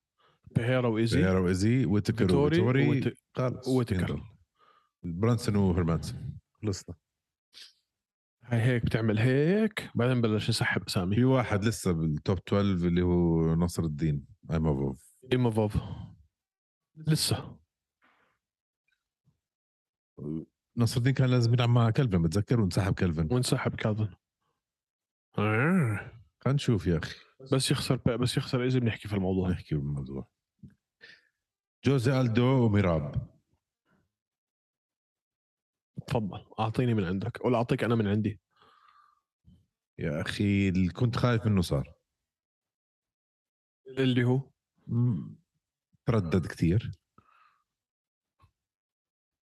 بيهيرا 0.56 0.88
وإيزي. 0.88 1.20
زيارة 1.22 1.42
وإيزي 1.42 1.86
ويتكر 1.86 2.28
خلص 3.36 3.68
ويتكر. 3.68 4.22
برانسون 5.04 5.56
وهرمانسون. 5.56 6.40
خلصنا. 6.62 6.96
هاي 8.44 8.62
هيك 8.62 8.86
بتعمل 8.86 9.20
هيك 9.20 9.90
بعدين 9.96 10.22
بلش 10.22 10.50
يسحب 10.50 10.84
أسامي. 10.84 11.16
في 11.16 11.24
واحد 11.24 11.66
لسه 11.66 11.92
بالتوب 11.92 12.38
12 12.48 12.88
اللي 12.88 13.02
هو 13.02 13.56
نصر 13.56 13.84
الدين 13.84 14.26
ايموفوف 14.52 15.16
ايموفوف 15.32 15.78
لسه. 17.08 17.63
نصر 20.78 20.98
الدين 20.98 21.14
كان 21.14 21.30
لازم 21.30 21.54
يلعب 21.54 21.70
مع 21.70 21.90
كلفن 21.90 22.22
بتذكر؟ 22.22 22.62
وانسحب 22.62 22.94
كلفن. 22.94 23.34
وانسحب 23.34 23.76
كالفن 23.76 24.14
آه. 25.38 26.12
خلينا 26.40 26.56
نشوف 26.56 26.88
يا 26.88 26.98
أخي. 26.98 27.16
بس 27.52 27.72
يخسر 27.72 27.96
بس 27.96 28.38
يخسر 28.38 28.64
إيزي 28.64 28.80
بنحكي 28.80 29.08
في 29.08 29.16
الموضوع. 29.16 29.50
نحكي 29.50 29.76
بالموضوع 29.76 30.28
جوزي 31.86 32.22
ألدو 32.22 32.66
وميراب. 32.66 33.34
تفضل 36.08 36.46
أعطيني 36.60 36.94
من 36.94 37.04
عندك 37.04 37.46
ولا 37.46 37.58
أعطيك 37.58 37.84
أنا 37.84 37.96
من 37.96 38.08
عندي. 38.08 38.40
يا 40.00 40.22
أخي 40.22 40.70
اللي 40.70 40.90
كنت 40.90 41.16
خايف 41.16 41.46
منه 41.46 41.62
صار. 41.62 41.94
اللي 43.88 44.24
هو؟ 44.24 44.52
تردد 46.06 46.48
كثير 46.48 46.92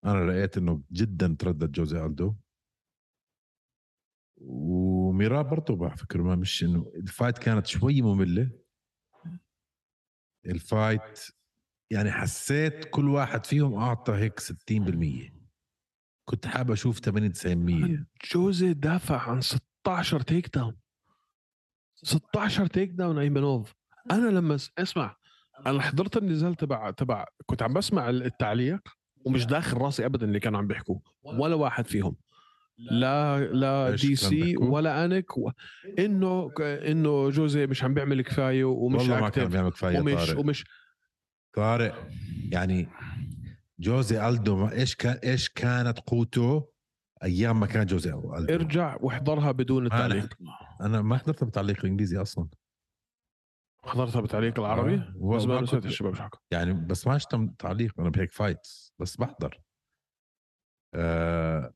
أنا 0.05 0.31
لقيت 0.31 0.57
إنه 0.57 0.83
جدا 0.91 1.35
تردد 1.39 1.71
جوزي 1.71 2.05
ألدو. 2.05 2.35
وميراب 4.37 5.49
برضه 5.49 5.85
على 5.85 5.97
فكره 5.97 6.21
ما 6.21 6.35
مش 6.35 6.63
إنه 6.63 6.91
ال 6.95 7.02
fight 7.02 7.37
كانت 7.37 7.67
شوي 7.67 8.01
مملة. 8.01 8.51
ال 10.45 10.57
fight 10.57 11.19
يعني 11.91 12.11
حسيت 12.11 12.85
كل 12.85 13.09
واحد 13.09 13.45
فيهم 13.45 13.73
أعطى 13.73 14.13
هيك 14.13 14.39
60% 14.39 15.33
كنت 16.25 16.47
حابب 16.47 16.71
أشوف 16.71 16.99
80 16.99 17.33
90% 17.33 18.05
جوزي 18.33 18.73
دافع 18.73 19.29
عن 19.29 19.41
16 19.41 20.21
takedown 20.21 20.77
16 21.95 22.67
تيك 22.67 22.89
داون 22.89 23.17
أيمنوف. 23.17 23.75
أنا 24.11 24.29
لما 24.29 24.57
اسمع 24.77 25.17
أنا 25.65 25.81
حضرت 25.81 26.17
النزال 26.17 26.55
تبع 26.55 26.91
تبع 26.91 27.25
كنت 27.45 27.61
عم 27.63 27.73
بسمع 27.73 28.09
التعليق. 28.09 29.00
ومش 29.25 29.45
داخل 29.45 29.77
راسي 29.77 30.05
ابدا 30.05 30.25
اللي 30.25 30.39
كانوا 30.39 30.59
عم 30.59 30.67
بيحكوا 30.67 30.99
ولا 31.23 31.55
واحد 31.55 31.87
فيهم. 31.87 32.15
لا. 32.77 33.39
لا 33.39 33.95
دي 33.95 34.15
سي؟ 34.15 34.57
ولا 34.57 35.05
انك 35.05 35.37
و... 35.37 35.51
إنه 35.99 36.51
إنه 36.59 37.29
جوزي 37.29 37.67
مش 37.67 37.83
عم 37.83 37.93
بيعمل 37.93 38.21
كفاية 38.21 38.63
ومش 38.63 39.01
والله 39.01 39.21
ما 39.21 39.29
كان 39.29 39.47
بيعمل 39.47 39.69
كفاية 39.69 39.99
ومش 39.99 40.13
طارق. 40.13 40.39
ومش 40.39 40.65
طارق 41.53 42.07
يعني 42.51 42.87
جوزي 43.79 44.29
ألدو 44.29 44.67
إيش 44.67 44.95
كان 44.95 45.13
إيش 45.23 45.49
كانت 45.49 45.99
قوته 45.99 46.71
أيام 47.23 47.59
ما 47.59 47.65
كان 47.67 47.85
جوزي 47.85 48.09
ألدو؟ 48.09 48.53
ارجع 48.53 48.97
واحضرها 49.01 49.51
بدون 49.51 49.85
التعليق. 49.85 50.33
أنا 50.81 51.01
ما 51.01 51.17
حضرت 51.17 51.43
بتعليق 51.43 51.79
الإنجليزي 51.79 52.17
أصلا. 52.17 52.47
حضرتها 53.85 54.21
بتعليق 54.21 54.59
العربي؟ 54.59 54.93
آه. 54.95 55.35
بس 55.35 55.43
ما 55.45 55.53
وما 55.53 55.61
نسيت 55.61 55.75
كنت- 55.75 55.85
الشباب 55.85 56.15
شو 56.15 56.23
حكوا 56.23 56.39
يعني 56.51 56.73
بس 56.73 57.07
ما 57.07 57.17
تم 57.17 57.47
تعليق 57.47 57.99
أنا 57.99 58.09
بهيك 58.09 58.31
fights 58.31 58.93
بس 58.99 59.17
بحضر. 59.17 59.61
آه 60.95 61.73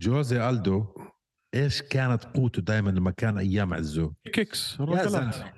جوزي 0.00 0.48
ألدو 0.48 0.86
إيش 1.54 1.82
كانت 1.82 2.24
قوته 2.24 2.62
دائما 2.62 2.90
لما 2.90 3.10
كان 3.10 3.38
أيام 3.38 3.74
عزه؟ 3.74 4.14
kicks 4.32 4.80
يا 4.80 5.06
زلمة 5.06 5.52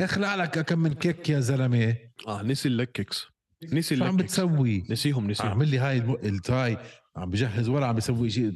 اخلع 0.00 0.34
لك 0.34 0.58
كم 0.58 0.78
من 0.78 0.92
kick 0.94 1.28
يا 1.28 1.40
زلمة. 1.40 1.96
آه 2.28 2.42
نسي 2.42 2.68
ال 2.68 2.74
leg 2.74 2.92
kicks. 2.92 3.26
نسي 3.72 3.96
شو 3.96 4.04
عم 4.04 4.16
بتسوي؟ 4.16 4.84
نسيهم 4.90 5.30
نسيهم. 5.30 5.48
عامل 5.48 5.68
لي 5.68 5.78
هاي 5.78 5.98
التاي. 5.98 6.78
عم 7.16 7.30
بجهز 7.30 7.68
ورا 7.68 7.86
عم 7.86 7.94
بيسوي 7.94 8.30
شيء. 8.30 8.50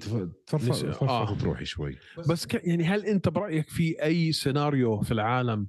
تفرفر 0.46 1.08
آه. 1.08 1.32
وتروحي 1.32 1.64
شوي. 1.64 1.98
بس 2.28 2.46
ك... 2.46 2.54
يعني 2.64 2.84
هل 2.84 3.06
أنت 3.06 3.28
برأيك 3.28 3.68
في 3.68 4.02
أي 4.02 4.32
سيناريو 4.32 5.00
في 5.00 5.12
العالم 5.12 5.68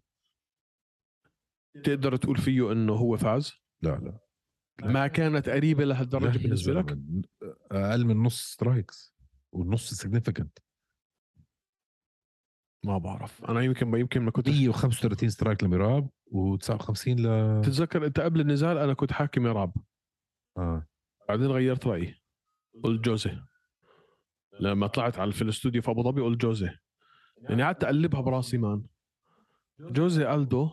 تقدر 1.83 2.15
تقول 2.15 2.37
فيه 2.37 2.71
إنه 2.71 2.93
هو 2.93 3.17
فاز؟ 3.17 3.53
لا 3.81 3.89
لا. 3.89 4.19
ما 4.83 5.07
كانت 5.07 5.49
قريبة 5.49 5.85
لهالدرجة 5.85 6.37
بالنسبة 6.37 6.73
لك؟ 6.73 6.97
أقل 7.71 8.05
من 8.05 8.23
نص 8.23 8.41
strikes 8.41 9.15
والنص 9.51 9.93
significant 9.93 10.59
ما 12.85 12.97
بعرف. 12.97 13.45
أنا 13.45 13.61
يمكن 13.61 13.95
يمكن 13.97 14.21
ما 14.21 14.31
كنت 14.31 14.49
135 14.49 15.29
strike 15.29 15.63
لميراب 15.63 16.09
و59 16.31 17.07
ل 17.07 17.61
تتذكر 17.63 18.05
أنت 18.05 18.19
قبل 18.19 18.39
النزال 18.39 18.77
أنا 18.77 18.93
كنت 18.93 19.11
حاكي 19.11 19.39
ميراب. 19.39 19.73
آه. 20.57 20.87
بعدين 21.29 21.47
غيرت 21.47 21.87
رأيي. 21.87 22.21
قلت 22.83 23.05
جوزي. 23.05 23.39
لما 24.59 24.87
طلعت 24.87 25.19
على 25.19 25.31
في 25.31 25.41
الاستوديو 25.41 25.81
في 25.81 25.91
أبو 25.91 26.03
ظبي 26.03 26.21
قلت 26.21 26.41
جوزي. 26.41 26.69
يعني 27.37 27.63
قعدت 27.63 27.83
أقلبها 27.83 28.21
براسي 28.21 28.57
man. 28.57 28.85
جوزي 29.79 30.33
ألدو 30.33 30.69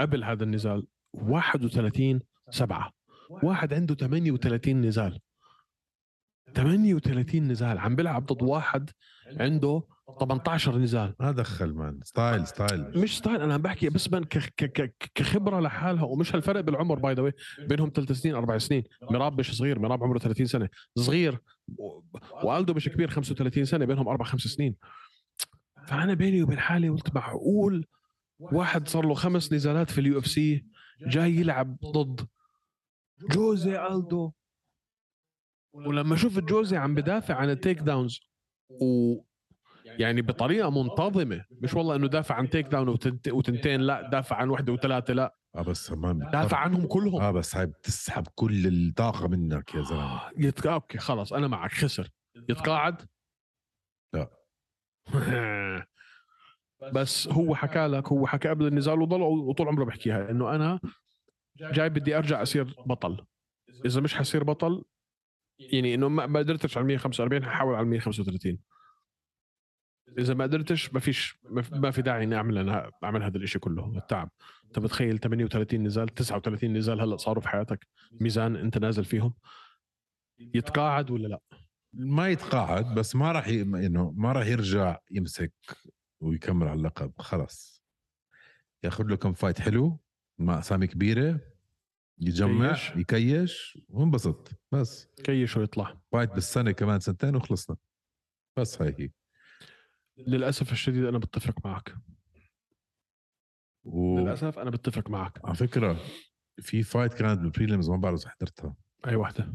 قبل 0.00 0.24
هذا 0.24 0.44
النزال 0.44 0.86
31 1.12 2.20
سبعة. 2.50 2.92
واحد 3.30 3.74
عنده 3.74 3.94
38 3.94 4.80
نزال. 4.80 5.18
38 6.54 7.48
نزال. 7.48 7.78
عم 7.78 7.96
بيلعب 7.96 8.26
ضد 8.26 8.42
واحد 8.42 8.90
عنده 9.40 9.82
18 10.20 10.78
نزال. 10.78 11.14
ما 11.20 11.30
دخل 11.32 11.72
man. 11.72 12.00
style 12.04 12.46
style. 12.46 12.98
مش 13.02 13.18
style 13.18 13.40
أنا 13.42 13.54
عم 13.54 13.62
بحكي 13.62 13.88
بس 13.88 14.12
من 14.12 14.24
ك- 14.24 14.38
ك- 14.38 14.72
ك- 14.72 15.10
كخبرة 15.14 15.60
لحالها 15.60 16.04
ومش 16.04 16.34
هالفرق 16.34 16.60
بالعمر 16.60 16.98
by 16.98 17.14
the 17.14 17.32
بينهم 17.68 17.92
ثلاث 17.94 18.12
سنين 18.12 18.34
أربع 18.34 18.58
سنين. 18.58 18.84
ميراب 19.10 19.38
مش 19.38 19.56
صغير 19.56 19.78
ميراب 19.78 20.04
عمره 20.04 20.18
30 20.18 20.46
سنة. 20.46 20.68
صغير 20.98 21.38
و- 21.78 22.00
والدو 22.42 22.74
مش 22.74 22.88
كبير 22.88 23.10
35 23.10 23.64
سنة 23.64 23.84
بينهم 23.84 24.08
أربع 24.08 24.24
خمس 24.24 24.40
سنين. 24.40 24.76
فأنا 25.86 26.14
بيني 26.14 26.42
وبين 26.42 26.58
حالي 26.58 26.88
قلت 26.88 27.14
معقول 27.14 27.86
واحد 28.38 28.88
صار 28.88 29.06
له 29.06 29.14
خمس 29.14 29.52
نزالات 29.52 29.90
في 29.90 30.00
ال 30.00 30.18
UFC 30.18 30.66
جاي 31.06 31.30
يلعب 31.36 31.76
ضد 31.84 32.26
جوزي 33.30 33.86
ألدو. 33.86 34.32
ولما 35.72 36.16
شفت 36.16 36.42
جوزي 36.42 36.76
عم 36.76 36.94
بدافع 36.94 37.34
عن 37.34 37.50
ال 37.50 37.78
takedowns 37.78 38.20
و 38.82 39.14
يعني 39.84 40.22
بطريقة 40.22 40.70
منتظمة 40.82 41.44
مش 41.50 41.74
والله 41.74 41.96
إنه 41.96 42.06
دافع 42.08 42.34
عن 42.34 42.50
takedown 42.50 42.88
وتنت- 42.88 43.28
وتنتين 43.28 43.80
لا 43.80 44.10
دافع 44.10 44.36
عن 44.36 44.48
وحده 44.48 44.72
وثلاثة 44.72 45.14
لا. 45.14 45.34
آه 45.56 45.62
بس 45.62 45.90
كمان 45.90 46.18
دافع 46.32 46.56
عنهم 46.56 46.86
كلهم. 46.86 47.20
آه 47.20 47.30
بس 47.30 47.56
هاي 47.56 47.66
بتسحب 47.66 48.26
كل 48.34 48.66
الطاقة 48.66 49.28
منك 49.28 49.74
يا 49.74 49.82
زلمة. 49.82 50.02
آه، 50.02 50.30
يتق... 50.36 50.66
أوكي 50.72 50.98
خلاص 50.98 51.32
أنا 51.32 51.48
معك 51.48 51.72
خسر. 51.72 52.08
يتقاعد؟ 52.48 53.08
لا. 54.14 54.30
بس 56.92 57.28
هو 57.28 57.54
حكى 57.54 57.86
لك 57.86 58.08
هو 58.08 58.26
حكى 58.26 58.48
قبل 58.48 58.66
النزال 58.66 59.00
وضل 59.02 59.20
وطول 59.22 59.68
عمره 59.68 59.84
بحكيها 59.84 60.30
إنه 60.30 60.54
أنا 60.54 60.80
جاي 61.56 61.88
بدي 61.88 62.18
أرجع 62.18 62.42
أصير 62.42 62.74
بطل. 62.86 63.24
إذا 63.84 64.00
مش 64.00 64.14
حصير 64.14 64.44
بطل 64.44 64.84
يعني 65.58 65.94
إنه 65.94 66.08
ما 66.08 66.38
قدرتش 66.38 66.76
على 66.78 66.86
145 66.86 67.44
ححاول 67.44 67.74
على 67.74 67.86
135 67.86 68.58
إذا 70.18 70.34
ما 70.34 70.44
قدرتش 70.44 70.92
ما 70.94 71.00
فيش 71.00 71.38
ما 71.42 71.62
في- 71.62 71.74
ما 71.74 71.90
في 71.90 72.02
داعي 72.02 72.24
إني 72.24 72.36
أعمل 72.36 72.58
أنا 72.58 72.90
أعمل 73.04 73.22
هذا 73.22 73.36
الشيء 73.36 73.60
كله 73.60 73.98
التعب. 73.98 74.30
أنت 74.64 74.78
بتخيل 74.78 75.18
38 75.18 75.82
نزال 75.82 76.08
39 76.08 76.72
نزال 76.76 77.00
هلأ 77.00 77.16
صاروا 77.16 77.42
في 77.42 77.48
حياتك؟ 77.48 77.86
مان 78.12 78.56
أنت 78.56 78.78
نازل 78.78 79.04
فيهم؟ 79.04 79.34
يتقاعد 80.38 81.10
ولا 81.10 81.28
لأ؟ 81.28 81.40
ما 81.92 82.28
يتقاعد 82.28 82.94
بس 82.94 83.16
ما 83.16 83.32
راح 83.32 83.48
ي... 83.48 83.62
إنه 83.62 84.10
ما 84.16 84.32
راح 84.32 84.46
يرجع 84.46 84.98
يمسك 85.10 85.52
ويكمل 86.20 86.68
على 86.68 86.78
اللقب. 86.78 87.12
خلص 87.18 87.84
ياخذ 88.84 89.04
له 89.04 89.16
كم 89.16 89.32
fight 89.32 89.60
حلو 89.60 90.00
مع 90.38 90.58
أسامي 90.58 90.86
كبيرة 90.86 91.40
يجمع 92.18 92.72
كيش. 92.72 92.96
يكيش 92.96 93.78
وانبسط. 93.88 94.50
بس. 94.72 95.06
كيش 95.24 95.56
ويطلع. 95.56 96.00
fight 96.12 96.30
بالسنة 96.30 96.72
كمان 96.72 97.00
سنتين 97.00 97.36
وخلصنا. 97.36 97.76
بس 98.56 98.82
هاي 98.82 98.94
هي. 98.98 99.10
للأسف 100.16 100.72
الشديد 100.72 101.04
أنا 101.04 101.18
بتفق 101.18 101.66
معك. 101.66 101.94
و... 103.84 104.18
للأسف 104.18 104.58
أنا 104.58 104.70
بتفق 104.70 105.10
معك. 105.10 105.44
على 105.44 105.54
فكرة 105.54 106.00
في 106.60 106.82
fight 106.82 107.14
كانت 107.14 107.40
بال 107.40 107.51
prelims 107.51 107.90
ما 107.90 107.96
بعرف 107.96 108.20
إذا 108.20 108.30
حضرتها. 108.30 108.76
أي 109.06 109.16
وحدة. 109.16 109.54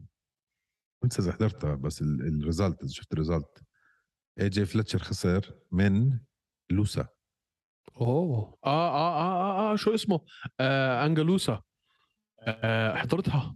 كنت 1.03 1.20
إذا 1.20 1.32
حضرتها 1.32 1.76
بس 1.76 2.01
ال 2.02 2.13
result 2.13 2.84
إذا 2.84 2.91
شفت 2.91 3.14
ال 3.14 3.64
result 4.39 4.50
AJ 4.50 4.66
فلتشر 4.66 4.99
خسر 4.99 5.59
من 5.72 6.20
لوسا. 6.74 7.08
أوه. 8.02 8.58
آه 8.66 8.90
آه 8.90 9.22
آه 9.22 9.70
آه, 9.70 9.74
آه 9.74 9.76
شو 9.76 9.94
اسمه؟ 9.94 10.20
آه 10.60 11.06
أنجلوسا. 11.06 11.62
آه 12.42 12.96
حضرتها 12.96 13.56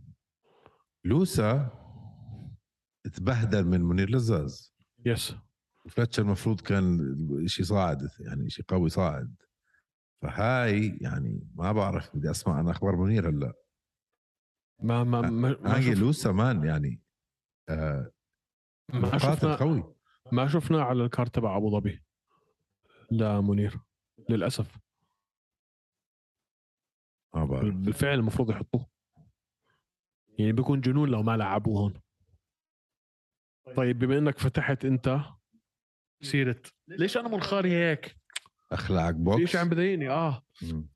لوسا 1.05 1.69
تبهدل 3.13 3.65
من 3.65 3.81
منير 3.81 4.09
لزاز. 4.09 4.75
yes 5.05 5.35
فلتشر 5.89 6.21
المفروض 6.21 6.61
كان 6.61 6.99
شيء 7.47 7.65
صاعد 7.65 8.09
يعني 8.19 8.49
شيء 8.49 8.65
قوي 8.67 8.89
صاعد. 8.89 9.35
فهاي 10.21 10.97
يعني 11.01 11.49
ما 11.55 11.71
بعرف 11.71 12.15
بدي 12.15 12.31
أسمع 12.31 12.57
عن 12.57 12.69
أخبار 12.69 12.95
منير 12.95 13.29
هلأ. 13.29 13.53
ما 14.79 15.03
ما 15.03 15.21
ما, 15.21 15.57
ما, 15.61 15.81
شف 15.81 15.99
لوسا 15.99 16.31
man 16.31 16.63
يعني 16.63 17.01
آه 17.69 18.11
ما 18.93 19.17
شفنا 19.17 19.55
قوي 19.55 19.95
ما 20.31 20.47
شفنا 20.47 20.83
على 20.83 21.03
ال 21.03 21.10
card 21.10 21.35
تبع 21.35 21.57
أبو 21.57 21.71
ظبي. 21.71 22.03
لا 23.11 23.41
منير 23.41 23.79
للأسف. 24.29 24.77
ما 27.35 27.45
بعرف 27.45 27.75
بالفعل 27.75 28.19
المفروض 28.19 28.51
يحطوه. 28.51 28.87
يعني 30.39 30.51
بيكون 30.51 30.81
جنون 30.81 31.09
لو 31.09 31.23
ما 31.23 31.37
لعبوه 31.37 31.79
هون. 31.79 31.93
طيب 33.75 33.99
بما 33.99 34.17
إنك 34.17 34.39
فتحت 34.39 34.85
أنت 34.85 35.19
سيرة 36.21 36.61
ليش 36.87 37.17
أنا 37.17 37.29
منخاري 37.29 37.71
هيك؟ 37.71 38.17
اخلاعك 38.71 39.15
في 39.15 39.21
بوكس 39.21 39.51
شيء 39.51 39.61
عم 39.61 39.69
بضايقني؟ 39.69 40.09
آه. 40.09 40.43
مم. 40.61 40.89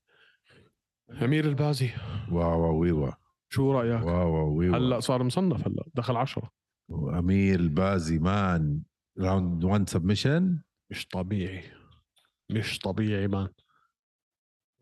أمير 1.21 1.45
البازي. 1.45 1.89
wow 2.31 2.61
wow 2.61 2.79
ويوا 2.79 3.11
شو 3.49 3.71
رأيك؟ 3.71 4.03
wow 4.05 4.33
wow 4.33 4.57
ويوا 4.57 4.77
هلأ 4.77 4.99
صار 4.99 5.23
مصنف 5.23 5.67
هلأ 5.67 5.83
دخل 5.95 6.15
عشرة. 6.15 6.51
وامير 6.89 7.59
البازي 7.59 8.19
man. 8.19 8.83
round 9.19 9.63
1 9.63 9.89
submission 9.89 10.63
مش 10.91 11.07
طبيعي. 11.07 11.80
مش 12.51 12.79
طبيعي 12.79 13.27
man 13.27 13.49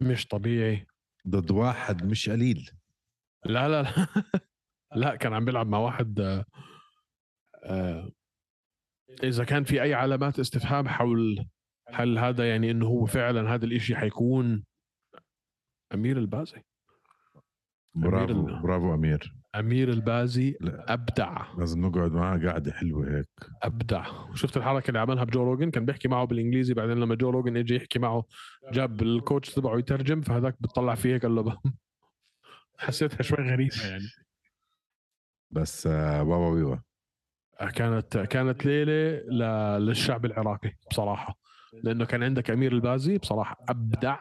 مش 0.02 0.28
طبيعي. 0.28 0.86
ضد 1.28 1.52
واحد 1.52 2.06
مش 2.06 2.30
قليل. 2.30 2.72
لا 3.46 3.68
لا 3.70 3.82
لا. 3.82 4.08
لا 4.96 5.16
كان 5.16 5.34
عم 5.34 5.46
بيلعب 5.46 5.68
مع 5.68 5.78
واحد 5.78 6.20
آه، 6.20 6.46
آه، 7.64 8.12
إذا 9.24 9.44
كان 9.44 9.64
في 9.64 9.82
أي 9.82 9.94
علامات 9.94 10.40
استفهام 10.40 10.88
حول 10.88 11.50
هل 11.90 12.18
هذا 12.20 12.50
يعني 12.50 12.72
إنه 12.72 12.86
هو 12.88 13.06
فعلا 13.06 13.54
هذا 13.54 13.66
الإشي 13.66 13.96
حيكون 13.96 14.66
أمير 15.94 16.18
البازي؟ 16.18 16.62
برافو 17.96 18.32
ال- 18.48 18.62
برافو 18.62 18.94
أمير. 18.94 19.36
أمير 19.56 19.90
البازي 19.90 20.58
لا. 20.62 20.94
أبدع. 20.94 21.46
لازم 21.58 21.86
نقعد 21.86 22.12
معاه 22.12 22.38
قاعدة 22.38 22.72
حلوة 22.72 23.18
هيك. 23.18 23.30
أبدع. 23.64 24.06
شفت 24.36 24.58
الحركة 24.58 24.88
اللي 24.88 25.00
عملها 25.00 25.24
بجو 25.24 25.44
روجن؟ 25.44 25.72
كان 25.72 25.86
بيحكي 25.86 26.08
معه 26.08 26.26
بالإنجليزي 26.26 26.74
بعدين 26.74 26.98
لما 26.98 27.16
جو 27.16 27.30
روجن 27.30 27.58
اجى 27.58 27.76
يحكي 27.76 28.00
معه 28.00 28.24
جاب 28.72 29.02
ال 29.02 29.11
coach 29.11 29.54
تبعه 29.54 29.78
يترجم 29.78 30.22
فهذاك 30.22 30.56
بتطلع 30.62 30.96
فيه 30.96 31.14
هيك 31.14 31.26
ب- 31.26 31.54
حسيتها 32.78 33.22
شوي 33.24 33.38
غريبة 33.52 33.86
يعني. 33.90 34.04
بس 35.52 35.88
آه 35.88 36.24
wow 36.24 36.54
ويوا 36.54 36.76
كانت 37.76 38.18
كانت 38.18 38.66
ليلة 38.66 39.78
للشعب 39.78 40.26
العراقي 40.26 40.72
بصراحة. 40.92 41.40
لأنه 41.84 42.06
كان 42.06 42.24
عندك 42.24 42.52
أمير 42.52 42.72
البازي 42.72 43.18
بصراحة 43.18 43.58
أبدع. 43.70 44.18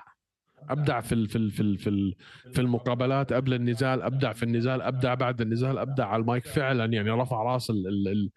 أبدع 0.69 1.01
في 1.01 1.27
في 1.29 1.51
في 1.51 1.77
في, 1.77 2.15
في 2.53 2.61
المقابلات 2.61 3.33
قبل 3.33 3.55
النزال 3.55 4.03
أبدع 4.03 4.33
في 4.33 4.43
النزال 4.43 4.83
أبدع 4.83 5.15
بعد 5.15 5.41
النزال 5.41 5.79
أبدع 5.79 6.07
على 6.07 6.21
المايك 6.21 6.47
فعلا 6.47 6.85
يعني 6.85 7.11
رفع 7.11 7.43
راس 7.43 7.71
ال 7.71 7.87
ال 7.87 8.09
ال 8.09 8.31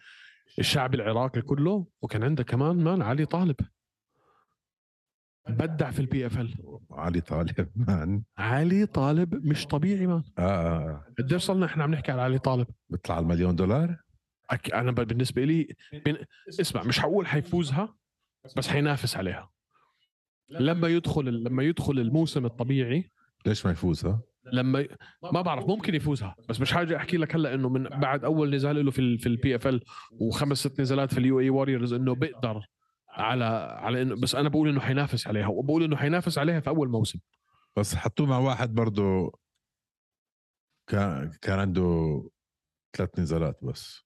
الشعب 0.59 0.95
العراقي 0.95 1.41
كله. 1.41 1.87
وكان 2.01 2.23
عندك 2.23 2.45
كمان 2.45 2.75
man 2.83 3.01
علي 3.01 3.25
طالب. 3.25 3.55
بدع 5.49 5.91
في 5.91 5.99
ال 5.99 6.25
PFL 6.25 6.53
علي 6.91 7.21
طالب 7.21 7.69
man. 7.75 8.23
علي 8.37 8.85
طالب 8.85 9.45
مش 9.45 9.67
طبيعي 9.67 10.07
man. 10.07 10.23
آه 10.37 10.41
آه 10.41 10.89
آه. 10.89 11.05
قديش 11.19 11.41
صرنا 11.41 11.65
إحنا 11.65 11.83
عم 11.83 11.91
نحكي 11.91 12.11
على 12.11 12.21
علي 12.21 12.39
طالب؟ 12.39 12.67
بيطلع 12.89 13.19
المليون 13.19 13.55
دولار؟ 13.55 13.97
أك... 14.49 14.73
أنا 14.73 14.91
بالنسبة 14.91 15.43
لي 15.43 15.75
بين... 16.05 16.17
اسمع 16.49 16.83
مش 16.83 16.99
حقول 16.99 17.27
حيفوزها 17.27 17.95
بس 18.57 18.67
حينافس 18.67 19.17
عليها. 19.17 19.49
لما 20.59 20.87
يدخل 20.87 21.25
لما 21.25 21.63
يدخل 21.63 21.99
الموسم 21.99 22.45
الطبيعي 22.45 23.11
ليش 23.45 23.65
ما 23.65 23.71
يفوز 23.71 24.05
ها؟ 24.05 24.21
لما. 24.53 24.87
ما 25.33 25.41
بعرف 25.41 25.67
ممكن 25.67 25.95
يفوزها 25.95 26.35
بس 26.49 26.61
مش 26.61 26.73
حاجة 26.73 26.97
أحكي 26.97 27.17
لك 27.17 27.35
هلأ 27.35 27.53
إنه 27.53 27.69
من 27.69 27.83
بعد 27.83 28.23
أول 28.25 28.55
نزال 28.55 28.85
له 28.85 28.91
في 28.91 28.99
ال 28.99 29.17
في 29.19 29.29
ال 29.29 29.55
PFL 29.55 29.83
وخمس 30.11 30.57
ست 30.57 30.81
نزالات 30.81 31.13
في 31.13 31.19
ال 31.19 31.39
UAE 31.39 31.49
Warriors 31.49 31.93
إنه 31.93 32.15
بيقدر 32.15 32.67
على 33.09 33.45
على 33.81 34.01
انه 34.01 34.15
بس 34.15 34.35
أنا 34.35 34.49
بقول 34.49 34.69
إنه 34.69 34.79
حينافس 34.79 35.27
عليها 35.27 35.47
وبقول 35.47 35.83
إنه 35.83 35.95
حينافس 35.95 36.37
عليها 36.37 36.59
في 36.59 36.69
أول 36.69 36.89
موسم 36.89 37.19
بس 37.77 37.95
حطوه 37.95 38.27
مع 38.27 38.37
واحد 38.37 38.73
برضه 38.73 39.31
كان 40.87 41.31
كان 41.41 41.59
عنده 41.59 42.29
ثلاث 42.97 43.19
نزالات 43.19 43.59
بس 43.63 44.05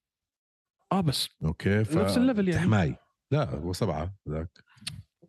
آه 0.92 1.00
بس 1.00 1.28
okay 1.44 1.84
ف 1.84 1.96
نفس 1.96 2.16
ال 2.16 2.21
level 2.21 2.48
يعني. 2.48 2.60
تحماي 2.60 2.96
لا 3.30 3.50
هو 3.50 3.72
سبعة 3.72 4.14
ذاك 4.28 4.50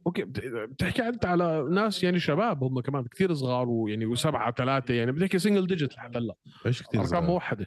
okay 0.07 0.23
بت- 0.23 0.45
بتحكي 0.69 1.07
أنت 1.07 1.25
على 1.25 1.67
ناس 1.71 2.03
يعني 2.03 2.19
شباب 2.19 2.63
هم 2.63 2.79
كمان 2.81 3.03
كثير 3.05 3.33
صغار 3.33 3.69
ويعني 3.69 4.05
وسبعة 4.05 4.51
ثلاثة 4.51 4.93
يعني 4.93 5.11
بتحكي 5.11 5.39
single 5.39 5.67
digit 5.67 5.93
لحد 5.95 6.17
هلأ. 6.17 6.35
إيش 6.65 6.83
كثير 6.83 7.01
أرقام. 7.01 7.23
موحده 7.25 7.65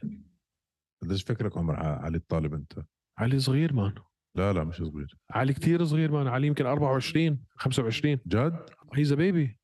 قديش 1.03 1.23
فكرك 1.23 1.57
عمر 1.57 1.75
علي 1.79 2.17
الطالب 2.17 2.53
أنت؟ 2.53 2.73
علي 3.17 3.39
صغير 3.39 3.73
man. 3.73 3.93
لا 4.35 4.53
لا 4.53 4.63
مش 4.63 4.75
صغير. 4.75 5.17
علي 5.31 5.53
كثير 5.53 5.85
صغير 5.85 6.11
man 6.11 6.27
علي 6.27 6.47
يمكن 6.47 6.65
24 6.65 7.43
25 7.55 8.19
جد؟ 8.27 8.59
he's 8.93 9.13
baby 9.13 9.59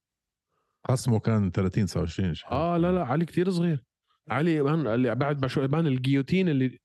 خصمه 0.87 1.19
كان 1.19 1.51
30 1.51 1.85
29 1.85 2.33
شيء. 2.33 2.51
آه 2.51 2.77
لا 2.77 2.91
لا 2.91 3.03
علي 3.05 3.25
كثير 3.25 3.49
صغير. 3.49 3.83
علي 4.29 4.61
man 4.61 4.87
اللي 4.87 5.15
بعد 5.15 5.41
ما 5.41 5.47
شو 5.47 5.67
man 5.67 5.87
ال 5.87 5.93
guillotine 5.93 6.49
اللي 6.49 6.79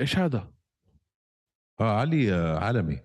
إيش 0.00 0.18
هذا؟ 0.18 0.52
آه 1.80 1.98
علي 2.00 2.34
آه، 2.34 2.58
عالمي. 2.58 3.00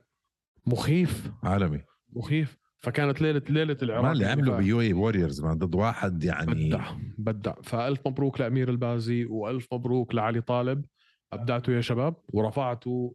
مخيف. 0.66 1.32
عالمي. 1.44 1.82
مخيف. 2.14 2.58
فكانت 2.80 3.22
ليله 3.22 3.42
ليلة 3.50 3.78
العراق 3.84 4.12
اللي 4.12 4.36
ف- 4.36 4.50
ب 4.50 4.66
U 4.66 4.82
AE 4.82 4.94
Warriors 4.94 5.46
ضد 5.46 5.76
واحد 5.76 6.24
يعني 6.24 6.70
بدع 6.70 6.86
بدع. 7.18 7.54
فألف 7.64 8.08
مبروك 8.08 8.42
لأمير 8.42 8.70
البازي 8.70 9.26
وألف 9.26 9.68
مبروك 9.74 10.16
لعلي 10.16 10.42
طالب. 10.42 10.86
أبدعتوا 11.34 11.74
يا 11.74 11.82
شباب 11.82 12.16
ورفعتوا 12.34 13.12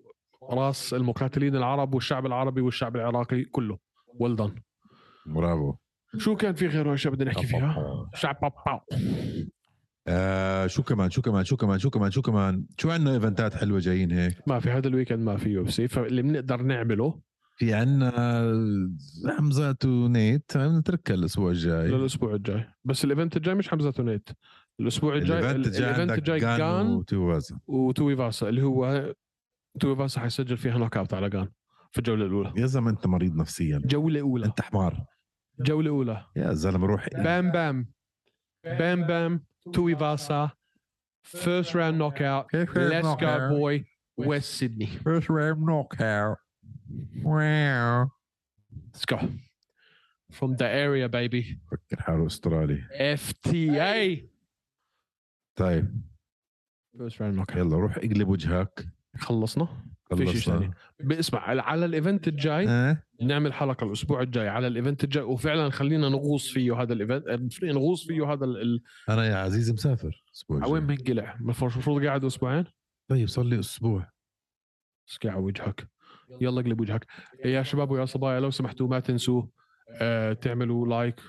راس 0.51 0.95
المقاتلين 0.95 1.57
العرب 1.57 1.95
والشعب 1.95 2.27
العربي 2.27 2.61
والشعب 2.61 2.97
العراقي 2.97 3.45
كله. 3.45 3.79
well 4.21 4.37
done 4.37 4.55
برافو. 5.27 5.75
شو 6.19 6.37
كان 6.37 6.55
في 6.55 6.67
غيره 6.67 6.95
اشياء 6.95 7.15
بدنا 7.15 7.31
نحكي 7.31 7.47
فيها. 7.47 8.11
شعب 8.15 8.39
باو. 8.41 8.81
آه 10.09 10.67
شو 10.67 10.83
كمان 10.83 11.11
شو 11.11 11.23
كمان 11.23 11.45
شو 11.45 11.57
كمان 11.57 11.79
شو 11.79 11.91
كمان 11.91 12.11
شو 12.11 12.23
كمان؟ 12.23 12.67
شو 12.79 12.91
عندنا 12.91 13.15
إيفنتات 13.15 13.55
حلوة 13.55 13.79
جايين 13.79 14.13
هيك؟ 14.13 14.49
ما 14.49 14.61
في 14.61 14.71
هذا 14.71 14.89
ال 14.89 14.92
weekend 14.92 15.19
ما 15.19 15.37
في 15.37 15.49
UFC. 15.49 15.89
فاللي 15.89 16.23
بنقدر 16.23 16.63
نعمله 16.63 17.21
في 17.57 17.75
عندنا 17.75 18.11
حمزة 19.39 19.77
ونيت 19.85 20.57
نتركها 20.57 21.15
الأسبوع 21.15 21.51
الجاي. 21.51 21.89
للأسبوع 21.89 22.35
الجاي. 22.35 22.69
بس 22.85 23.05
ال 23.05 23.10
event 23.10 23.37
الجاي 23.37 23.55
مش 23.55 23.69
حمزة 23.69 23.95
ونيت 23.99 24.29
الأسبوع 24.81 25.15
الجاي 25.15 25.39
ال 25.39 25.43
event 25.43 25.67
الجاي 25.67 25.79
ال 25.79 25.82
event 25.82 26.01
عندك 26.01 26.19
الجاي 26.19 26.41
جان 26.41 26.59
جان 26.59 26.87
وتوازا 26.87 27.59
وتوي 27.67 28.17
فاسا 28.17 28.49
اللي 28.49 28.63
هو 28.63 29.15
توي 29.81 29.97
فاسا 29.97 30.21
حيسجل 30.21 30.57
فيها 30.57 30.79
knockout 30.79 31.15
على 31.15 31.31
جان 31.31 31.49
في 31.93 31.99
الجولة 31.99 32.27
الأولى. 32.27 32.53
يا 32.57 32.67
زلمة 32.67 32.91
أنت 32.91 33.07
مريض 33.07 33.37
نفسيا. 33.37 33.83
جولة 33.85 34.21
أولى. 34.21 34.47
أنت 34.47 34.61
حمار. 34.61 35.05
جولة 35.61 35.91
أولى. 35.91 36.25
يا 36.37 36.53
زلمة 36.53 36.87
روح. 36.87 37.09
بام 37.15 37.51
بام. 37.51 37.93
بام 38.65 39.07
بام. 39.07 39.45
توي 39.73 39.97
فاسا 39.97 40.51
first 41.23 41.77
round 41.77 41.99
knockout 41.99 42.55
let's 42.55 43.07
go 43.07 43.49
boy 43.49 43.85
West 44.17 44.53
Sydney 44.53 44.87
First 44.87 45.25
round 45.25 45.59
knockout. 45.59 46.46
Wow. 47.25 48.11
Let's 48.93 49.05
go. 49.07 49.19
From 50.33 50.57
the 50.57 50.67
area 50.69 51.09
baby. 51.09 51.59
فكر 51.71 52.03
حاله 52.03 52.27
استرالي 52.27 52.83
FTA 53.17 54.27
طيب. 55.57 56.03
First 56.99 57.13
round 57.19 57.37
knockout 57.37 57.57
يلا 57.57 57.77
روح 57.77 57.97
اقلب 57.97 58.29
وجهك. 58.29 58.87
خلصنا. 59.19 59.69
في 60.17 60.27
شيء 60.27 60.41
ثاني. 60.41 60.71
باسمع 61.01 61.41
على- 61.47 61.65
على 61.65 61.85
ال 61.85 61.92
event 61.92 62.29
الجاي 62.29 62.69
آه. 62.69 63.03
نعمل 63.23 63.53
حلقة 63.53 63.87
الأسبوع 63.87 64.23
الجاي. 64.23 64.49
على 64.49 64.67
ال 64.67 64.73
event 64.73 65.05
الجاي. 65.05 65.23
وفعلا 65.25 65.71
خلينا 65.71 66.09
نغوص 66.09 66.49
فيه 66.53 66.83
هذا 66.83 66.93
ال 66.93 67.05
event 67.05 67.65
نغوص 67.65 68.07
فيه 68.07 68.33
هذا 68.33 68.45
ال... 68.45 68.83
أنا 69.09 69.27
يا 69.27 69.37
عزيزي 69.37 69.73
مسافر 69.73 70.23
الأسبوع 70.29 70.67
وين. 70.67 70.83
منقلع 70.83 71.35
المفروض 71.35 72.05
قاعد 72.07 72.25
أسبوعين؟ 72.25 72.65
طيب 73.11 73.29
صار 73.29 73.45
لي 73.45 73.59
أسبوع. 73.59 74.11
اسكع 75.09 75.31
على 75.31 75.41
وجهك. 75.41 75.89
يلا 76.41 76.61
اقلب 76.61 76.81
وجهك. 76.81 77.07
يا 77.45 77.63
شباب 77.63 77.91
ويا 77.91 78.05
صبايا 78.05 78.41
لو 78.41 78.51
سمحتوا 78.51 78.89
ما 78.89 79.01
تنسوا 79.01 79.43
آه 79.91 80.33
تعملوا 80.33 80.87
like 80.87 81.21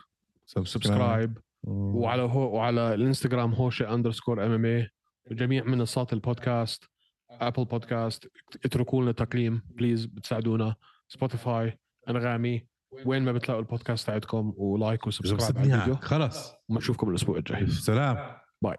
subscribe 0.45 1.37
وعلى 1.63 2.21
هو 2.21 2.55
وعلى 2.55 2.93
الانستغرام 2.93 3.53
Hosheh 3.53 3.87
underscore 3.87 4.45
MMA 4.45 4.89
وجميع 5.31 5.63
منصات 5.63 6.13
البودكاست 6.13 6.83
Apple 7.31 7.65
Podcast 7.65 8.27
اتركوا 8.65 9.03
لنا 9.03 9.11
تقييم 9.11 9.61
please 9.65 10.05
بتساعدونا. 10.05 10.75
سبوتيفاي 11.07 11.79
أنغامي 12.09 12.67
وين 13.05 13.23
ما 13.23 13.31
بتلاقوا 13.31 13.61
البودكاست 13.61 14.07
تاعتكم 14.07 14.53
و 14.57 14.67
like 14.67 15.07
و 15.07 15.12
subscribe 15.12 15.57
على 15.57 15.73
الفيديو. 15.73 15.95
خلص 15.95 16.53
ونشوفكم 16.69 17.09
الأسبوع 17.09 17.37
الجاي. 17.37 17.67
سلام. 17.67 18.17
bye 18.61 18.77